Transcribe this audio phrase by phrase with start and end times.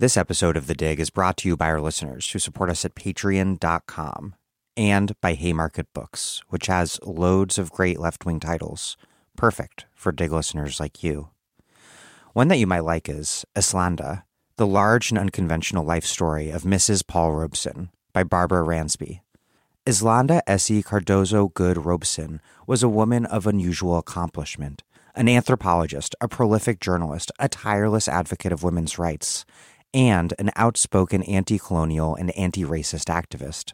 [0.00, 2.86] This episode of The Dig is brought to you by our listeners who support us
[2.86, 4.34] at patreon.com
[4.74, 8.96] and by Haymarket Books, which has loads of great left wing titles,
[9.36, 11.28] perfect for Dig listeners like you.
[12.32, 14.22] One that you might like is Eslanda,
[14.56, 17.06] the large and unconventional life story of Mrs.
[17.06, 19.20] Paul Robeson by Barbara Ransby.
[19.84, 24.82] Eslanda Essie Cardozo Goode Robeson was a woman of unusual accomplishment,
[25.14, 29.44] an anthropologist, a prolific journalist, a tireless advocate of women's rights,
[29.92, 33.72] and an outspoken anti colonial and anti racist activist.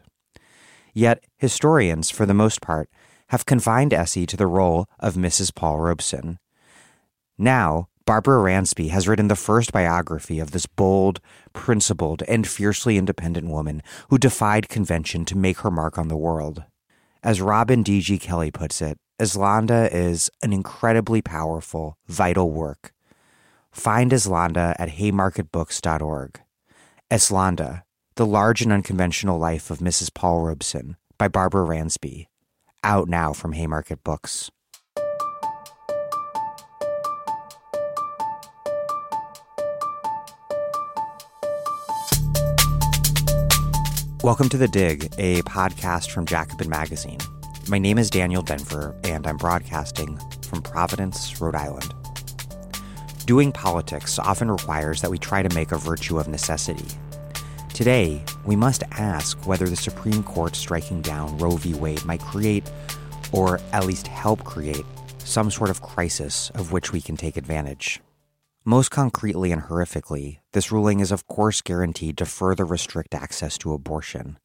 [0.93, 2.89] Yet, historians, for the most part,
[3.29, 5.53] have confined Essie to the role of Mrs.
[5.53, 6.39] Paul Robeson.
[7.37, 11.19] Now, Barbara Ransby has written the first biography of this bold,
[11.53, 16.63] principled, and fiercely independent woman who defied convention to make her mark on the world.
[17.21, 18.17] As Robin D.G.
[18.19, 22.93] Kelley puts it, Eslanda is an incredibly powerful, vital work
[23.77, 26.41] Find Eslanda at haymarketbooks.org.
[27.11, 27.83] Eslanda,
[28.15, 30.11] The Large and Unconventional Life of Mrs.
[30.11, 32.25] Paul Robeson by Barbara Ransby.
[32.83, 34.49] Out now from Haymarket Books.
[44.23, 47.19] Welcome to The Dig, a podcast from Jacobin Magazine.
[47.69, 51.93] My name is Daniel Denvir, and I'm broadcasting from Providence, Rhode Island.
[53.27, 56.87] Doing politics often requires that we try to make a virtue of necessity.
[57.73, 61.73] Today, we must ask whether the Supreme Court striking down Roe v.
[61.73, 62.63] Wade might create,
[63.33, 64.85] or at least help create,
[65.17, 67.99] some sort of crisis of which we can take advantage.
[68.63, 73.73] Most concretely and horrifically, this ruling is of course guaranteed to further restrict access to
[73.73, 74.37] abortion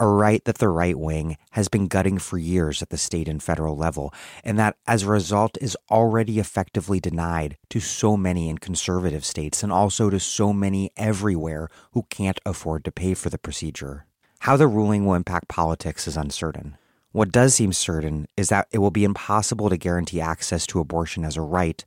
[0.00, 3.42] a right that the right wing has been gutting for years at the state and
[3.42, 8.58] federal level, and that as a result is already effectively denied to so many in
[8.58, 13.38] conservative states and also to so many everywhere who can't afford to pay for the
[13.38, 14.06] procedure.
[14.40, 16.76] How the ruling will impact politics is uncertain.
[17.10, 21.24] What does seem certain is that it will be impossible to guarantee access to abortion
[21.24, 21.84] as a right,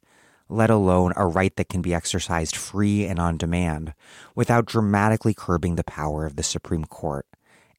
[0.50, 3.94] let alone a right that can be exercised free and on demand,
[4.36, 7.26] without dramatically curbing the power of the Supreme Court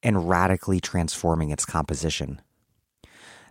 [0.03, 2.41] and radically transforming its composition.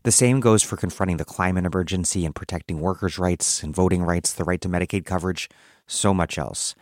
[0.04, 4.32] The same goes for confronting the climate emergency and protecting workers' rights and voting rights,
[4.32, 5.48] the right to Medicaid coverage,
[5.86, 6.74] so much else.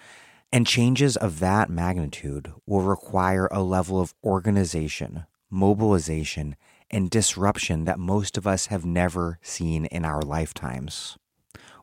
[0.53, 6.57] And changes of that magnitude will require a level of organization, mobilization,
[6.91, 11.17] and disruption that most of us have never seen in our lifetimes.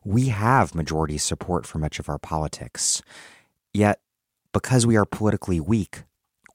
[0.03, 3.01] We have majority support for much of our politics.
[3.73, 3.99] Yet,
[4.51, 6.03] because we are politically weak,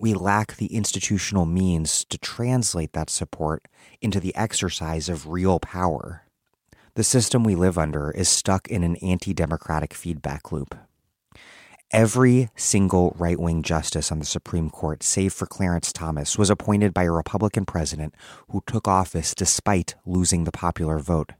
[0.02, 3.68] we lack the institutional means to translate that support
[4.00, 6.24] into the exercise of real power.
[6.96, 10.74] The system we live under is stuck in an anti democratic feedback loop.
[11.92, 16.92] Every single right wing justice on the Supreme Court, save for Clarence Thomas, was appointed
[16.92, 18.16] by a Republican president
[18.48, 21.32] who took office despite losing the popular vote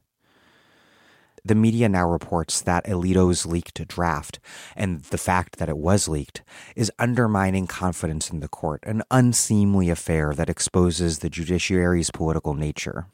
[1.45, 4.39] the media now reports that Alito's leaked draft
[4.75, 6.41] and the fact that it was leaked
[6.75, 13.07] is undermining confidence in the court, an unseemly affair that exposes the judiciary's political nature.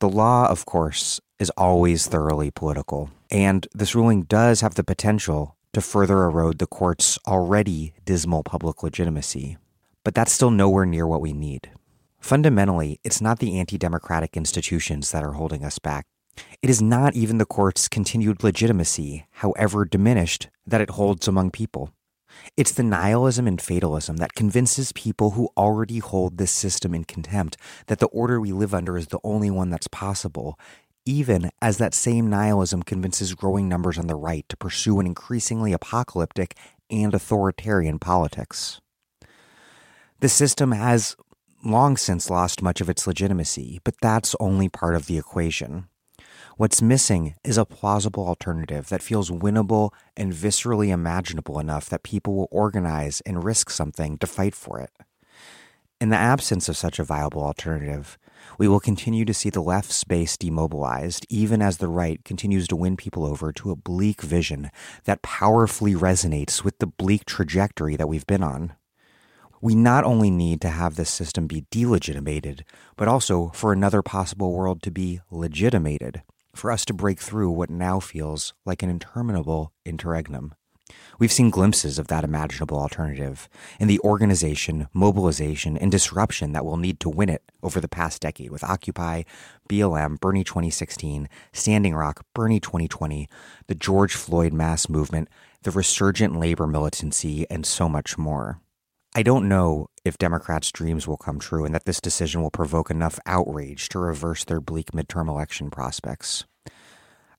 [0.00, 5.56] The law, of course, is always thoroughly political, and this ruling does have the potential
[5.72, 9.56] to further erode the court's already dismal public legitimacy.
[10.04, 11.70] But that's still nowhere near what we need.
[12.18, 16.06] Fundamentally, it's not the anti democratic institutions that are holding us back.
[16.62, 21.90] It is not even the court's continued legitimacy, however diminished, that it holds among people.
[22.56, 27.56] It's the nihilism and fatalism that convinces people who already hold this system in contempt
[27.86, 30.58] that the order we live under is the only one that's possible,
[31.04, 35.72] even as that same nihilism convinces growing numbers on the right to pursue an increasingly
[35.72, 36.56] apocalyptic
[36.90, 38.80] and authoritarian politics.
[40.20, 41.16] The system has
[41.64, 45.89] long since lost much of its legitimacy, but that's only part of the equation.
[46.56, 52.34] What's missing is a plausible alternative that feels winnable and viscerally imaginable enough that people
[52.34, 54.90] will organize and risk something to fight for it.
[56.00, 58.18] In the absence of such a viable alternative,
[58.58, 62.76] we will continue to see the left's base demobilized, even as the right continues to
[62.76, 64.70] win people over to a bleak vision
[65.04, 68.74] that powerfully resonates with the bleak trajectory that we've been on.
[69.62, 72.64] We not only need to have this system be delegitimated,
[72.96, 76.22] but also for another possible world to be legitimated
[76.54, 80.54] for us to break through what now feels like an interminable interregnum.
[81.18, 83.48] We've seen glimpses of that imaginable alternative
[83.78, 88.22] in the organization, mobilization, and disruption that will need to win it over the past
[88.22, 89.22] decade with Occupy,
[89.68, 93.28] BLM, Bernie 2016, Standing Rock, Bernie 2020,
[93.66, 95.28] the George Floyd mass movement,
[95.62, 98.60] the resurgent labor militancy, and so much more.
[99.12, 102.92] I don't know if Democrats' dreams will come true and that this decision will provoke
[102.92, 106.44] enough outrage to reverse their bleak midterm election prospects.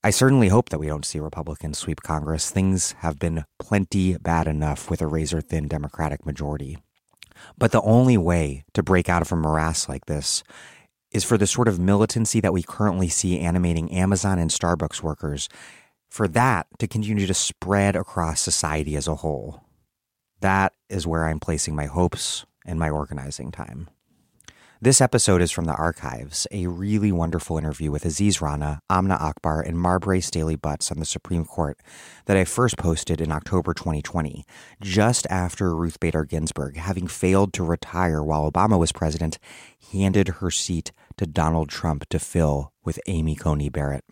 [0.03, 2.51] I certainly hope that we don't see Republicans sweep Congress.
[2.51, 6.77] Things have been plenty bad enough with a razor thin Democratic majority.
[7.57, 10.43] But the only way to break out of a morass like this
[11.11, 15.47] is for the sort of militancy that we currently see animating Amazon and Starbucks workers,
[16.09, 19.63] for that to continue to spread across society as a whole.
[20.41, 23.89] That is where I'm placing my hopes and my organizing time.
[24.83, 29.61] This episode is from the archives, a really wonderful interview with Aziz Rana, Amna Akbar,
[29.61, 31.79] and Marbre Stahly-Butts on the Supreme Court
[32.25, 34.43] that I first posted in October 2020,
[34.81, 39.37] just after Ruth Bader Ginsburg, having failed to retire while Obama was president,
[39.91, 44.05] handed her seat to Donald Trump to fill with Amy Coney Barrett.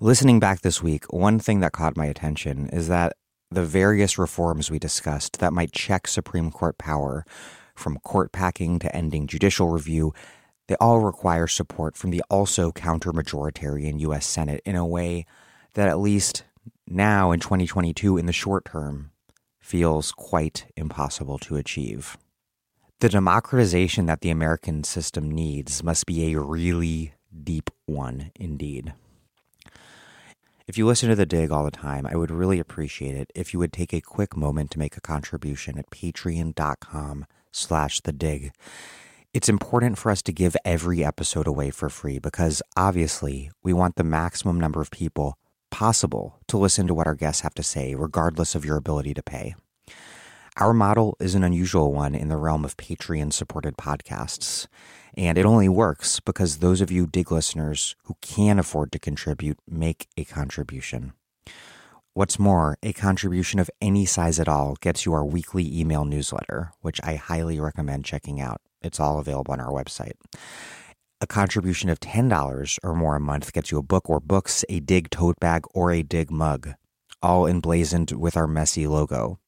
[0.00, 3.14] Listening back this week, one thing that caught my attention is that
[3.50, 7.24] the various reforms we discussed that might check Supreme Court power,
[7.74, 10.12] from court packing to ending judicial review,
[10.66, 14.26] they all require support from the also counter majoritarian U.S.
[14.26, 15.24] Senate in a way
[15.74, 16.44] that, at least
[16.86, 19.10] now in 2022, in the short term,
[19.60, 22.18] feels quite impossible to achieve.
[23.00, 27.14] The democratization that the American system needs must be a really
[27.44, 28.92] deep one indeed.
[30.68, 33.54] If you listen to The Dig all the time, I would really appreciate it if
[33.54, 38.52] you would take a quick moment to make a contribution at patreon.com slash The Dig.
[39.32, 43.96] It's important for us to give every episode away for free because obviously we want
[43.96, 45.38] the maximum number of people
[45.70, 49.22] possible to listen to what our guests have to say, regardless of your ability to
[49.22, 49.54] pay.
[50.60, 54.66] Our model is an unusual one in the realm of Patreon supported podcasts.
[55.16, 59.60] And it only works because those of you dig listeners who can afford to contribute
[59.68, 61.12] make a contribution.
[62.12, 66.72] What's more, a contribution of any size at all gets you our weekly email newsletter,
[66.80, 68.60] which I highly recommend checking out.
[68.82, 70.14] It's all available on our website.
[71.20, 74.80] A contribution of $10 or more a month gets you a book or books, a
[74.80, 76.70] dig tote bag, or a dig mug,
[77.22, 79.38] all emblazoned with our messy logo.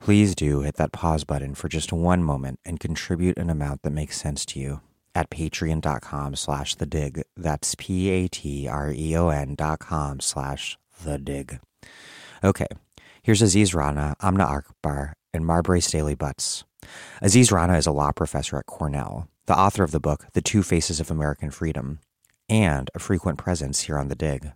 [0.00, 3.90] Please do hit that pause button for just one moment and contribute an amount that
[3.90, 4.80] makes sense to you
[5.14, 7.22] at patreon.com slash the dig.
[7.36, 11.60] That's P-A-T-R-E-O-N dot com slash the dig.
[12.42, 12.66] Okay,
[13.22, 16.64] here's Aziz Rana, Amna Akbar, and Marbre Stahly-Butts.
[17.20, 20.62] Aziz Rana is a law professor at Cornell, the author of the book The Two
[20.62, 21.98] Faces of American Freedom,
[22.48, 24.52] and a frequent presence here on the dig.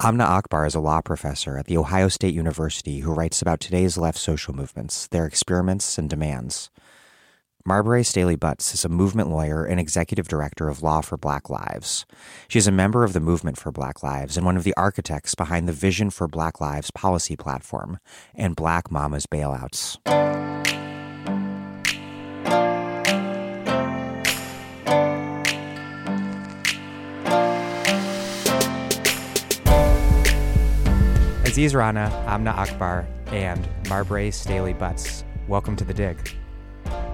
[0.00, 3.98] Amna Akbar is a law professor at The Ohio State University who writes about today's
[3.98, 6.70] left social movements, their experiments and demands.
[7.66, 12.06] Marbre Stahly-Butts is a movement lawyer and executive director of Law for Black Lives.
[12.46, 15.34] She is a member of the Movement for Black Lives and one of the architects
[15.34, 17.98] behind the Vision for Black Lives policy platform
[18.36, 20.57] and Black Mamas Bailouts.
[31.58, 35.24] Aziz Rana, Amna Akbar, and Marbre Stahly-Butts.
[35.48, 36.16] Welcome to the dig.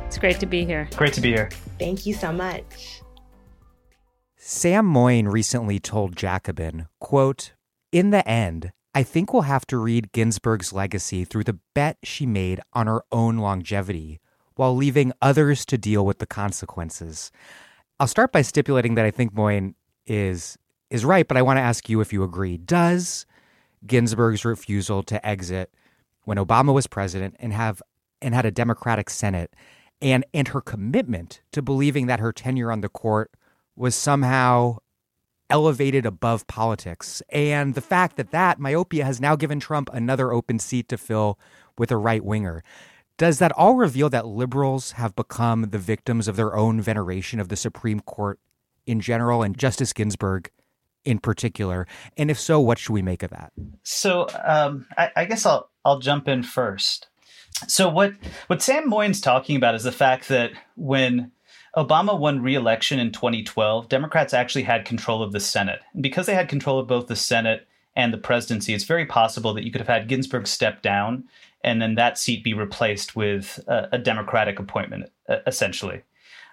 [0.04, 0.86] It's great to be here.
[0.96, 1.48] Great to be here.
[1.78, 3.00] Thank you so much.
[4.36, 7.54] Sam Moyn recently told Jacobin, quote,
[7.90, 12.26] In the end, I think we'll have to read Ginsburg's legacy through the bet she
[12.26, 14.20] made on her own longevity
[14.56, 17.32] while leaving others to deal with the consequences.
[17.98, 19.74] I'll start by stipulating that I think Moyn
[20.06, 20.58] is
[20.90, 22.58] is right, but I want to ask you if you agree.
[22.58, 23.24] Does
[23.86, 25.72] Ginsburg's refusal to exit
[26.24, 27.82] when Obama was president and have
[28.22, 29.54] and had a Democratic Senate
[30.00, 33.30] and and her commitment to believing that her tenure on the court
[33.76, 34.78] was somehow
[35.50, 40.58] elevated above politics and the fact that that myopia has now given Trump another open
[40.58, 41.38] seat to fill
[41.76, 42.62] with a right winger.
[43.16, 47.48] Does that all reveal that liberals have become the victims of their own veneration of
[47.48, 48.40] the Supreme Court
[48.86, 50.50] in general and Justice Ginsburg
[51.04, 51.86] in particular?
[52.16, 53.52] And if so, what should we make of that?
[53.82, 57.08] So um, I, I, guess I'll I'll jump in first.
[57.68, 58.14] So what
[58.46, 61.30] what Sam Moyn's talking about is the fact that when
[61.76, 66.34] Obama won re-election in 2012, Democrats actually had control of the Senate, and because they
[66.34, 69.80] had control of both the Senate and the presidency, it's very possible that you could
[69.80, 71.24] have had Ginsburg step down
[71.64, 75.10] and then that seat be replaced with a, a Democratic appointment,
[75.46, 76.02] essentially.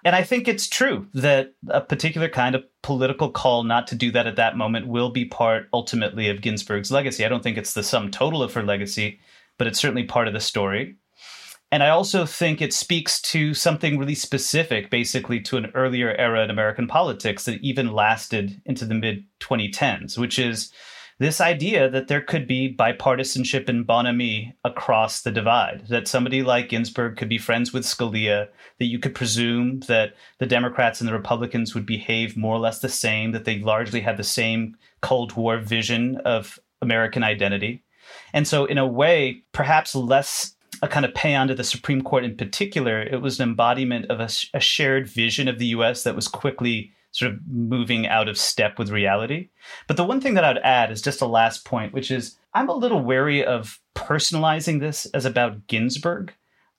[0.04, 4.10] And I think it's true that a particular kind of political call not to do
[4.10, 7.24] that at that moment will be part ultimately of Ginsburg's legacy.
[7.24, 9.20] I don't think it's the sum total of her legacy,
[9.58, 10.96] but it's certainly part of the story.
[11.70, 16.44] And I also think it speaks to something really specific, basically to an earlier era
[16.44, 20.70] in American politics that even lasted into the mid 2010s, which is
[21.22, 26.68] this idea that there could be bipartisanship and bonhomie across the divide, that somebody like
[26.68, 28.48] Ginsburg could be friends with Scalia,
[28.78, 32.80] that you could presume that the Democrats and the Republicans would behave more or less
[32.80, 37.84] the same, that they largely had the same Cold War vision of American identity.
[38.32, 42.02] And so, in a way, perhaps less a kind of pay on to the Supreme
[42.02, 46.02] Court in particular, it was an embodiment of a, a shared vision of the US
[46.02, 49.50] that was quickly sort of moving out of step with reality.
[49.86, 52.68] But the one thing that I'd add is just a last point, which is I'm
[52.68, 56.32] a little wary of personalizing this as about Ginsburg.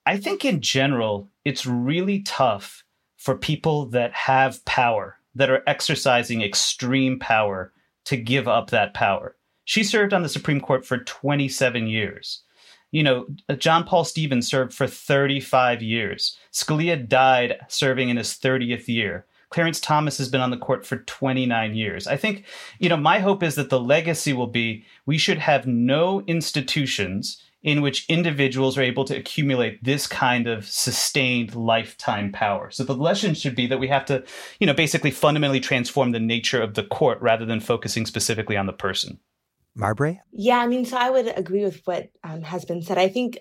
[0.05, 2.83] I think in general, it's really tough
[3.15, 7.71] for people that have power, that are exercising extreme power,
[8.05, 9.35] to give up that power.
[9.63, 12.41] She served on the Supreme Court for 27 years.
[12.91, 16.37] You know, John Paul Stevens served for 35 years.
[16.51, 19.25] Scalia died serving in his 30th year.
[19.53, 22.07] Clarence Thomas has been on the court for 29 years.
[22.07, 22.43] I think,
[22.79, 27.39] you know, my hope is that the legacy will be we should have no institutions
[27.61, 32.71] in which individuals are able to accumulate this kind of sustained lifetime power.
[32.71, 34.23] So the lesson should be that we have to,
[34.59, 38.65] you know, basically fundamentally transform the nature of the court rather than focusing specifically on
[38.65, 39.19] the person.
[39.75, 40.19] Marbre?
[40.31, 42.97] Yeah, I mean, so I would agree with what um, has been said.
[42.97, 43.37] I think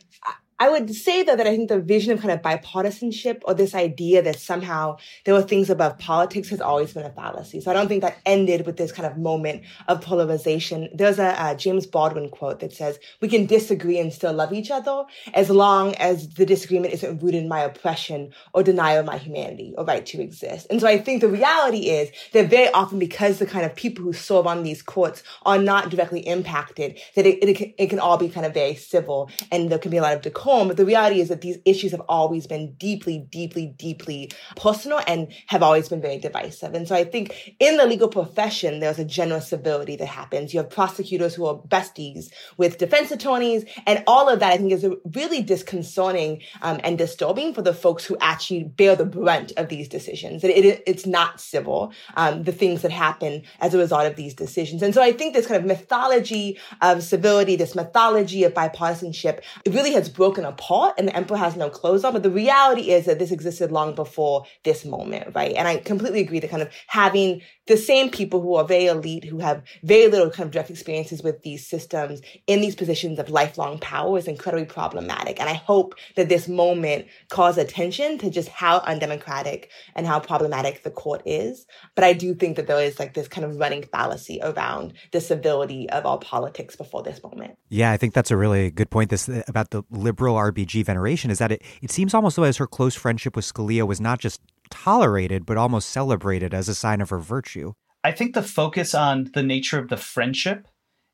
[0.62, 3.74] I would say though that I think the vision of kind of bipartisanship or this
[3.74, 7.60] idea that somehow there were things above politics has always been a fallacy.
[7.60, 10.88] So I don't think that ended with this kind of moment of polarization.
[10.94, 14.70] There's a, a James Baldwin quote that says, we can disagree and still love each
[14.70, 15.02] other
[15.34, 19.74] as long as the disagreement isn't rooted in my oppression or denial of my humanity
[19.76, 20.68] or right to exist.
[20.70, 24.04] And so I think the reality is that very often because the kind of people
[24.04, 28.16] who serve on these courts are not directly impacted, that it, it, it can all
[28.16, 30.68] be kind of very civil and there can be a lot of decorum home.
[30.68, 35.32] But the reality is that these issues have always been deeply, deeply, deeply personal and
[35.46, 36.74] have always been very divisive.
[36.74, 40.52] And so I think in the legal profession, there's a general civility that happens.
[40.52, 44.72] You have prosecutors who are besties with defense attorneys, and all of that I think
[44.72, 49.68] is really disconcerting um, and disturbing for the folks who actually bear the brunt of
[49.68, 50.44] these decisions.
[50.44, 54.34] It, it, it's not civil, um, the things that happen as a result of these
[54.34, 54.82] decisions.
[54.82, 59.72] And so I think this kind of mythology of civility, this mythology of bipartisanship, it
[59.72, 62.12] really has broken broken apart and the emperor has no clothes on.
[62.12, 65.54] But the reality is that this existed long before this moment, right?
[65.54, 69.24] And I completely agree that kind of having the same people who are very elite,
[69.24, 73.30] who have very little kind of direct experiences with these systems in these positions of
[73.30, 75.40] lifelong power is incredibly problematic.
[75.40, 80.82] And I hope that this moment calls attention to just how undemocratic and how problematic
[80.82, 81.66] the court is.
[81.94, 85.20] But I do think that there is like this kind of running fallacy around the
[85.20, 87.56] civility of our politics before this moment.
[87.68, 89.10] Yeah, I think that's a really good point.
[89.10, 92.66] This uh, about the liberal RBG veneration is that it, it seems almost as her
[92.66, 94.40] close friendship with Scalia was not just
[94.72, 97.74] tolerated, but almost celebrated as a sign of her virtue.
[98.02, 100.66] I think the focus on the nature of the friendship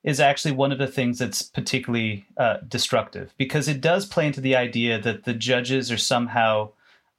[0.02, 4.40] is actually one of the things that's particularly uh, destructive because it does play into
[4.40, 6.70] the idea that the judges are somehow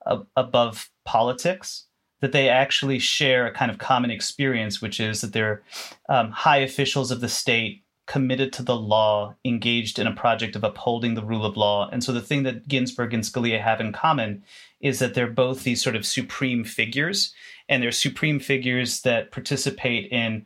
[0.05, 1.85] a- above politics,
[2.21, 5.61] that they actually share a kind of common experience, which is that they're
[6.07, 10.63] um, high officials of the state committed to the law, engaged in a project of
[10.63, 11.87] upholding the rule of law.
[11.91, 14.43] And so the thing that Ginsburg and Scalia have in common
[14.81, 17.35] is that they're both these sort of supreme figures,
[17.69, 20.43] and they're supreme figures that participate in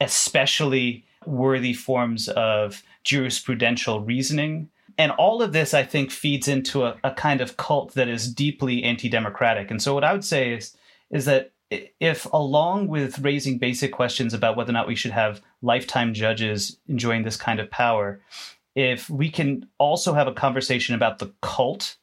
[0.00, 4.70] especially worthy forms of jurisprudential reasoning.
[4.96, 8.32] And all of this, I think, feeds into a, a kind of cult that is
[8.32, 9.68] deeply anti democratic.
[9.72, 10.76] And so, what I would say is,
[11.10, 15.40] is that if along with raising basic questions about whether or not we should have
[15.62, 18.20] lifetime judges enjoying this kind of power,
[18.74, 21.96] if we can also have a conversation about the cult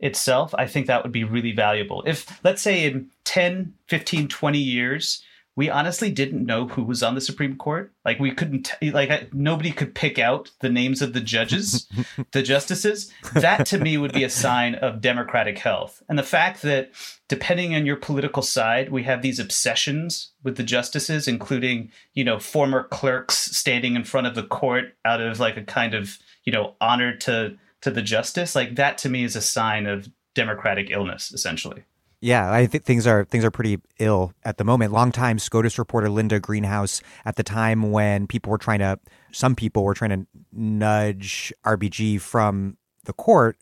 [0.00, 2.02] itself, I think that would be really valuable.
[2.06, 5.22] If, let's say, in 10, 15, 20 years,
[5.54, 7.92] we honestly didn't know who was on the Supreme Court.
[8.04, 11.88] Like we couldn't, like nobody could pick out the names of the judges,
[12.32, 13.12] the justices.
[13.34, 16.02] That to me would be a sign of democratic health.
[16.08, 16.92] And the fact that
[17.28, 22.38] depending on your political side, we have these obsessions with the justices, including, you know,
[22.38, 26.52] former clerks standing in front of the court out of like a kind of, you
[26.52, 28.54] know, honor to to the justice.
[28.54, 31.84] Like that to me is a sign of democratic illness, essentially.
[32.22, 34.92] Yeah, I think things are things are pretty ill at the moment.
[34.92, 39.00] Longtime SCOTUS reporter Linda Greenhouse, at the time when people were trying to,
[39.32, 42.76] some people were trying to nudge RBG from
[43.06, 43.56] the court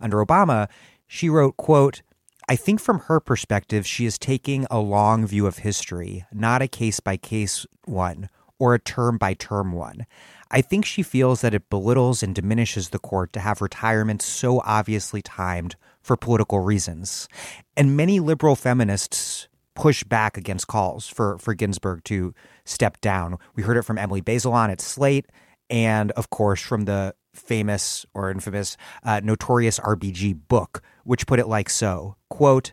[0.00, 0.66] under Obama,
[1.06, 2.00] she wrote, "quote
[2.48, 6.68] I think from her perspective, she is taking a long view of history, not a
[6.68, 10.06] case by case one or a term by term one.
[10.50, 14.60] I think she feels that it belittles and diminishes the court to have retirement so
[14.64, 17.28] obviously timed for political reasons.
[17.76, 22.32] And many liberal feminists push back against calls for, for Ginsburg to
[22.64, 23.36] step down.
[23.54, 25.26] We heard it from Emily Bazelon at Slate,
[25.68, 31.46] and of course from the famous or infamous uh, Notorious RBG book, which put it
[31.46, 32.72] like so quote,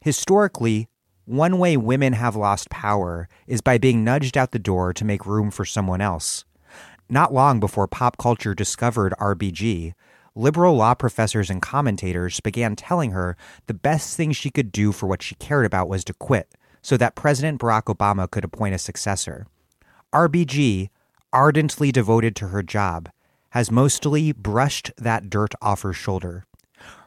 [0.00, 0.88] Historically,
[1.28, 5.26] one way women have lost power is by being nudged out the door to make
[5.26, 6.46] room for someone else.
[7.10, 9.92] Not long before pop culture discovered RBG,
[10.34, 15.06] liberal law professors and commentators began telling her the best thing she could do for
[15.06, 18.78] what she cared about was to quit so that President Barack Obama could appoint a
[18.78, 19.46] successor.
[20.14, 20.88] RBG,
[21.30, 23.10] ardently devoted to her job,
[23.50, 26.46] has mostly brushed that dirt off her shoulder.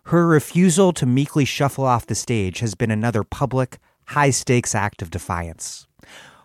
[0.05, 3.79] Her refusal to meekly shuffle off the stage has been another public,
[4.11, 5.87] high stakes act of defiance.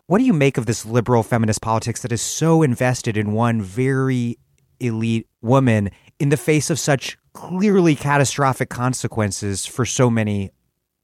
[0.06, 3.61] What do you make of this liberal feminist politics that is so invested in one
[3.61, 4.38] very
[4.78, 10.50] elite woman in the face of such clearly catastrophic consequences for so many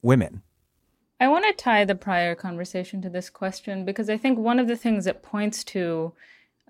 [0.01, 0.41] women?
[1.19, 4.67] I want to tie the prior conversation to this question because I think one of
[4.69, 6.13] the things it points to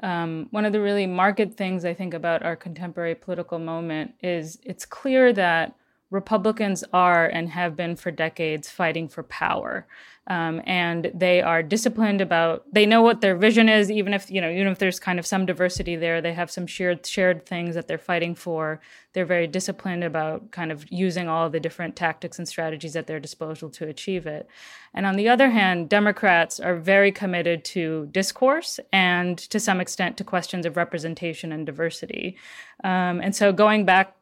[0.01, 4.57] um, one of the really marked things I think about our contemporary political moment is
[4.63, 5.75] it's clear that
[6.13, 9.87] Republicans are and have been for decades fighting for power.
[10.27, 14.39] Um, and they are disciplined about they know what their vision is even if you
[14.39, 17.75] know even if there's kind of some diversity there they have some shared shared things
[17.75, 18.79] that they're fighting for.
[19.11, 23.19] They're very disciplined about kind of using all the different tactics and strategies at their
[23.19, 24.47] disposal to achieve it.
[24.93, 30.15] And on the other hand democrats are very committed to discourse and to some extent
[30.17, 32.37] to questions of representation and diversity.
[32.85, 34.15] Um, and so going back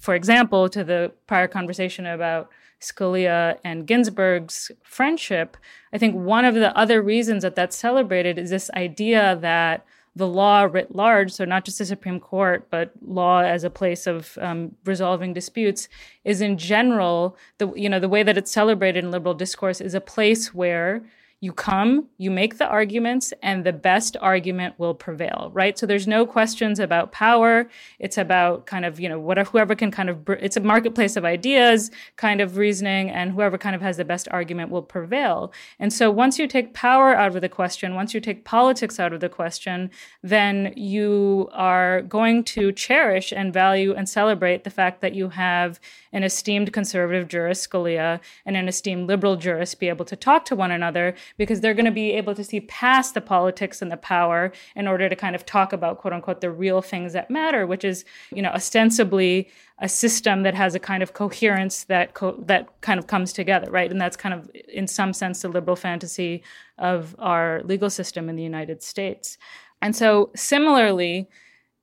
[0.00, 2.50] for example to the prior conversation about
[2.84, 5.56] Scalia and Ginsburg's friendship,
[5.92, 9.84] I think one of the other reasons that that's celebrated is this idea that
[10.16, 14.06] the law writ large, so not just the Supreme Court, but law as a place
[14.06, 15.88] of um, resolving disputes,
[16.24, 19.94] is in general the you know the way that it's celebrated in liberal discourse is
[19.94, 21.02] a place where
[21.40, 25.78] you come, you make the arguments, and the best argument will prevail, right?
[25.78, 27.68] So there's no questions about power.
[27.98, 31.24] It's about kind of, you know, whatever, whoever can kind of, it's a marketplace of
[31.26, 35.52] ideas kind of reasoning, and whoever kind of has the best argument will prevail.
[35.78, 39.12] And so once you take power out of the question, once you take politics out
[39.12, 39.90] of the question,
[40.22, 45.78] then you are going to cherish and value and celebrate the fact that you have
[46.14, 50.54] an esteemed conservative jurist, Scalia, and an esteemed liberal jurist be able to talk to
[50.54, 53.96] one another because they're going to be able to see past the politics and the
[53.96, 57.66] power in order to kind of talk about quote unquote the real things that matter,
[57.66, 59.50] which is, you know, ostensibly
[59.80, 63.68] a system that has a kind of coherence that co- that kind of comes together,
[63.70, 63.90] right?
[63.90, 66.44] And that's kind of, in some sense, the liberal fantasy
[66.78, 69.36] of our legal system in the United States.
[69.82, 71.28] And so, similarly,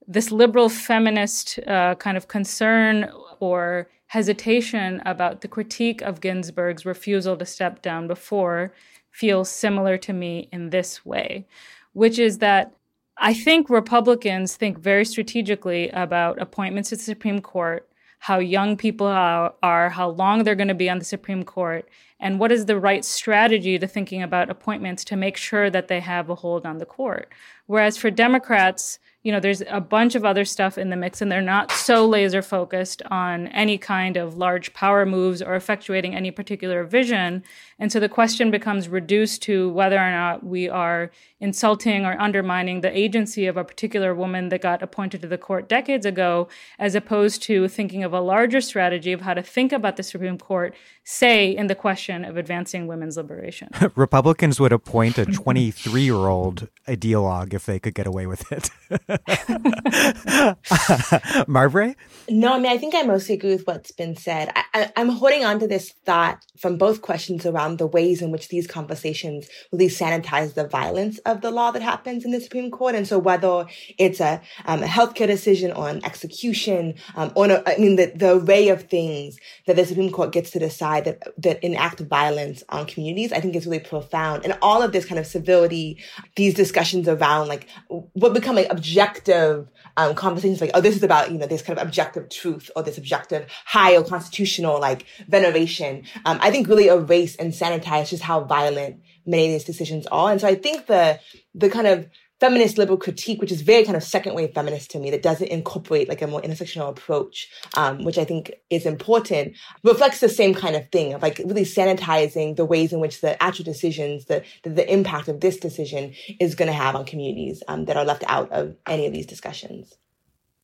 [0.08, 7.36] this liberal feminist uh, kind of concern or hesitation about the critique of Ginsburg's refusal
[7.38, 8.73] to step down before
[9.12, 11.45] feels similar to me in this way,
[11.93, 12.73] which is that
[13.17, 17.88] I think Republicans think very strategically about appointments to the Supreme Court,
[18.19, 21.88] how young people are, how long they're going to be on the Supreme Court,
[22.19, 25.99] and what is the right strategy to thinking about appointments to make sure that they
[25.99, 27.32] have a hold on the court.
[27.65, 31.32] Whereas for Democrats, you know, there's a bunch of other stuff in the mix, and
[31.32, 36.32] they're not so laser focused on any kind of large power moves or effectuating any
[36.32, 37.44] particular vision.
[37.82, 42.82] And so the question becomes reduced to whether or not we are insulting or undermining
[42.82, 46.94] the agency of a particular woman that got appointed to the court decades ago, as
[46.94, 50.76] opposed to thinking of a larger strategy of how to think about the Supreme Court,
[51.04, 53.70] say, in the question of advancing women's liberation.
[53.96, 58.70] Republicans would appoint a 23 year old ideologue if they could get away with it.
[61.48, 61.96] Marbre?
[62.30, 64.52] No, I mean, I think I mostly agree with what's been said.
[64.56, 68.50] I, am holding on to this thought from both questions around the ways in which
[68.50, 72.96] these conversations really sanitize the violence of the law that happens in the Supreme Court.
[72.96, 73.66] And so whether
[73.98, 78.12] it's a, um, a healthcare decision or an execution, um, or no, I mean, the,
[78.16, 82.64] the array of things that the Supreme Court gets to decide that, that enact violence
[82.70, 84.44] on communities, I think is really profound.
[84.44, 86.00] And all of this kind of civility,
[86.36, 91.32] these discussions around like what become like objective um, conversations like, oh, this is about,
[91.32, 96.04] you know, this kind of objective truth or this objective high or constitutional like veneration,
[96.26, 100.32] um, I think really erase and sanitize just how violent many of these decisions are.
[100.32, 101.19] And so I think the,
[101.54, 102.08] the kind of
[102.41, 105.50] feminist liberal critique, which is very kind of second wave feminist to me, that doesn't
[105.50, 107.47] incorporate like a more intersectional approach,
[107.78, 111.63] um, which I think is important, reflects the same kind of thing of like really
[111.63, 116.13] sanitizing the ways in which the actual decisions, the the, the impact of this decision
[116.39, 119.28] is going to have on communities um, that are left out of any of these
[119.28, 119.95] discussions.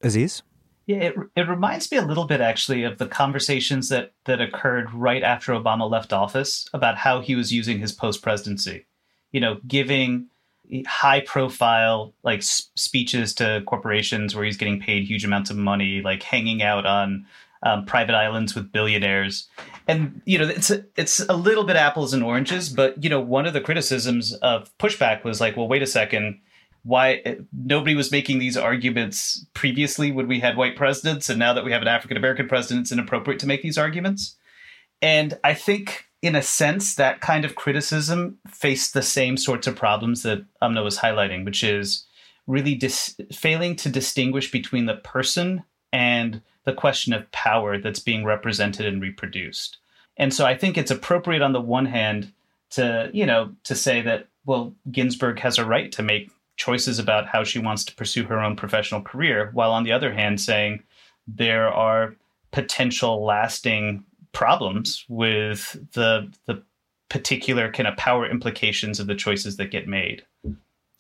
[0.02, 0.42] Aziz.
[0.88, 4.92] Yeah, it, it reminds me a little bit actually of the conversations that that occurred
[4.94, 8.86] right after Obama left office about how he was using his post presidency.
[9.34, 10.28] You know, giving
[10.86, 16.24] high profile like speeches to corporations where he's getting paid huge amounts of money, like
[16.24, 17.26] hanging out on
[17.64, 19.50] um, private islands with billionaires.
[19.90, 23.20] And you know, it's a, it's a little bit apples and oranges, but you know,
[23.20, 26.40] one of the criticisms of pushback was like, well, wait a second,
[26.88, 31.66] why nobody was making these arguments previously when we had white presidents, and now that
[31.66, 34.38] we have an African American president, it's inappropriate to make these arguments.
[35.02, 39.76] And I think, in a sense, that kind of criticism faced the same sorts of
[39.76, 42.06] problems that Amna was highlighting, which is
[42.48, 48.24] really dis- failing to distinguish between the person and the question of power that's being
[48.24, 49.78] represented and reproduced.
[50.16, 52.32] And so I think it's appropriate on the one hand
[52.72, 57.28] to, you know, to say that, well, Ginsburg has a right to make choices about
[57.28, 60.84] how she wants to pursue her own professional career, while on the other hand saying
[61.28, 62.16] there are
[62.52, 66.62] potential lasting problems with the the
[67.10, 70.26] particular kind of power implications of the choices that get made.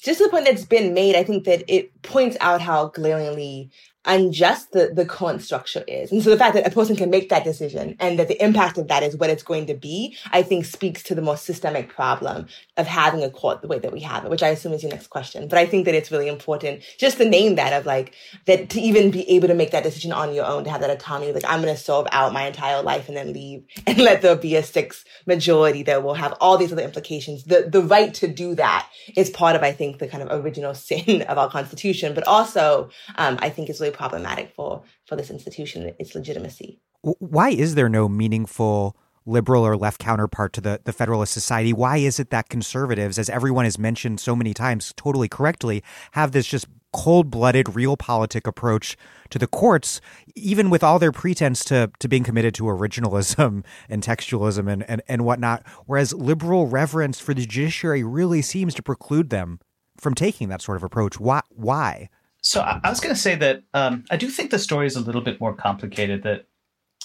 [0.01, 3.69] Just the point that's been made, I think that it points out how glaringly
[4.07, 6.11] unjust the, the current structure is.
[6.11, 8.77] And so the fact that a person can make that decision and that the impact
[8.77, 11.89] of that is what it's going to be, I think speaks to the more systemic
[11.89, 14.81] problem of having a court the way that we have it, which I assume is
[14.81, 15.47] your next question.
[15.47, 18.13] But I think that it's really important just to name that of like,
[18.45, 20.89] that to even be able to make that decision on your own, to have that
[20.89, 24.21] autonomy, like I'm going to serve out my entire life and then leave and let
[24.21, 27.43] there be a six majority that will have all these other implications.
[27.43, 30.73] The, the right to do that is part of, I think, the kind of original
[30.87, 35.29] sin of our constitution, but also, um, I think is really problematic for for this
[35.29, 36.79] institution, its legitimacy.
[37.01, 41.73] Why is there no meaningful liberal or left counterpart to the, the Federalist Society?
[41.73, 45.83] Why is it that conservatives, as everyone has mentioned so many times, totally correctly,
[46.13, 48.97] have this just cold blooded, realpolitik approach
[49.29, 49.99] to the courts,
[50.35, 55.01] even with all their pretense to, to being committed to originalism and textualism and, and,
[55.07, 59.59] and whatnot, whereas liberal reverence for the judiciary really seems to preclude them
[59.97, 61.19] from taking that sort of approach.
[61.19, 61.41] Why?
[61.49, 62.09] Why?
[62.47, 65.01] So I, was going to say that um, I do think the story is a
[65.01, 66.23] little bit more complicated.
[66.23, 66.45] That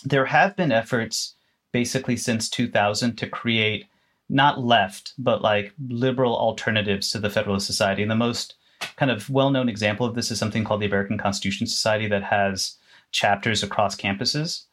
[0.05, 1.35] there have been efforts
[1.73, 3.87] basically since 2000 to create
[4.29, 8.03] not left but like liberal alternatives to the Federalist Society.
[8.03, 8.55] And the most
[8.95, 12.77] kind of well-known example of this is something called the American Constitution Society that has
[13.11, 14.67] chapters across campuses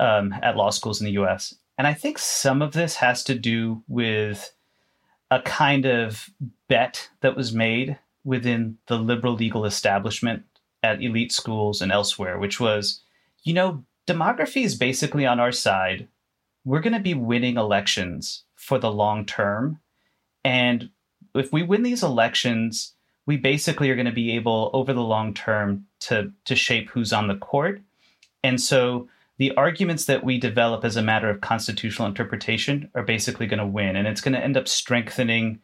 [0.00, 1.54] um, at law schools in the U.S.
[1.78, 4.52] And I think some of this has to do with
[5.30, 6.28] a kind of
[6.66, 10.42] bet that was made within the liberal legal establishment
[10.82, 13.00] at elite schools and elsewhere, which was,
[13.44, 16.08] you know, demography is basically on our side.
[16.64, 19.78] We're going to be winning elections for the long term.
[20.44, 20.90] And
[21.34, 22.94] if we win these elections,
[23.26, 27.12] we basically are going to be able, over the long term, to, to shape who's
[27.12, 27.80] on the court.
[28.42, 29.08] And so
[29.38, 33.66] the arguments that we develop as a matter of constitutional interpretation are basically going to
[33.66, 33.94] win.
[33.94, 35.60] And it's going to end up strengthening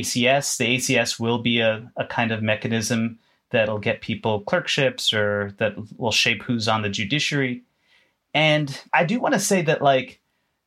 [0.00, 0.56] ACS.
[0.56, 3.18] The ACS will be a, a kind of mechanism
[3.50, 7.62] that'll get people clerkships or that will shape who's on the judiciary.
[8.32, 10.20] And I do want to say that, like,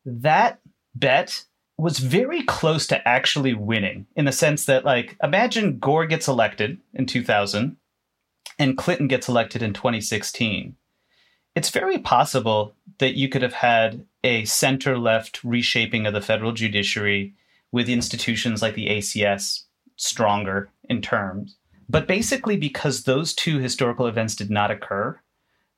[0.06, 0.60] that
[0.96, 1.44] bet
[1.78, 6.80] was very close to actually winning in the sense that, like, imagine Gore gets elected
[6.94, 7.78] in 2000
[8.58, 10.76] and Clinton gets elected in 2016.
[11.56, 16.52] It's very possible that you could have had a center left reshaping of the federal
[16.52, 17.34] judiciary
[17.72, 19.64] with institutions like the ACS
[19.96, 21.58] stronger in terms.
[21.90, 25.20] But basically, because those two historical events did not occur,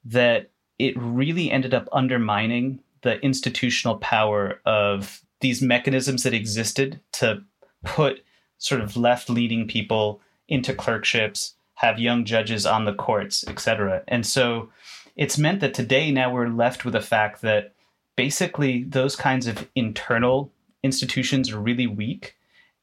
[0.06, 7.43] that it really ended up undermining the institutional power of these mechanisms that existed to
[7.84, 8.23] put
[8.58, 14.04] sort of left leaning people into clerkships, have young judges on the courts, etc.
[14.08, 14.69] And so
[15.15, 17.73] it's meant that today now we're left with the fact that
[18.15, 20.52] basically those kinds of internal
[20.84, 22.36] institutions are really weak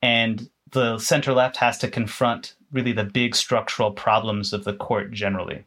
[0.03, 5.11] and the center left has to confront really the big structural problems of the court
[5.13, 5.65] generally.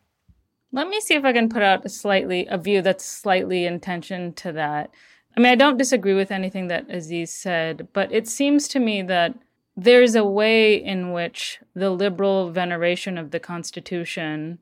[0.71, 3.79] Let me see if I can put out a slightly a view that's slightly in
[3.79, 4.91] tension to that.
[5.35, 9.01] I mean, I don't disagree with anything that Aziz said, but it seems to me
[9.03, 9.33] that
[9.75, 14.59] there's a way in which the liberal veneration of the Constitution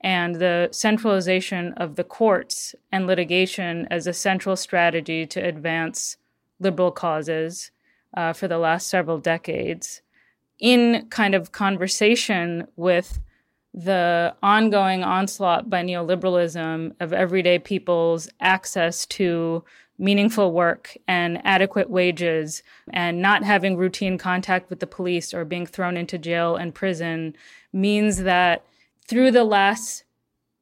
[0.00, 6.16] and the centralization of the courts and litigation as a central strategy to advance
[6.60, 7.70] liberal causes
[8.16, 10.02] uh, for the last several decades
[10.58, 13.18] in kind of conversation with
[13.72, 19.64] the ongoing onslaught by neoliberalism of everyday people's access to
[19.98, 22.62] meaningful work and adequate wages
[22.92, 27.34] and not having routine contact with the police or being thrown into jail and prison
[27.72, 28.64] means that
[29.06, 30.04] through the last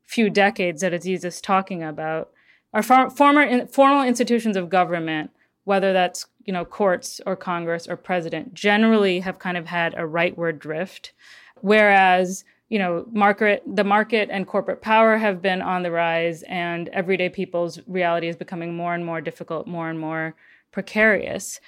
[0.02, 2.30] few decades that Aziz is talking about,
[2.74, 5.30] our former in, formal institutions of government,
[5.64, 9.98] whether that's you know courts or Congress or president, generally have kind of had a
[10.02, 11.12] rightward drift,
[11.60, 16.88] whereas you know market the market and corporate power have been on the rise, and
[16.88, 20.34] everyday people's reality is becoming more and more difficult, more and more
[20.72, 21.60] precarious.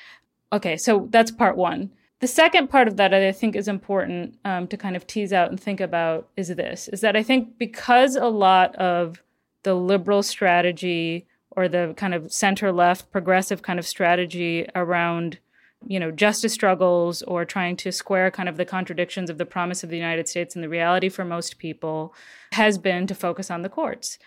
[0.53, 1.91] Okay, so that's part one.
[2.21, 5.51] The second part of that I think is important um, to kind of tease out
[5.51, 9.23] and think about is this: is that I think because a lot of
[9.63, 11.27] the liberal strategy
[11.57, 15.39] or the kind of center left progressive kind of strategy around
[15.87, 19.85] you know justice struggles or trying to square kind of the contradictions of the promise
[19.85, 22.15] of the United States and the reality for most people
[22.53, 24.19] has been to focus on the courts.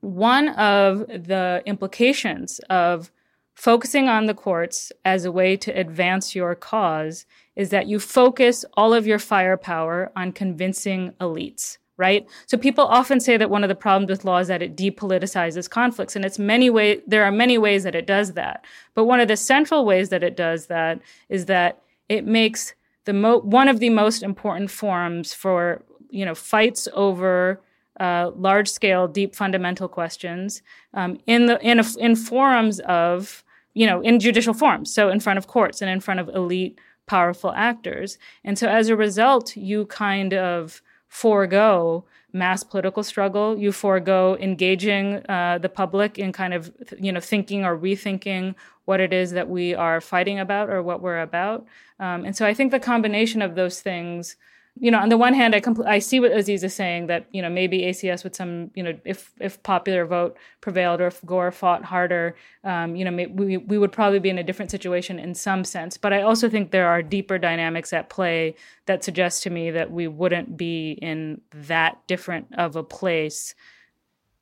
[0.00, 3.10] One of the implications of
[3.54, 8.64] focusing on the courts as a way to advance your cause is that you focus
[8.74, 12.26] all of your firepower on convincing elites right?
[12.46, 15.68] So people often say that one of the problems with law is that it depoliticizes
[15.68, 18.64] conflicts, and it's many way there are many ways that it does that.
[18.94, 23.12] But one of the central ways that it does that is that it makes the
[23.12, 27.60] mo- one of the most important forums for you know fights over
[28.00, 30.62] uh, large scale, deep fundamental questions
[30.94, 33.42] um, in the in a, in forums of
[33.74, 36.78] you know in judicial forums, so in front of courts and in front of elite
[37.06, 38.18] powerful actors.
[38.44, 43.58] And so as a result, you kind of forego mass political struggle.
[43.58, 49.00] You forego engaging uh, the public in kind of you know thinking or rethinking what
[49.00, 51.66] it is that we are fighting about or what we're about.
[52.00, 54.36] Um, and so I think the combination of those things
[54.80, 57.26] you know, on the one hand, I compl- I see what Aziz is saying that
[57.32, 61.24] you know maybe ACS would some you know if if popular vote prevailed or if
[61.24, 64.70] Gore fought harder, um, you know may- we we would probably be in a different
[64.70, 65.96] situation in some sense.
[65.96, 68.54] But I also think there are deeper dynamics at play
[68.86, 73.54] that suggest to me that we wouldn't be in that different of a place.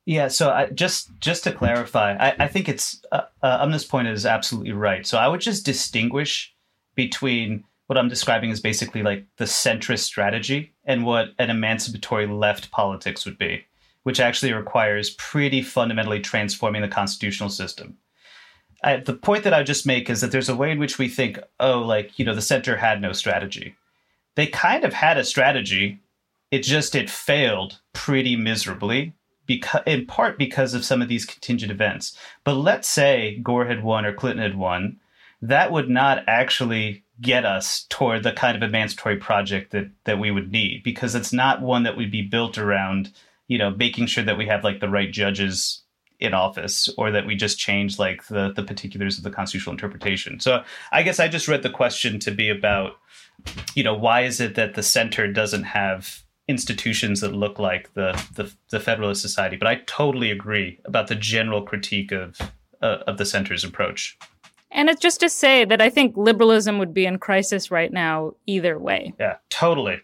[0.07, 0.29] Yeah.
[0.29, 4.25] So I, just just to clarify, I, I think it's uh, uh, this point is
[4.25, 5.07] absolutely right.
[5.07, 6.55] So I would just distinguish
[6.94, 12.70] between what I'm describing is basically like the centrist strategy and what an emancipatory left
[12.70, 13.64] politics would be,
[14.03, 17.96] which actually requires pretty fundamentally transforming the constitutional system.
[18.83, 21.09] I, the point that I just make is that there's a way in which we
[21.09, 23.75] think, oh, like, you know, the center had no strategy.
[24.35, 26.01] They kind of had a strategy.
[26.51, 29.14] It just it failed pretty miserably
[29.46, 32.16] because in part because of some of these contingent events.
[32.44, 34.99] But let's say Gore had won or Clinton had won,
[35.40, 40.31] that would not actually get us toward the kind of emancipatory project that that we
[40.31, 43.12] would need because it's not one that would be built around
[43.48, 45.83] you know making sure that we have like the right judges
[46.18, 50.40] in office or that we just change like the the particulars of the constitutional interpretation.
[50.40, 52.96] So i guess i just read the question to be about
[53.74, 58.12] you know why is it that the center doesn't have institutions that look like the
[58.35, 59.57] the, the federalist society?
[59.57, 62.38] But i totally agree about the general critique of
[62.83, 64.18] uh, of the center's approach
[64.70, 68.33] and it's just to say that I think liberalism would be in crisis right now
[68.46, 69.14] either way.
[69.18, 70.00] Yeah, totally.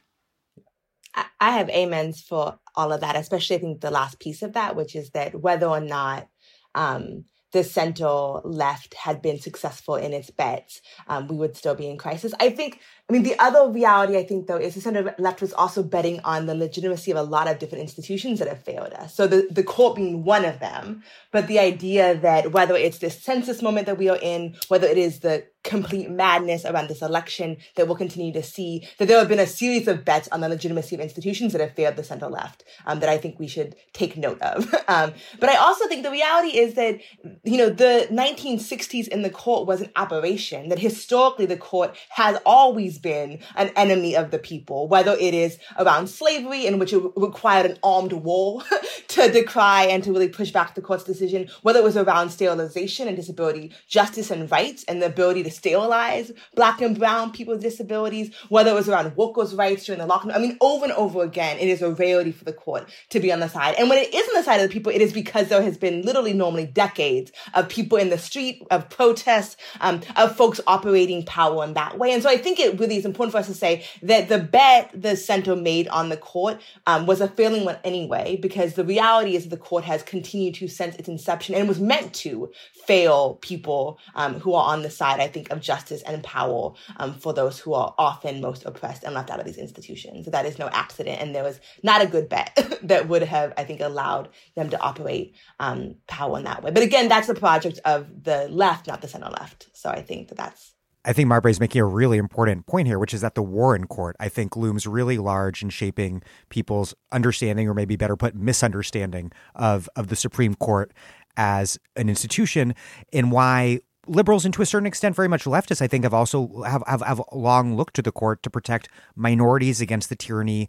[1.14, 4.76] I have amens for all of that, especially I think the last piece of that,
[4.76, 6.28] which is that whether or not
[6.74, 8.06] um, the center
[8.44, 12.32] left had been successful in its bets, um, we would still be in crisis.
[12.40, 15.52] I think I mean, the other reality I think though is the center left was
[15.52, 19.14] also betting on the legitimacy of a lot of different institutions that have failed us.
[19.14, 23.20] So the, the court being one of them, but the idea that whether it's this
[23.22, 27.56] census moment that we are in, whether it is the complete madness around this election
[27.76, 30.48] that we'll continue to see, that there have been a series of bets on the
[30.48, 33.76] legitimacy of institutions that have failed the center left um, that I think we should
[33.92, 34.72] take note of.
[34.88, 37.00] um, but I also think the reality is that,
[37.44, 42.38] you know, the 1960s in the court was an aberration, that historically the court has
[42.44, 47.02] always been an enemy of the people, whether it is around slavery, in which it
[47.16, 48.62] required an armed war
[49.08, 53.08] to decry and to really push back the court's decision, whether it was around sterilization
[53.08, 57.62] and disability justice and rights and the ability to sterilize black and brown people with
[57.62, 60.34] disabilities, whether it was around workers' rights during the lockdown.
[60.34, 63.32] I mean, over and over again, it is a rarity for the court to be
[63.32, 63.74] on the side.
[63.78, 65.76] And when it is on the side of the people, it is because there has
[65.76, 71.24] been literally normally decades of people in the street, of protests, um, of folks operating
[71.24, 72.12] power in that way.
[72.12, 74.90] And so I think it really is important for us to say that the bet
[74.94, 79.36] the center made on the court um, was a failing one anyway, because the reality
[79.36, 82.52] is the court has continued to, since its inception, and was meant to
[82.86, 87.14] fail people um, who are on the side, I think, of justice and power um,
[87.14, 90.26] for those who are often most oppressed and left out of these institutions.
[90.26, 93.64] That is no accident, and there was not a good bet that would have, I
[93.64, 96.72] think, allowed them to operate um, power in that way.
[96.72, 99.68] But again, that's the project of the left, not the center left.
[99.72, 100.72] So I think that that's
[101.04, 104.14] I think Marbre's making a really important point here, which is that the Warren Court,
[104.20, 109.88] I think, looms really large in shaping people's understanding, or maybe better put, misunderstanding of,
[109.96, 110.92] of the Supreme Court
[111.36, 112.74] as an institution
[113.12, 116.62] and why liberals and to a certain extent very much leftists i think have also
[116.64, 120.68] have, have, have long looked to the court to protect minorities against the tyranny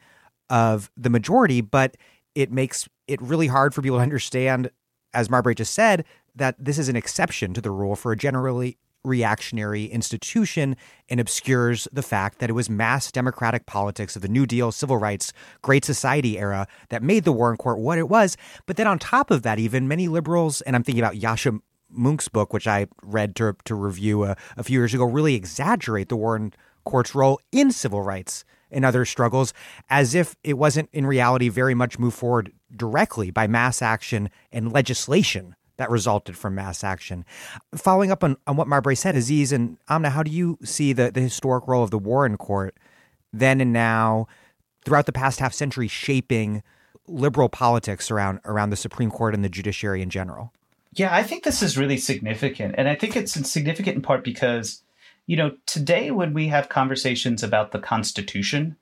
[0.49, 1.61] of the majority.
[1.61, 1.97] But
[2.35, 4.69] it makes it really hard for people to understand
[5.13, 8.77] as marbre just said that this is an exception to the rule for a generally
[9.03, 10.75] reactionary institution
[11.09, 14.97] and obscures the fact that it was mass democratic politics of the New Deal, civil
[14.97, 18.37] rights, Great Society era that made the Warren Court what it was.
[18.65, 22.27] But then on top of that, even many liberals, and I'm thinking about Yascha Mounk's
[22.27, 26.15] book, which I read to, to review a, a few years ago, really exaggerate the
[26.15, 26.53] Warren
[26.85, 29.53] Court's role in civil rights and other struggles
[29.89, 34.73] as if it wasn't in reality very much moved forward directly by mass action and
[34.73, 37.25] legislation that resulted from mass action.
[37.75, 41.11] Following up on, on what Marbre said, Aziz and Amna, how do you see the,
[41.11, 42.75] the historic role of the Warren Court
[43.31, 44.27] then and now
[44.85, 46.61] throughout the past half century shaping
[47.07, 50.53] liberal politics around around the Supreme Court and the judiciary in general?
[50.93, 52.75] Yeah, I think this is really significant.
[52.77, 54.83] And I think it's significant in part because,
[55.25, 58.75] you know, today when we have conversations about the Constitution,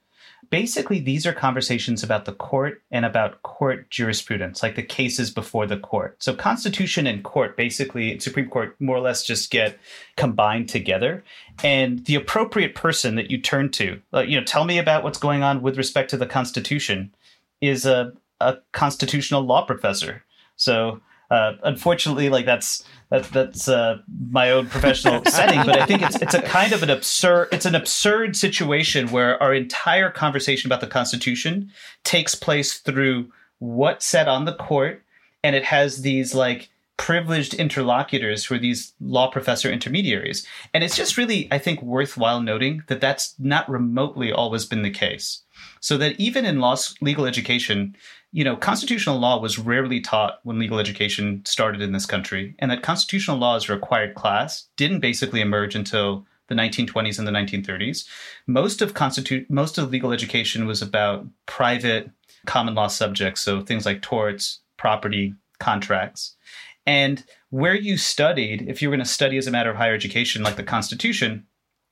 [0.51, 5.65] basically these are conversations about the court and about court jurisprudence, like the cases before
[5.65, 6.21] the court.
[6.21, 9.79] So Constitution and court, basically Supreme Court more or less just get
[10.17, 11.23] combined together.
[11.63, 15.41] And the appropriate person that you turn to, you know, tell me about what's going
[15.41, 17.15] on with respect to the Constitution
[17.61, 18.11] is a,
[18.41, 20.23] a constitutional law professor.
[20.57, 26.01] So uh, unfortunately, like that's that's that's uh, my own professional setting, but I think
[26.01, 30.67] it's it's a kind of an absurd it's an absurd situation where our entire conversation
[30.67, 31.71] about the Constitution
[32.03, 35.03] takes place through what's said on the court,
[35.41, 40.97] and it has these like privileged interlocutors who are these law professor intermediaries, and it's
[40.97, 45.43] just really I think worthwhile noting that that's not remotely always been the case.
[45.79, 47.95] So that even in law legal education,
[48.31, 52.71] you know, constitutional law was rarely taught when legal education started in this country, and
[52.71, 57.31] that constitutional law as a required class didn't basically emerge until the 1920s and the
[57.31, 58.07] 1930s.
[58.47, 62.09] Most of constitute most of legal education was about private
[62.45, 66.35] common law subjects, so things like torts, property, contracts.
[66.85, 69.93] And where you studied, if you were going to study as a matter of higher
[69.93, 71.45] education, like the Constitution,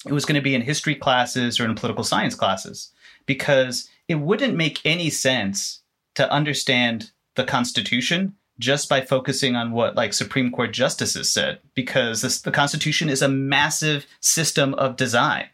[0.06, 2.92] it was going to be in history classes or in political science classes
[3.26, 5.82] because it wouldn't make any sense
[6.20, 12.22] to understand the Constitution just by focusing on what like Supreme Court justices said, because
[12.22, 15.48] this, the Constitution is a massive system of design.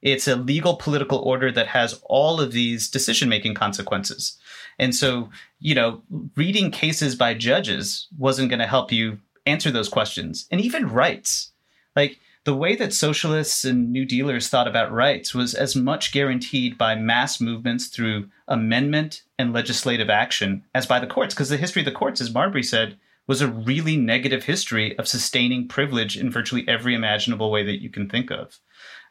[0.00, 4.38] It's a legal political order that has all of these decision making consequences.
[4.78, 6.02] And so, you know,
[6.36, 10.46] reading cases by judges wasn't going to help you answer those questions.
[10.52, 11.50] And even rights.
[11.96, 16.76] Like, the way that socialists and New Dealers thought about rights was as much guaranteed
[16.76, 21.34] by mass movements through amendment and legislative action as by the courts.
[21.34, 25.06] Because the history of the courts, as Marbre said, was a really negative history of
[25.06, 28.58] sustaining privilege in virtually every imaginable way that you can think of.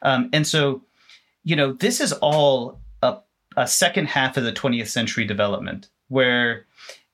[0.02, 0.82] Um, and so,
[1.42, 3.18] you know, this is all a,
[3.56, 6.66] a second half of the 20th century development where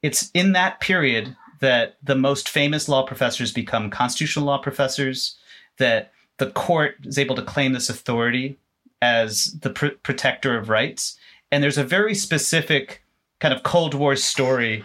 [0.03, 5.38] it's in that period that the most famous law professors become constitutional law professors
[5.79, 8.59] that the court is able to claim this authority
[9.03, 11.19] as the pr- protector of rights.
[11.51, 13.03] And there's a very specific
[13.41, 14.85] kind of Cold War story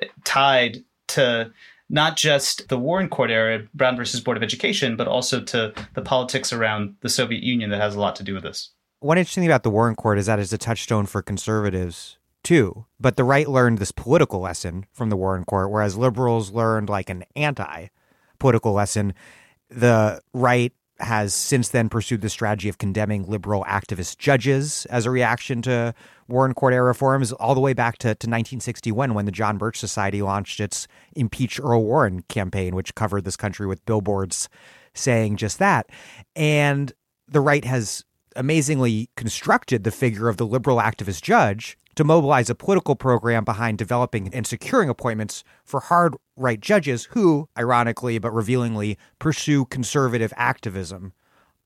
[0.00, 1.52] eh, tied to
[1.90, 6.02] not just the Warren Court era, Brown versus Board of Education, but also to the
[6.02, 8.70] politics around the Soviet Union that has a lot to do with this.
[9.00, 12.86] One interesting thing about the Warren Court is that it's a touchstone for conservatives too.
[13.00, 17.10] But the right learned this political lesson from the Warren Court, whereas liberals learned like
[17.10, 17.88] an anti
[18.38, 19.14] political lesson.
[19.74, 25.10] The right has since then pursued the strategy of condemning liberal activist judges as a
[25.10, 25.92] reaction to
[26.28, 29.78] Warren Court era reforms, all the way back to, to 1961 when the John Birch
[29.78, 34.48] Society launched its Impeach Earl Warren campaign, which covered this country with billboards
[34.94, 35.90] saying just that.
[36.36, 36.92] And
[37.28, 38.04] the right has
[38.36, 43.78] amazingly constructed the figure of the liberal activist judge to mobilize a political program behind
[43.78, 51.12] developing and securing appointments for hard right judges who, ironically but revealingly, pursue conservative activism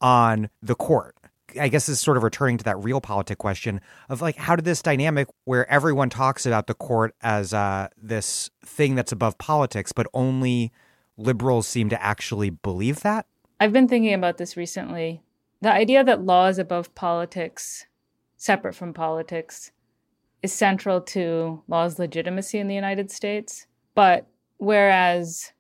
[0.01, 1.15] on the court.
[1.59, 4.83] I guess is sort of returning to that realpolitik question of like, how did this
[4.83, 10.07] dynamic where everyone talks about the court as uh, this thing that's above politics, but
[10.13, 10.73] only
[11.17, 13.27] liberals seem to actually believe that?
[13.61, 15.23] I've been thinking about this recently.
[15.63, 17.87] The idea that law is above politics,
[18.37, 19.73] separate from politics,
[20.43, 23.67] is central to law's legitimacy in the United States.
[23.95, 24.27] But
[24.59, 25.53] whereas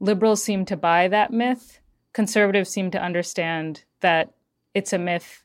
[0.00, 1.80] liberals seem to buy that myth,
[2.12, 4.32] conservatives seem to understand that
[4.74, 5.44] it's a myth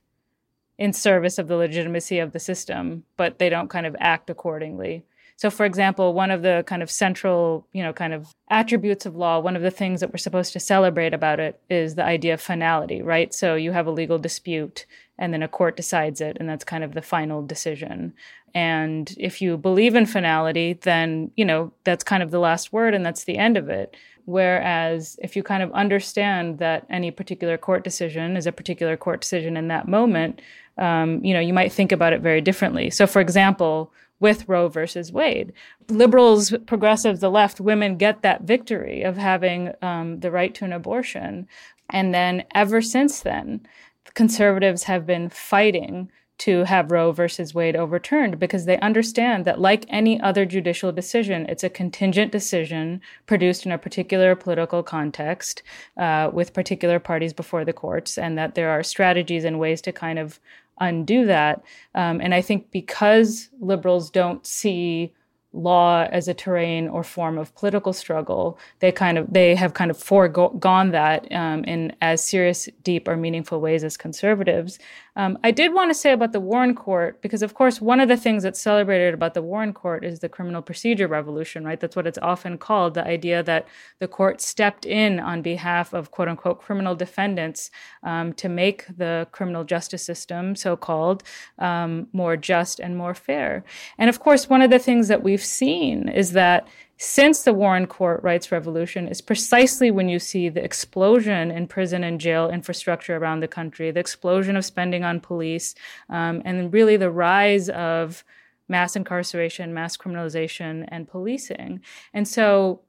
[0.77, 5.03] in service of the legitimacy of the system, but they don't kind of act accordingly.
[5.41, 9.15] So, for example, one of the kind of central, you know, kind of attributes of
[9.15, 12.35] law, one of the things that we're supposed to celebrate about it is the idea
[12.35, 13.33] of finality, right?
[13.33, 14.85] So you have a legal dispute
[15.17, 18.13] and then a court decides it, and that's kind of the final decision.
[18.53, 22.93] And if you believe in finality, then, you know, that's kind of the last word
[22.93, 23.95] and that's the end of it.
[24.25, 29.21] Whereas if you kind of understand that any particular court decision is a particular court
[29.21, 30.41] decision in that moment,
[30.77, 32.89] um, you know, you might think about it very differently.
[32.89, 33.91] So, for example,
[34.21, 35.51] with Roe versus Wade.
[35.89, 40.71] Liberals, progressives, the left, women get that victory of having um, the right to an
[40.71, 41.47] abortion.
[41.89, 43.65] And then ever since then,
[44.13, 49.85] conservatives have been fighting to have Roe versus Wade overturned because they understand that, like
[49.89, 55.61] any other judicial decision, it's a contingent decision produced in a particular political context
[55.97, 59.91] uh, with particular parties before the courts, and that there are strategies and ways to
[59.91, 60.39] kind of
[60.79, 61.63] undo that.
[61.95, 65.13] Um, and I think because liberals don't see
[65.53, 69.91] law as a terrain or form of political struggle, they kind of they have kind
[69.91, 74.79] of foregone that um, in as serious, deep, or meaningful ways as conservatives.
[75.21, 78.09] Um, I did want to say about the Warren Court because, of course, one of
[78.09, 81.79] the things that's celebrated about the Warren Court is the criminal procedure revolution, right?
[81.79, 83.67] That's what it's often called the idea that
[83.99, 87.69] the court stepped in on behalf of quote unquote criminal defendants
[88.01, 91.21] um, to make the criminal justice system, so called,
[91.59, 93.63] um, more just and more fair.
[93.99, 96.67] And of course, one of the things that we've seen is that
[97.03, 102.03] since the Warren Court rights revolution is precisely when you see the explosion in prison
[102.03, 105.73] and jail infrastructure around the country, the explosion of spending on police,
[106.09, 108.23] um, and really the rise of
[108.67, 111.81] mass incarceration, mass criminalization, and policing.
[112.13, 112.81] And so,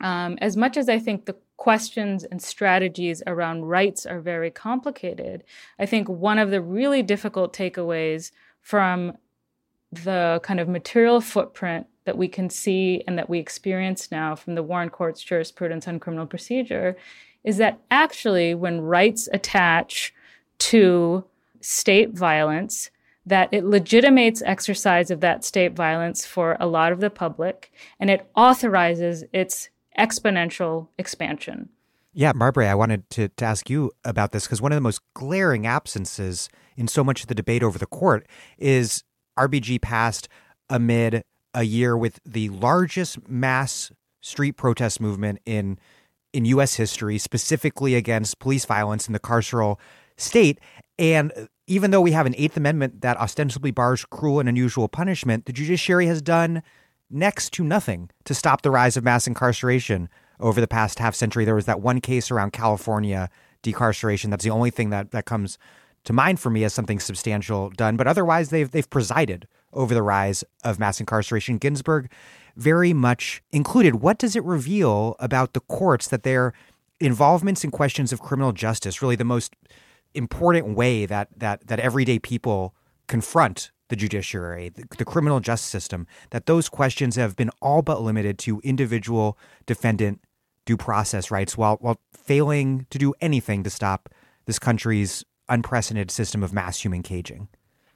[0.00, 5.44] um, as much as I think the questions and strategies around rights are very complicated,
[5.78, 9.16] I think one of the really difficult takeaways from
[9.92, 14.54] the kind of material footprint that we can see and that we experience now from
[14.54, 16.96] the Warren Court's jurisprudence on criminal procedure
[17.44, 20.14] is that actually, when rights attach
[20.58, 21.24] to
[21.60, 22.90] state violence,
[23.26, 28.08] that it legitimates exercise of that state violence for a lot of the public and
[28.08, 31.68] it authorizes its exponential expansion.
[32.12, 35.00] Yeah, Marbre, I wanted to, to ask you about this because one of the most
[35.14, 38.26] glaring absences in so much of the debate over the court
[38.58, 39.02] is
[39.38, 40.28] RBG passed
[40.70, 41.22] amid
[41.56, 43.90] a year with the largest mass
[44.20, 45.80] street protest movement in
[46.32, 46.74] in U.S.
[46.74, 49.78] history, specifically against police violence in the carceral
[50.18, 50.60] state.
[50.98, 55.46] And even though we have an Eighth Amendment that ostensibly bars cruel and unusual punishment,
[55.46, 56.62] the judiciary has done
[57.08, 61.46] next to nothing to stop the rise of mass incarceration over the past half century.
[61.46, 63.30] There was that one case around California
[63.62, 64.28] decarceration.
[64.28, 65.56] That's the only thing that, that comes
[66.04, 67.96] to mind for me as something substantial done.
[67.96, 71.58] But otherwise, they've they've presided over the rise of mass incarceration.
[71.58, 72.10] Ginsburg
[72.56, 73.96] very much included.
[73.96, 76.52] What does it reveal about the courts that their
[77.00, 79.54] involvements in questions of criminal justice, really the most
[80.14, 82.74] important way that that that everyday people
[83.06, 88.02] confront the judiciary, the, the, criminal justice system, that those questions have been all but
[88.02, 90.20] limited to individual defendant
[90.64, 94.08] due process rights while while failing to do anything to stop
[94.46, 97.48] this country's unprecedented system of mass human caging.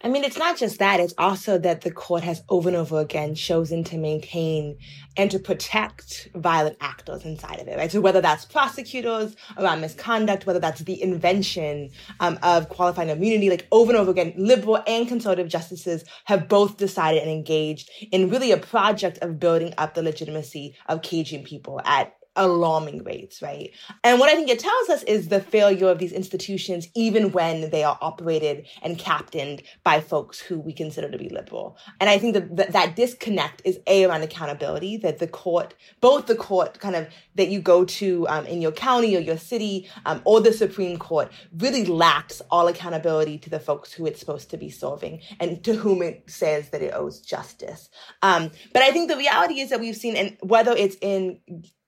[0.03, 3.01] I mean, it's not just that, it's also that the court has over and over
[3.01, 4.79] again chosen to maintain
[5.15, 7.93] and to protect violent actors inside of it, right?
[7.93, 13.67] So whether that's prosecutors around misconduct, whether that's the invention um, of qualifying immunity, like
[13.73, 18.53] over and over again, liberal and conservative justices have both decided and engaged in really
[18.53, 23.71] a project of building up the legitimacy of caging people at alarming rates, right?
[24.05, 27.71] And what I think it tells us is the failure of these institutions, even when
[27.71, 31.77] they are operated and captained by folks who we consider to be liberal.
[32.01, 36.35] And I think that that, disconnect is A, around accountability, that the court, both the
[36.35, 40.21] court kind of that you go to um, in your county or your city um,
[40.25, 44.57] or the Supreme Court really lacks all accountability to the folks who it's supposed to
[44.57, 47.89] be serving and to whom it says that it owes justice.
[48.23, 51.41] Um, but I think the reality is that we've seen, and whether it's in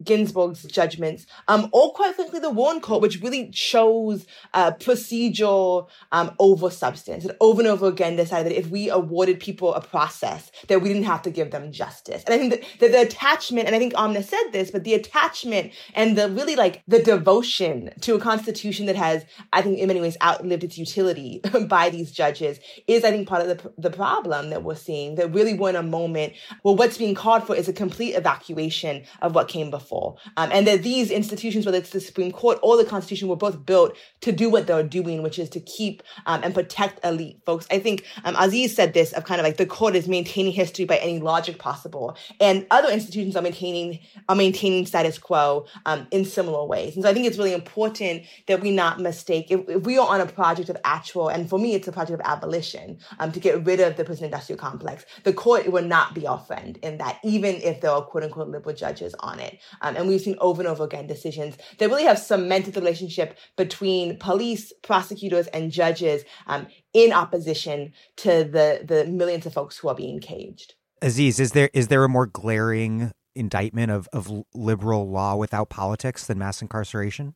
[0.04, 6.34] Ginsburg's judgments, um, or quite frankly, the Warren Court, which really chose uh, procedural um,
[6.38, 7.24] over substance.
[7.24, 10.88] And over and over again decided that if we awarded people a process, that we
[10.88, 12.22] didn't have to give them justice.
[12.24, 15.72] And I think that, the attachment, and I think Amna said this, but the attachment
[15.94, 20.00] and the really like the devotion to a constitution that has, I think in many
[20.00, 24.50] ways outlived its utility by these judges is, I think, part of the, the problem
[24.50, 27.68] that we're seeing, that really we're in a moment where what's being called for is
[27.68, 30.18] a complete evacuation of what came before powerful.
[30.36, 33.64] Um, and that these institutions, whether it's the Supreme Court or the Constitution, were both
[33.64, 37.66] built to do what they're doing, which is to keep um, and protect elite folks.
[37.70, 40.84] I think um, Aziz said this of kind of like the court is maintaining history
[40.84, 46.24] by any logic possible, and other institutions are maintaining are maintaining status quo um, in
[46.24, 46.94] similar ways.
[46.94, 50.08] And so I think it's really important that we not mistake if, if we are
[50.08, 53.40] on a project of actual, and for me, it's a project of abolition um, to
[53.40, 55.04] get rid of the prison industrial complex.
[55.24, 58.48] The court will not be our friend in that, even if there are quote unquote
[58.48, 59.58] liberal judges on it.
[59.82, 63.36] Um, and we've seen over and over again decisions that really have cemented the relationship
[63.56, 69.88] between police, prosecutors, and judges um, in opposition to the the millions of folks who
[69.88, 70.74] are being caged.
[71.02, 76.26] Aziz, is there is there a more glaring indictment of, of liberal law without politics
[76.26, 77.34] than mass incarceration?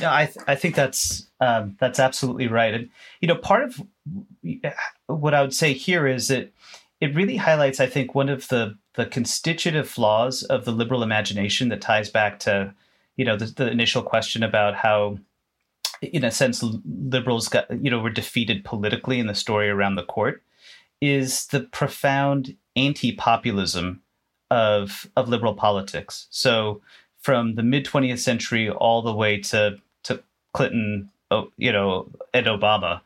[0.00, 3.82] No, I th- I think that's um, that's absolutely right, and you know part of
[5.06, 6.52] what I would say here is that
[7.02, 11.68] it really highlights, I think, one of the the constitutive flaws of the liberal imagination
[11.70, 12.72] that ties back to
[13.16, 15.18] you know the, the initial question about how
[16.00, 20.04] in a sense liberals got you know were defeated politically in the story around the
[20.04, 20.42] court
[21.00, 24.00] is the profound anti-populism
[24.50, 26.80] of of liberal politics so
[27.18, 30.22] from the mid 20th century all the way to to
[30.52, 33.00] Clinton, oh, you know, and Obama.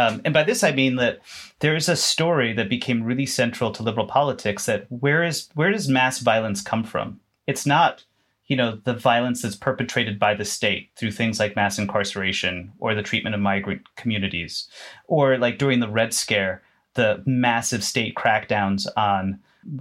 [0.00, 1.20] Um, and by this I mean that
[1.60, 4.66] there is a story that became really central to liberal politics.
[4.66, 7.20] That where is where does mass violence come from?
[7.46, 8.04] It's not
[8.46, 12.94] you know the violence that's perpetrated by the state through things like mass incarceration or
[12.94, 14.68] the treatment of migrant communities,
[15.06, 16.62] or like during the Red Scare,
[16.94, 19.38] the massive state crackdowns on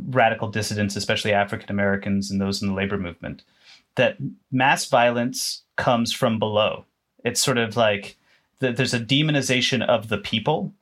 [0.10, 3.44] radical dissidents, especially African Americans and those in the labor movement
[3.96, 4.18] that
[4.52, 6.86] mass violence comes from below.
[7.26, 8.18] It's sort of like
[8.60, 10.74] the, there's a demonization of the people,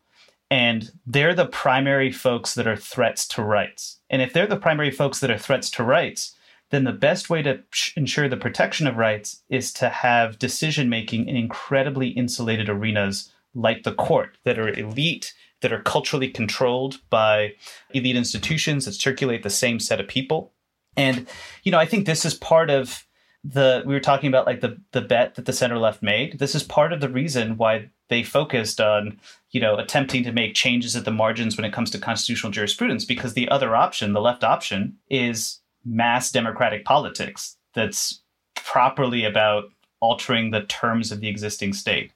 [0.50, 4.00] and they're the primary folks that are threats to rights.
[4.10, 6.36] And if they're the primary folks that are threats to rights,
[6.70, 7.60] then the best way to
[7.96, 13.84] ensure the protection of rights is to have decision making in incredibly insulated arenas like
[13.84, 17.54] the court that are elite, that are culturally controlled by
[17.94, 20.52] elite institutions that circulate the same set of people.
[20.96, 21.28] And,
[21.64, 23.07] you know, I think this is part of
[23.44, 26.40] the we were talking about like the the bet that the center left made.
[26.40, 29.20] This is part of the reason why they focused on
[29.52, 33.06] you know attempting to make changes at the margins when it comes to constitutional jurisprudence
[33.06, 38.22] because the other option, the left option, is mass democratic politics that's
[38.56, 39.66] properly about
[40.00, 42.12] altering the terms of the existing state.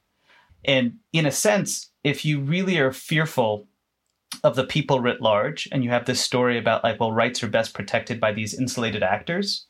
[0.66, 3.68] And in a sense, if you really are fearful
[4.44, 7.48] of the people writ large and you have this story about like well rights are
[7.48, 9.66] best protected by these insulated actors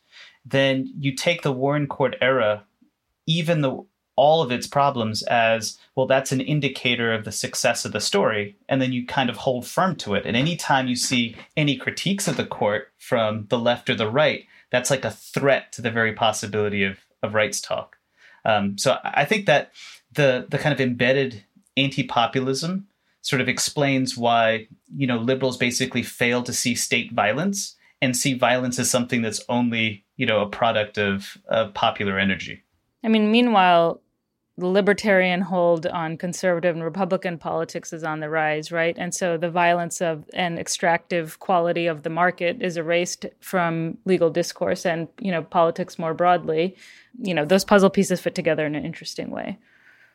[0.45, 2.63] then you take the Warren Court era,
[3.25, 3.83] even the
[4.17, 8.57] all of its problems as well that's an indicator of the success of the story
[8.67, 10.25] and then you kind of hold firm to it.
[10.25, 14.45] And anytime you see any critiques of the court from the left or the right
[14.69, 17.97] that's like a threat to the very possibility of, of rights talk.
[18.43, 19.71] Um, so i think that
[20.11, 21.43] the the kind of embedded
[21.77, 22.87] anti-populism
[23.21, 28.33] sort of explains why you know liberals basically fail to see state violence and see
[28.33, 32.61] violence as something that's only you know a product of, of popular energy.
[33.03, 34.01] I mean, meanwhile,
[34.55, 38.95] the libertarian hold on conservative and Republican politics is on the rise, right?
[38.99, 44.29] And so the violence of and extractive quality of the market is erased from legal
[44.29, 46.75] discourse and you know politics more broadly.
[47.17, 49.57] You know, those puzzle pieces fit together in an interesting way.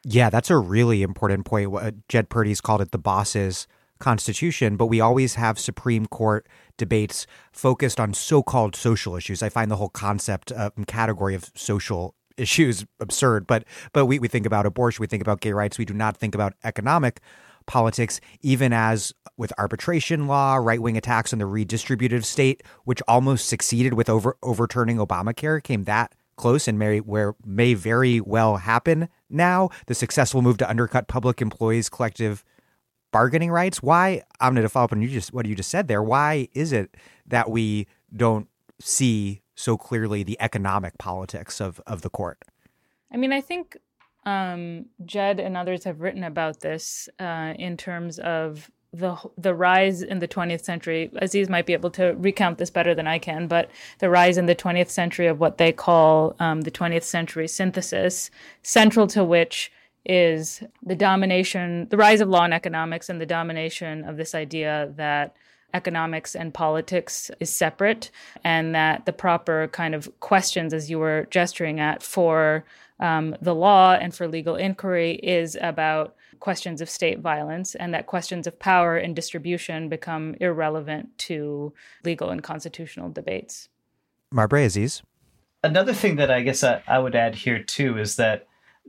[0.04, 1.72] Yeah, that's a really important point.
[1.72, 3.66] What Jed Purdy's called it the bosses
[3.98, 9.42] Constitution, but we always have Supreme Court debates focused on so called social issues.
[9.42, 14.28] I find the whole concept uh, category of social issues absurd, but but we, we
[14.28, 17.20] think about abortion, we think about gay rights, we do not think about economic
[17.66, 23.48] politics, even as with arbitration law, right wing attacks on the redistributive state, which almost
[23.48, 29.08] succeeded with over overturning Obamacare, came that close and may where may very well happen
[29.28, 29.70] now.
[29.86, 32.44] The successful move to undercut public employees' collective
[33.16, 33.82] bargaining rights.
[33.82, 34.22] Why?
[34.40, 36.02] I'm going to follow up on you just what you just said there.
[36.02, 36.94] Why is it
[37.26, 38.46] that we don't
[38.78, 42.38] see so clearly the economic politics of of the court?
[43.10, 43.78] I mean, I think
[44.26, 50.02] um, Jed and others have written about this uh, in terms of the the rise
[50.02, 51.10] in the 20th century.
[51.16, 54.44] Aziz might be able to recount this better than I can, but the rise in
[54.44, 58.30] the 20th century of what they call um, the 20th century synthesis,
[58.62, 59.72] central to which
[60.08, 64.92] is the domination, the rise of law and economics, and the domination of this idea
[64.96, 65.36] that
[65.74, 68.10] economics and politics is separate,
[68.44, 72.64] and that the proper kind of questions, as you were gesturing at, for
[73.00, 78.06] um, the law and for legal inquiry is about questions of state violence, and that
[78.06, 81.72] questions of power and distribution become irrelevant to
[82.04, 83.68] legal and constitutional debates.
[84.30, 85.02] Marbre Aziz.
[85.62, 88.45] another thing that I guess I, I would add here too is that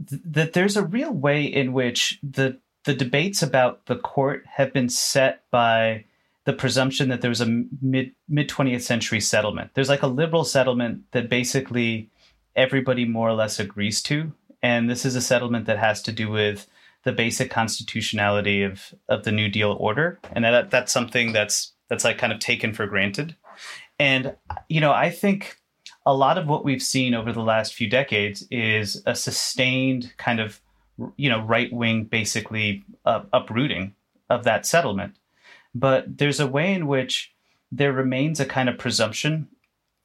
[0.10, 4.72] th- that there's a real way in which the the debates about the court have
[4.72, 6.06] been set by
[6.45, 9.72] the presumption that there was a mid mid 20th century settlement.
[9.74, 12.10] There's like a liberal settlement that basically
[12.56, 14.32] everybody more or less agrees to,
[14.64, 16.68] and this is a settlement that has to do with
[17.04, 22.06] the basic constitutionality of of the New Deal order, and that that's something that's that's
[22.06, 23.36] like kind of taken for granted.
[24.00, 24.36] And
[24.70, 25.58] you know, I think
[26.08, 30.39] a lot of what we've seen over the last few decades is a sustained kind
[30.39, 30.62] of
[31.18, 33.93] you know right wing basically uh, uprooting
[34.30, 35.18] of that settlement.
[35.76, 37.34] But there's a way in which
[37.74, 39.49] there remains a kind of presumption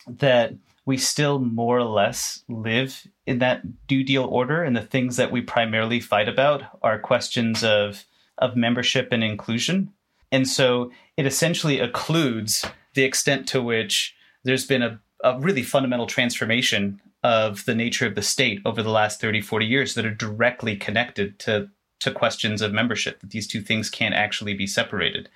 [0.09, 5.17] that we still more or less live in that New Deal order and the things
[5.17, 8.05] that we primarily fight about are questions of
[8.39, 9.93] of membership and inclusion.
[10.33, 16.07] And so it essentially occludes the extent to which there's been a a really fundamental
[16.07, 20.15] transformation of the nature of the state over the last 30 40 years that are
[20.15, 21.69] directly connected to
[22.01, 25.29] to questions of membership that these two things can't actually be separated.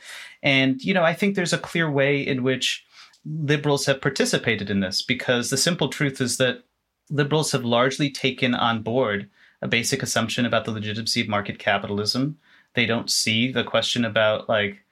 [0.42, 2.84] And you know i think there's a clear way in which
[3.24, 6.62] liberals have participated in this because the simple truth is that
[7.10, 9.28] liberals have largely taken on board
[9.62, 12.38] a basic assumption about the legitimacy of market capitalism.
[12.74, 14.84] They don't see the question about like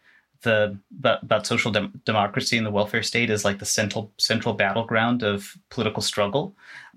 [0.44, 5.22] the about social dem- democracy and the welfare state is like the central central battleground
[5.22, 6.56] of political struggle.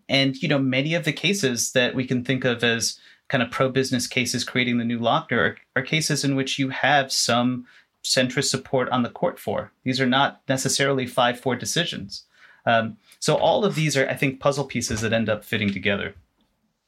[0.09, 3.51] And you know many of the cases that we can think of as kind of
[3.51, 7.65] pro business cases creating the new Lochner are, are cases in which you have some
[8.03, 9.71] centrist support on the court for.
[9.83, 12.23] These are not necessarily 5-4 decisions.
[12.65, 16.15] Um, so all of these are i think puzzle pieces that end up fitting together.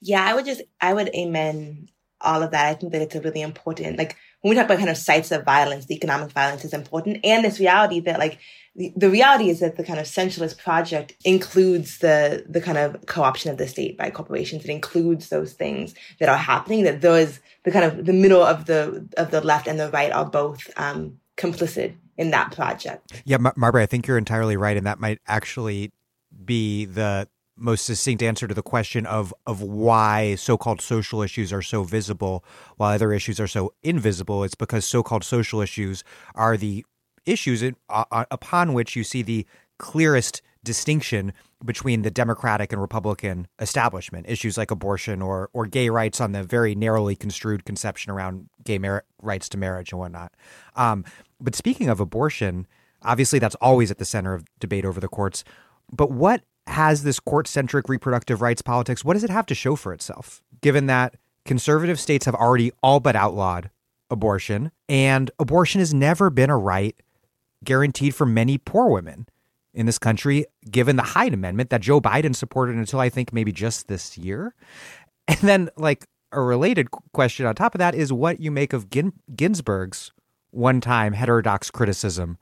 [0.01, 1.89] Yeah i would just i would amen
[2.21, 2.65] all of that.
[2.65, 5.31] I think that it's a really important like when we talk about kind of sites
[5.31, 8.39] of violence, the economic violence is important, and this reality that like
[8.75, 13.05] the, the reality is that the kind of centralist project includes the the kind of
[13.05, 14.63] co-option of the state by corporations.
[14.63, 16.83] It includes those things that are happening.
[16.83, 20.11] That those the kind of the middle of the of the left and the right
[20.11, 23.21] are both um, complicit in that project.
[23.25, 25.91] Yeah, Mar- Marbre, I think you're entirely right, and that might actually
[26.45, 27.27] be the
[27.59, 32.43] most succinct answer to the question of of why so-called social issues are so visible
[32.77, 36.03] while other issues are so invisible it's because so-called social issues
[36.35, 36.85] are the
[37.25, 39.45] issues in, uh, uh, upon which you see the
[39.77, 41.31] clearest distinction
[41.63, 44.25] between the democratic and republican establishment.
[44.27, 48.77] Issues like abortion or or gay rights on the very narrowly construed conception around gay
[48.77, 50.33] mar- rights to marriage and whatnot.
[50.75, 51.05] Um,
[51.39, 52.67] but speaking of abortion
[53.01, 55.45] obviously that's always at the center of debate over the courts
[55.91, 59.75] but what has this court centric reproductive rights politics, what does it have to show
[59.75, 61.15] for itself, given that
[61.45, 63.69] conservative states have already all but outlawed
[64.09, 66.95] abortion, and abortion has never been a right
[67.63, 69.27] guaranteed for many poor women
[69.73, 73.51] in this country, given the Hyde Amendment that Joe Biden supported until I think maybe
[73.51, 74.55] just this year?
[75.27, 78.89] And then, like, a related question on top of that is what you make of
[78.89, 80.11] Gin- Ginsburg's
[80.49, 82.39] one time heterodox criticism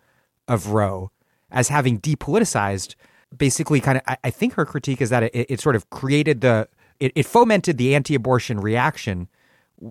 [0.48, 1.12] of Roe
[1.52, 2.96] as having depoliticized
[3.36, 6.42] basically kind of I, I think her critique is that it, it sort of created
[6.42, 6.68] the
[7.00, 9.28] it, it fomented the anti-abortion reaction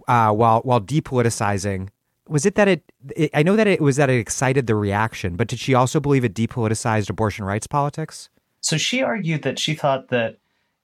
[0.09, 1.89] uh, while while depoliticizing.
[2.29, 3.31] Was it that it, it?
[3.35, 6.25] I know that it was that it excited the reaction, but did she also believe
[6.25, 8.29] it depoliticized abortion rights politics?
[8.61, 10.39] So she argued that she thought that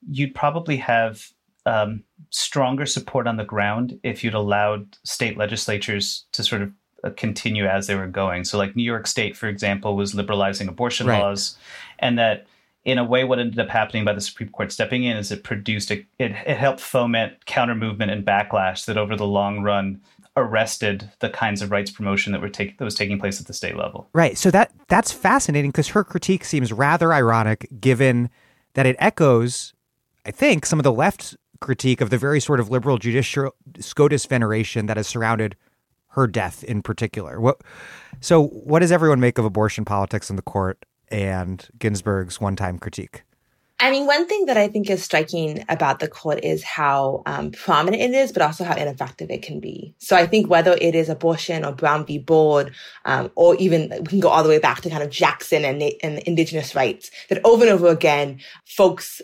[0.08, 1.32] you'd probably have
[1.66, 6.72] um, stronger support on the ground if you'd allowed state legislatures to sort of
[7.04, 8.44] Uh, continue as they were going.
[8.44, 11.20] So, like New York State, for example, was liberalizing abortion right.
[11.20, 11.56] laws,
[11.98, 12.46] and that
[12.84, 15.44] in a way, what ended up happening by the Supreme Court stepping in is it
[15.44, 20.00] produced a, it, it helped foment counter movement and backlash that over the long run
[20.36, 23.52] arrested the kinds of rights promotion that were take, that was taking place at the
[23.52, 24.08] state level.
[24.12, 24.36] Right.
[24.36, 28.30] So that that's fascinating because her critique seems rather ironic, given
[28.74, 29.74] that it echoes,
[30.26, 34.26] I think, some of the left critique of the very sort of liberal judicial SCOTUS
[34.26, 35.56] veneration that has surrounded
[36.12, 37.40] her death in particular.
[37.40, 37.60] What
[38.20, 43.22] so what does everyone make of abortion politics in the court and Ginsburg's one-time critique?
[43.80, 47.50] I mean, one thing that I think is striking about the court is how um,
[47.50, 49.92] prominent it is, but also how ineffective it can be.
[49.98, 52.18] So I think whether it is abortion or Brown v.
[52.18, 52.72] Board,
[53.06, 55.82] um, or even we can go all the way back to kind of Jackson and,
[56.00, 59.20] and indigenous rights, that over and over again, folks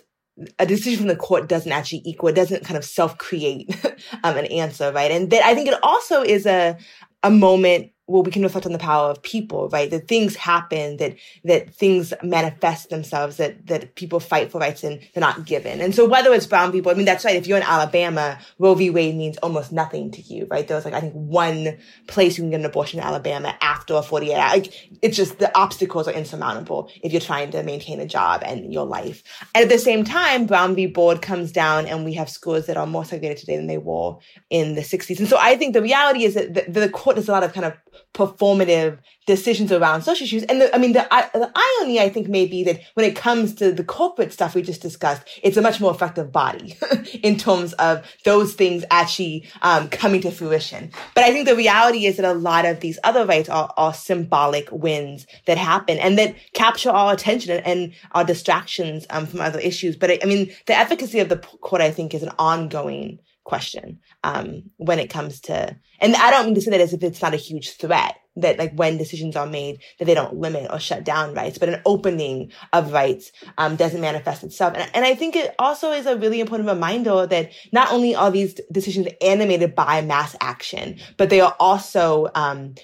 [0.59, 3.69] a decision from the court doesn't actually equal, it doesn't kind of self create
[4.25, 5.11] um, an answer, right?
[5.11, 6.77] And that I think it also is a,
[7.23, 9.91] a moment well, we can reflect on the power of people, right?
[9.91, 15.01] That things happen, that that things manifest themselves, that that people fight for rights and
[15.13, 15.81] they're not given.
[15.81, 17.37] And so whether it's brown people, I mean, that's right.
[17.37, 18.89] If you're in Alabama, Roe v.
[18.89, 20.67] Wade means almost nothing to you, right?
[20.67, 23.95] There was like I think one place you can get an abortion in Alabama after
[23.95, 24.51] a 48 hour.
[24.51, 28.73] Like it's just the obstacles are insurmountable if you're trying to maintain a job and
[28.73, 29.23] your life.
[29.55, 30.87] And at the same time, Brown v.
[30.87, 34.17] Board comes down, and we have schools that are more segregated today than they were
[34.49, 35.19] in the 60s.
[35.19, 37.53] And so I think the reality is that the, the court does a lot of
[37.53, 37.75] kind of
[38.15, 40.43] performative decisions around social issues.
[40.45, 43.55] And the, I mean, the, the irony, I think, may be that when it comes
[43.57, 46.77] to the corporate stuff we just discussed, it's a much more effective body
[47.23, 50.91] in terms of those things actually um, coming to fruition.
[51.15, 53.95] But I think the reality is that a lot of these other rights are, are
[53.95, 59.41] symbolic wins that happen and that capture our attention and, and our distractions um, from
[59.41, 59.95] other issues.
[59.95, 63.99] But I, I mean, the efficacy of the court, I think, is an ongoing question
[64.25, 67.23] um, when it comes to, and I don't mean to say that as if it's
[67.23, 70.79] not a huge threat that like when decisions are made that they don't limit or
[70.79, 74.75] shut down rights, but an opening of rights um, doesn't manifest itself.
[74.77, 78.31] And, and I think it also is a really important reminder that not only are
[78.31, 82.75] these decisions animated by mass action, but they are also um,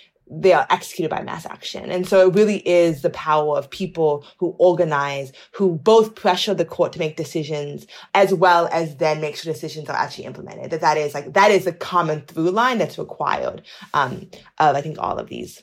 [0.41, 1.91] they are executed by mass action.
[1.91, 6.65] And so it really is the power of people who organize, who both pressure the
[6.65, 10.71] court to make decisions, as well as then make sure decisions are actually implemented.
[10.71, 13.63] That that is like, that is a common through line that's required,
[13.93, 15.63] um, of, I think, all of these.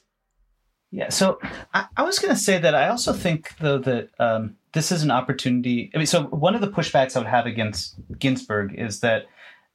[0.91, 1.09] Yeah.
[1.09, 1.39] So
[1.74, 5.03] I, I was going to say that I also think, though, that, um, this is
[5.03, 5.91] an opportunity.
[5.93, 9.26] I mean, so one of the pushbacks I would have against Ginsburg is that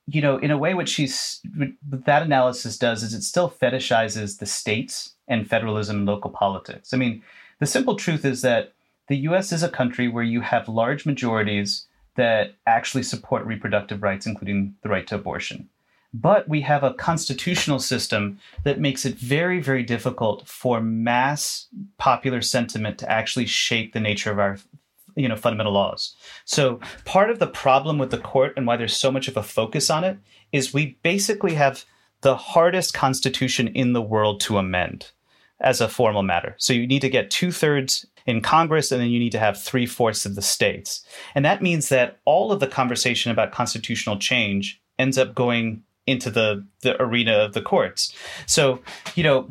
[0.07, 1.41] you know, in a way, what she's
[1.83, 6.95] that analysis does is it still fetishizes the states and federalism and local politics.
[6.95, 7.23] I mean,
[7.59, 8.73] the simple truth is that
[9.09, 9.53] the U.S.
[9.53, 11.87] is a country where you have large majorities
[12.17, 15.69] that actually support reproductive rights, including the right to abortion.
[16.15, 21.67] But we have a constitutional system that makes it very, very difficult for mass
[21.99, 24.59] popular sentiment to actually shape the nature of our
[25.17, 26.15] you know fundamental laws.
[26.45, 29.43] So part of the problem with the court and why there's so much of a
[29.43, 30.19] focus on it
[30.53, 31.85] is we basically have
[32.21, 35.11] the hardest constitution in the world to amend
[35.61, 36.55] as a formal matter.
[36.59, 39.61] So you need to get two thirds in Congress, and then you need to have
[39.61, 41.07] three fourths of the states.
[41.35, 46.31] And that means that all of the conversation about constitutional change ends up going into
[46.31, 48.15] the, the arena of the courts.
[48.47, 48.81] So,
[49.15, 49.49] you know,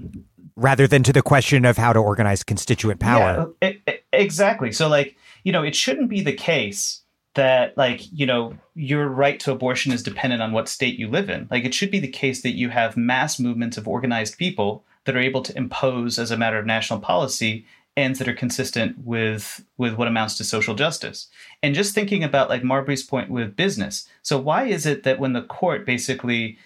[0.55, 3.51] rather than to the question of how to organize constituent power.
[3.61, 3.71] Yeah,
[4.11, 4.71] exactly.
[4.71, 7.03] So, like, you know, it shouldn't be the case
[7.35, 11.29] that like you know your right to abortion is dependent on what state you live
[11.29, 11.47] in.
[11.49, 15.15] Like it should be the case that you have mass movements of organized people that
[15.15, 17.65] are able to impose as a matter of national policy
[17.95, 21.27] ends that are consistent with with what amounts to social justice.
[21.61, 24.07] And just thinking about like marbre's point with business.
[24.23, 26.57] So why is it that when the court basically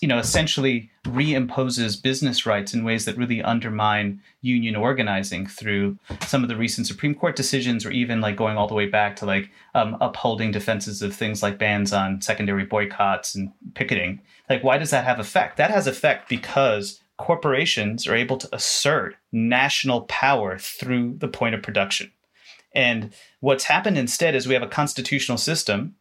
[0.00, 6.42] you know, essentially reimposes business rights in ways that really undermine union organizing through some
[6.42, 9.26] of the recent Supreme Court decisions, or even like going all the way back to
[9.26, 14.20] like um, upholding defenses of things like bans on secondary boycotts and picketing.
[14.50, 15.56] Like, why does that have effect?
[15.56, 21.62] That has effect because corporations are able to assert national power through the point of
[21.62, 22.10] production.
[22.74, 25.94] And what's happened instead is we have a constitutional system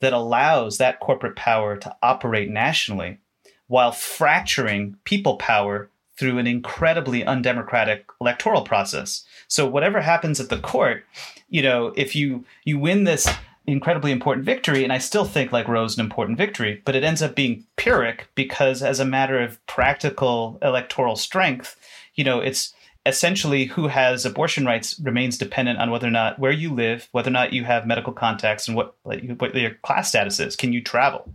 [0.00, 3.18] that allows that corporate power to operate nationally
[3.66, 9.24] while fracturing people power through an incredibly undemocratic electoral process.
[9.48, 11.04] So whatever happens at the court,
[11.48, 13.28] you know, if you you win this
[13.66, 17.22] incredibly important victory, and I still think like Roe's an important victory, but it ends
[17.22, 21.76] up being pyrrhic because as a matter of practical electoral strength,
[22.14, 22.74] you know, it's
[23.06, 27.28] essentially who has abortion rights remains dependent on whether or not where you live, whether
[27.28, 30.56] or not you have medical contacts, and what what your class status is.
[30.56, 31.30] Can you travel?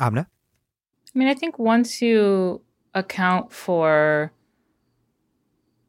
[0.00, 0.26] Amna,
[1.14, 2.60] I mean, I think once you
[2.94, 4.32] account for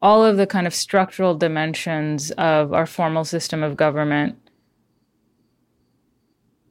[0.02, 4.38] all of the kind of structural dimensions of our formal system of government,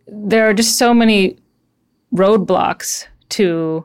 [0.07, 1.39] there are just so many
[2.15, 3.85] roadblocks to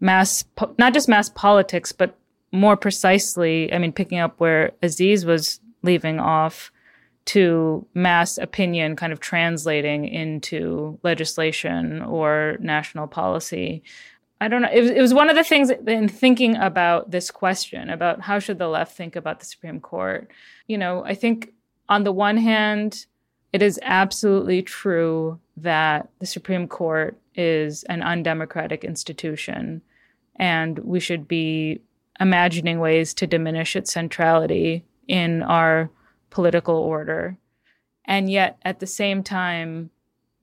[0.00, 0.44] mass,
[0.78, 2.16] not just mass politics, but
[2.54, 6.70] more precisely, I mean, picking up where Aziz was leaving off
[7.26, 13.82] to mass opinion kind of translating into legislation or national policy.
[14.40, 14.70] I don't know.
[14.72, 18.38] It was, it was one of the things in thinking about this question about how
[18.38, 20.30] should the left think about the Supreme Court.
[20.68, 21.52] You know, I think
[21.88, 23.06] on the one hand,
[23.52, 29.82] it is absolutely true that the Supreme Court is an undemocratic institution
[30.36, 31.80] and we should be
[32.20, 35.90] imagining ways to diminish its centrality in our
[36.30, 37.36] political order.
[38.04, 39.90] And yet, at the same time,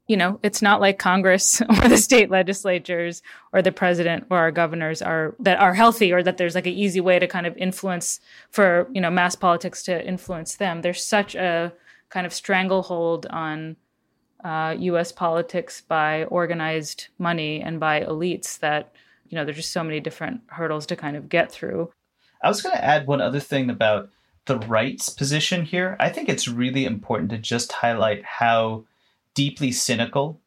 [0.07, 3.21] you know, it's not like Congress or the state legislatures
[3.53, 6.73] or the president or our governors are that are healthy or that there's like an
[6.73, 8.19] easy way to kind of influence
[8.49, 10.81] for, you know, mass politics to influence them.
[10.81, 11.73] There's such a
[12.09, 13.77] kind of stranglehold on
[14.43, 18.93] uh, US politics by organized money and by elites that,
[19.31, 21.91] you know, there's just so many different hurdles to kind of get through.
[22.43, 24.09] I was going to add one other thing about
[24.45, 25.95] the right's position here.
[25.99, 28.83] I think it's really important to just highlight how
[29.33, 30.41] deeply cynical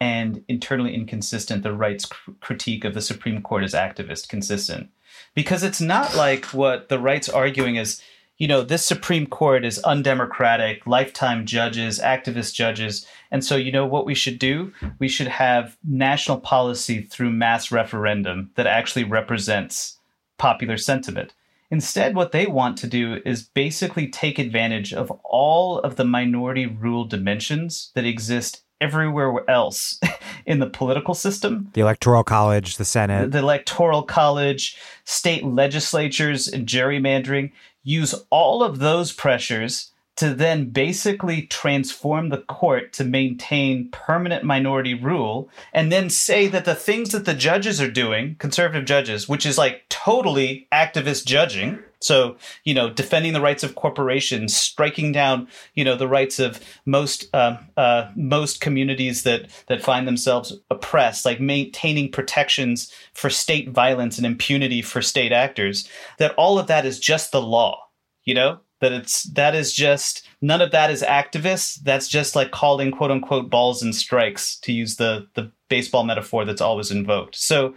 [0.00, 4.88] and internally inconsistent the right's cr- critique of the Supreme Court as activist consistent.
[5.34, 8.00] Because it's not like what the right's arguing is,
[8.40, 13.06] you know, this Supreme Court is undemocratic, lifetime judges, activist judges.
[13.30, 14.72] And so, you know what we should do?
[14.98, 19.98] We should have national policy through mass referendum that actually represents
[20.38, 21.34] popular sentiment.
[21.70, 26.64] Instead, what they want to do is basically take advantage of all of the minority
[26.64, 30.00] rule dimensions that exist everywhere else
[30.46, 36.66] in the political system the electoral college the senate the electoral college state legislatures and
[36.66, 37.52] gerrymandering
[37.82, 44.94] use all of those pressures to then basically transform the court to maintain permanent minority
[44.94, 49.46] rule and then say that the things that the judges are doing, conservative judges, which
[49.46, 55.48] is like totally activist judging, so, you know, defending the rights of corporations, striking down,
[55.74, 61.26] you know, the rights of most uh, uh, most communities that that find themselves oppressed,
[61.26, 65.86] like maintaining protections for state violence and impunity for state actors.
[66.18, 67.88] That all of that is just the law,
[68.24, 71.80] you know that it's that is just none of that is activists.
[71.82, 76.44] That's just like calling quote unquote balls and strikes to use the the baseball metaphor
[76.44, 77.36] that's always invoked.
[77.36, 77.74] So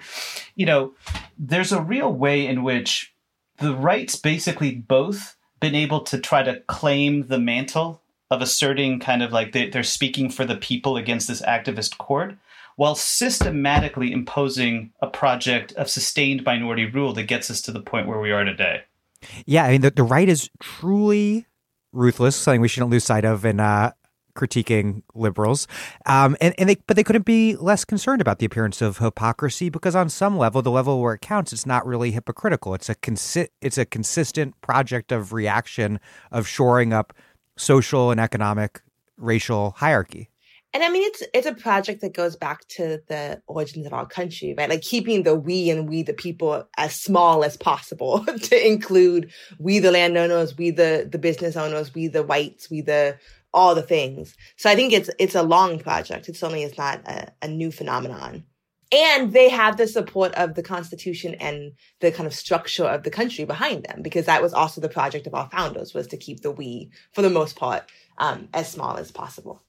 [0.55, 0.93] you know
[1.37, 3.13] there's a real way in which
[3.57, 8.01] the right's basically both been able to try to claim the mantle
[8.31, 12.35] of asserting kind of like they, they're speaking for the people against this activist court
[12.75, 18.07] while systematically imposing a project of sustained minority rule that gets us to the point
[18.07, 18.81] where we are today
[19.45, 21.45] yeah, I mean, the, the right is truly
[21.91, 23.91] ruthless, something we shouldn't lose sight of in uh,
[24.35, 25.67] critiquing liberals.
[26.05, 29.69] Um, and, and they, but they couldn't be less concerned about the appearance of hypocrisy
[29.69, 32.73] because on some level, the level where it counts, it's not really hypocritical.
[32.73, 35.99] It's a consi- it's a consistent project of reaction
[36.31, 37.13] of shoring up
[37.57, 38.81] social and economic
[39.17, 40.29] racial hierarchy.
[40.73, 44.07] And I mean, it's it's a project that goes back to the origins of our
[44.07, 44.69] country, right?
[44.69, 49.77] Like keeping the we and we the people as small as possible to include we
[49.77, 53.19] the landowners, we the the business owners, we the whites, we the
[53.53, 54.35] all the things.
[54.57, 56.27] So I think it's it's a long project.
[56.27, 58.43] It certainly is not a, a new phenomenon.
[58.91, 63.09] And they have the support of the Constitution and the kind of structure of the
[63.09, 66.41] country behind them, because that was also the project of our founders was to keep
[66.41, 69.63] the we, for the most part, um, as small as possible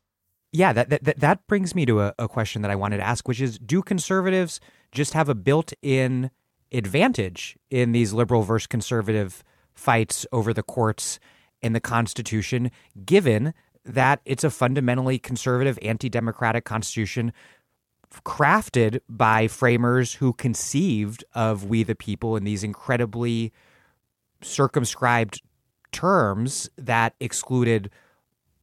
[0.55, 3.27] yeah, that, that that brings me to a, a, question that I wanted to ask,
[3.27, 4.61] which is: Do conservatives
[4.93, 6.31] just have a built-in
[6.71, 9.43] advantage in these liberal versus conservative
[9.75, 11.19] fights over the courts
[11.61, 12.71] and the Constitution,
[13.05, 13.53] given
[13.85, 17.33] that it's a fundamentally conservative, anti-democratic Constitution
[18.25, 23.53] crafted by framers who conceived of we the people in these incredibly
[24.41, 25.43] circumscribed
[25.91, 27.91] terms that excluded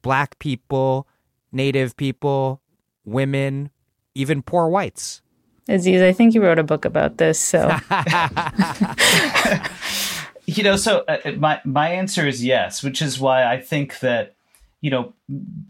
[0.00, 1.06] black people
[1.52, 2.60] native people,
[3.04, 3.70] women,
[4.14, 5.22] even poor whites.
[5.68, 7.38] Aziz, I think you wrote a book about this.
[7.38, 7.70] So,
[10.46, 14.00] you know, so uh, uh, my my answer is yes, which is why I think
[14.00, 14.34] that
[14.80, 15.12] you know,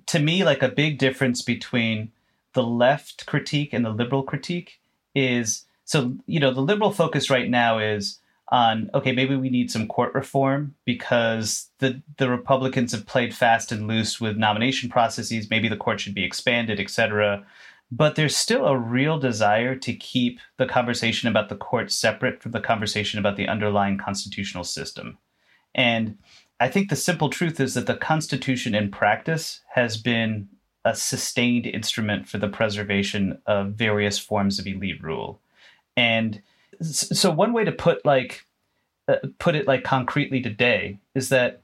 [0.07, 2.11] to me, like a big difference between
[2.55, 4.81] the left critique and the liberal critique
[5.15, 8.19] is so you know the liberal focus right now is
[8.53, 13.73] on okay maybe we need some court reform because the the Republicans have played fast
[13.73, 15.51] and loose with nomination processes.
[15.51, 17.45] Maybe the court should be expanded etc
[17.95, 22.53] but there's still a real desire to keep the conversation about the court separate from
[22.53, 25.19] the conversation about the underlying constitutional system.
[25.75, 26.17] And
[26.59, 30.49] I think the simple truth is that the Constitution in practice has been
[30.87, 35.43] a sustained instrument for the preservation of various forms of elite rule.
[35.95, 36.41] And
[36.83, 38.45] so one way to put like
[39.09, 41.63] uh, put it like concretely today is that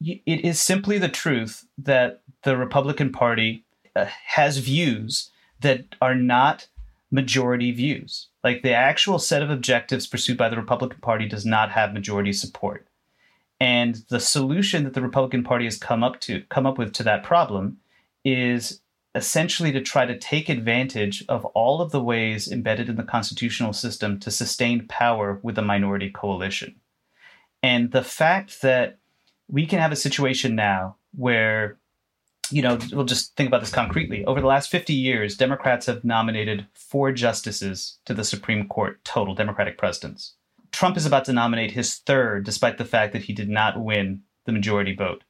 [0.00, 6.66] it is simply the truth that the Republican Party uh, has views that are not
[7.10, 8.28] majority views.
[8.42, 12.32] Like the actual set of objectives pursued by the Republican Party does not have majority
[12.32, 12.86] support.
[13.60, 17.04] And the solution that the Republican Party has come up to come up with to
[17.04, 17.78] that problem
[18.24, 18.80] is
[19.14, 23.72] essentially to try to take advantage of all of the ways embedded in the constitutional
[23.72, 26.76] system to sustain power with a minority coalition.
[27.62, 28.98] And the fact that
[29.48, 31.78] we can have a situation now where
[32.50, 34.24] you know, we'll just think about this concretely.
[34.26, 39.34] Over the last 50 years, Democrats have nominated four justices to the Supreme Court, total
[39.34, 40.34] Democratic presidents.
[40.70, 44.22] Trump is about to nominate his third, despite the fact that he did not win
[44.44, 45.24] the majority vote.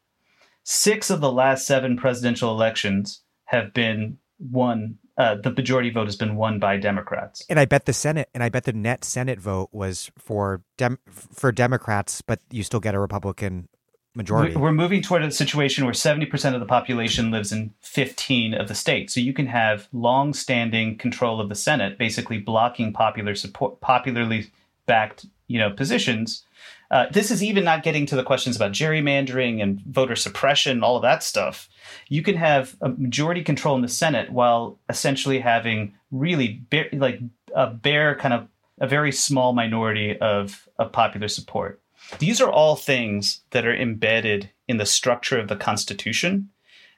[0.64, 3.21] Six of the last seven presidential elections
[3.52, 4.98] have been won.
[5.18, 7.44] Uh, the majority vote has been won by Democrats.
[7.48, 10.98] And I bet the Senate, and I bet the net Senate vote was for dem-
[11.10, 13.68] for Democrats, but you still get a Republican
[14.14, 14.56] majority.
[14.56, 18.74] We're moving toward a situation where 70% of the population lives in 15 of the
[18.74, 19.14] states.
[19.14, 24.50] So you can have long-standing control of the Senate, basically blocking popular support, popularly
[24.86, 26.44] backed, you know, positions.
[26.92, 30.94] Uh, this is even not getting to the questions about gerrymandering and voter suppression, all
[30.94, 31.70] of that stuff.
[32.10, 36.62] You can have a majority control in the Senate while essentially having really
[36.92, 37.20] like
[37.56, 38.46] a bare kind of
[38.78, 41.80] a very small minority of, of popular support.
[42.18, 46.50] These are all things that are embedded in the structure of the Constitution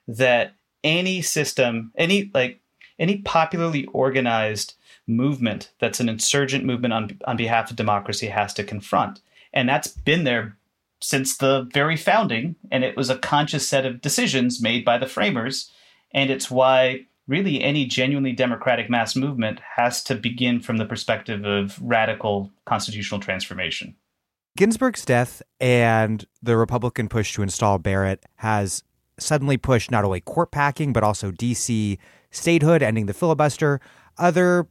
[0.08, 2.60] that any system, any like
[2.98, 4.74] any popularly organized
[5.06, 9.20] movement that's an insurgent movement on, on behalf of democracy has to confront.
[9.54, 10.58] And that's been there
[11.00, 12.56] since the very founding.
[12.70, 15.70] And it was a conscious set of decisions made by the framers.
[16.12, 21.44] And it's why really any genuinely democratic mass movement has to begin from the perspective
[21.44, 23.96] of radical constitutional transformation.
[24.56, 28.84] Ginsburg's death and the Republican push to install Barrett has
[29.18, 31.98] suddenly pushed not only court packing, but also DC
[32.30, 33.80] statehood, ending the filibuster,
[34.18, 34.68] other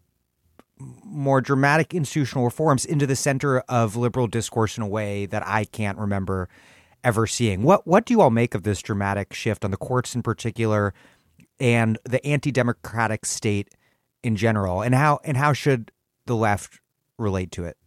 [0.80, 5.66] more dramatic institutional reforms into the center of liberal discourse in a way that I
[5.66, 6.50] can't remember
[7.04, 7.64] ever seeing.
[7.64, 10.94] What what do you all make of this dramatic shift on the courts in particular
[11.60, 13.70] and the anti-democratic state
[14.24, 15.92] in general and how and how should
[16.26, 16.80] the left
[17.18, 17.78] relate to it?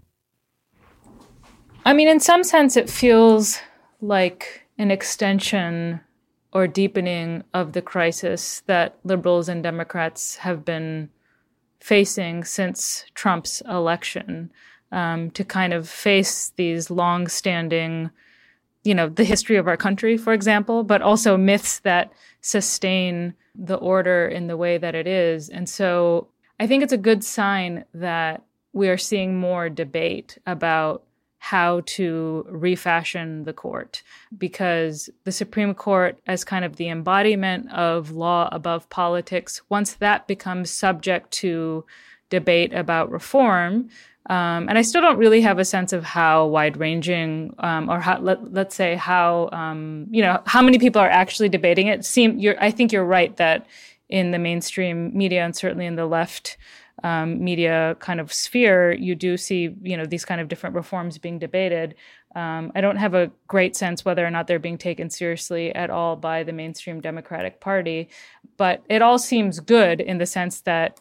[1.85, 3.61] I mean, in some sense, it feels
[4.01, 6.01] like an extension
[6.53, 11.11] or deepening of the crisis that liberals and Democrats have been
[11.81, 14.51] facing since Trump's election
[14.93, 18.11] um, to kind of face these long-standing,
[18.85, 23.77] you know, the history of our country, for example, but also myths that sustain the
[23.77, 25.49] order in the way that it is.
[25.49, 26.29] And so
[26.61, 31.03] I think it's a good sign that we are seeing more debate about
[31.51, 34.03] how to refashion the court
[34.37, 40.27] because the Supreme Court, as kind of the embodiment of law above politics, once that
[40.27, 41.85] becomes subject to
[42.31, 43.89] debate about reform,
[44.29, 48.01] um, and I still don't really have a sense of how wide ranging, um, or
[48.01, 52.05] how, let, us say how, um, you know, how many people are actually debating it.
[52.05, 53.67] Seem, I think you're right that
[54.09, 56.57] in the mainstream media and certainly in the left
[57.03, 61.19] um, media kind of sphere, you do see you know these kind of different reforms
[61.19, 61.95] being debated.
[62.35, 65.91] Um, I don't have a great sense whether or not they're being taken seriously at
[65.91, 68.09] all by the mainstream Democratic Party,
[68.57, 71.01] but it all seems good in the sense that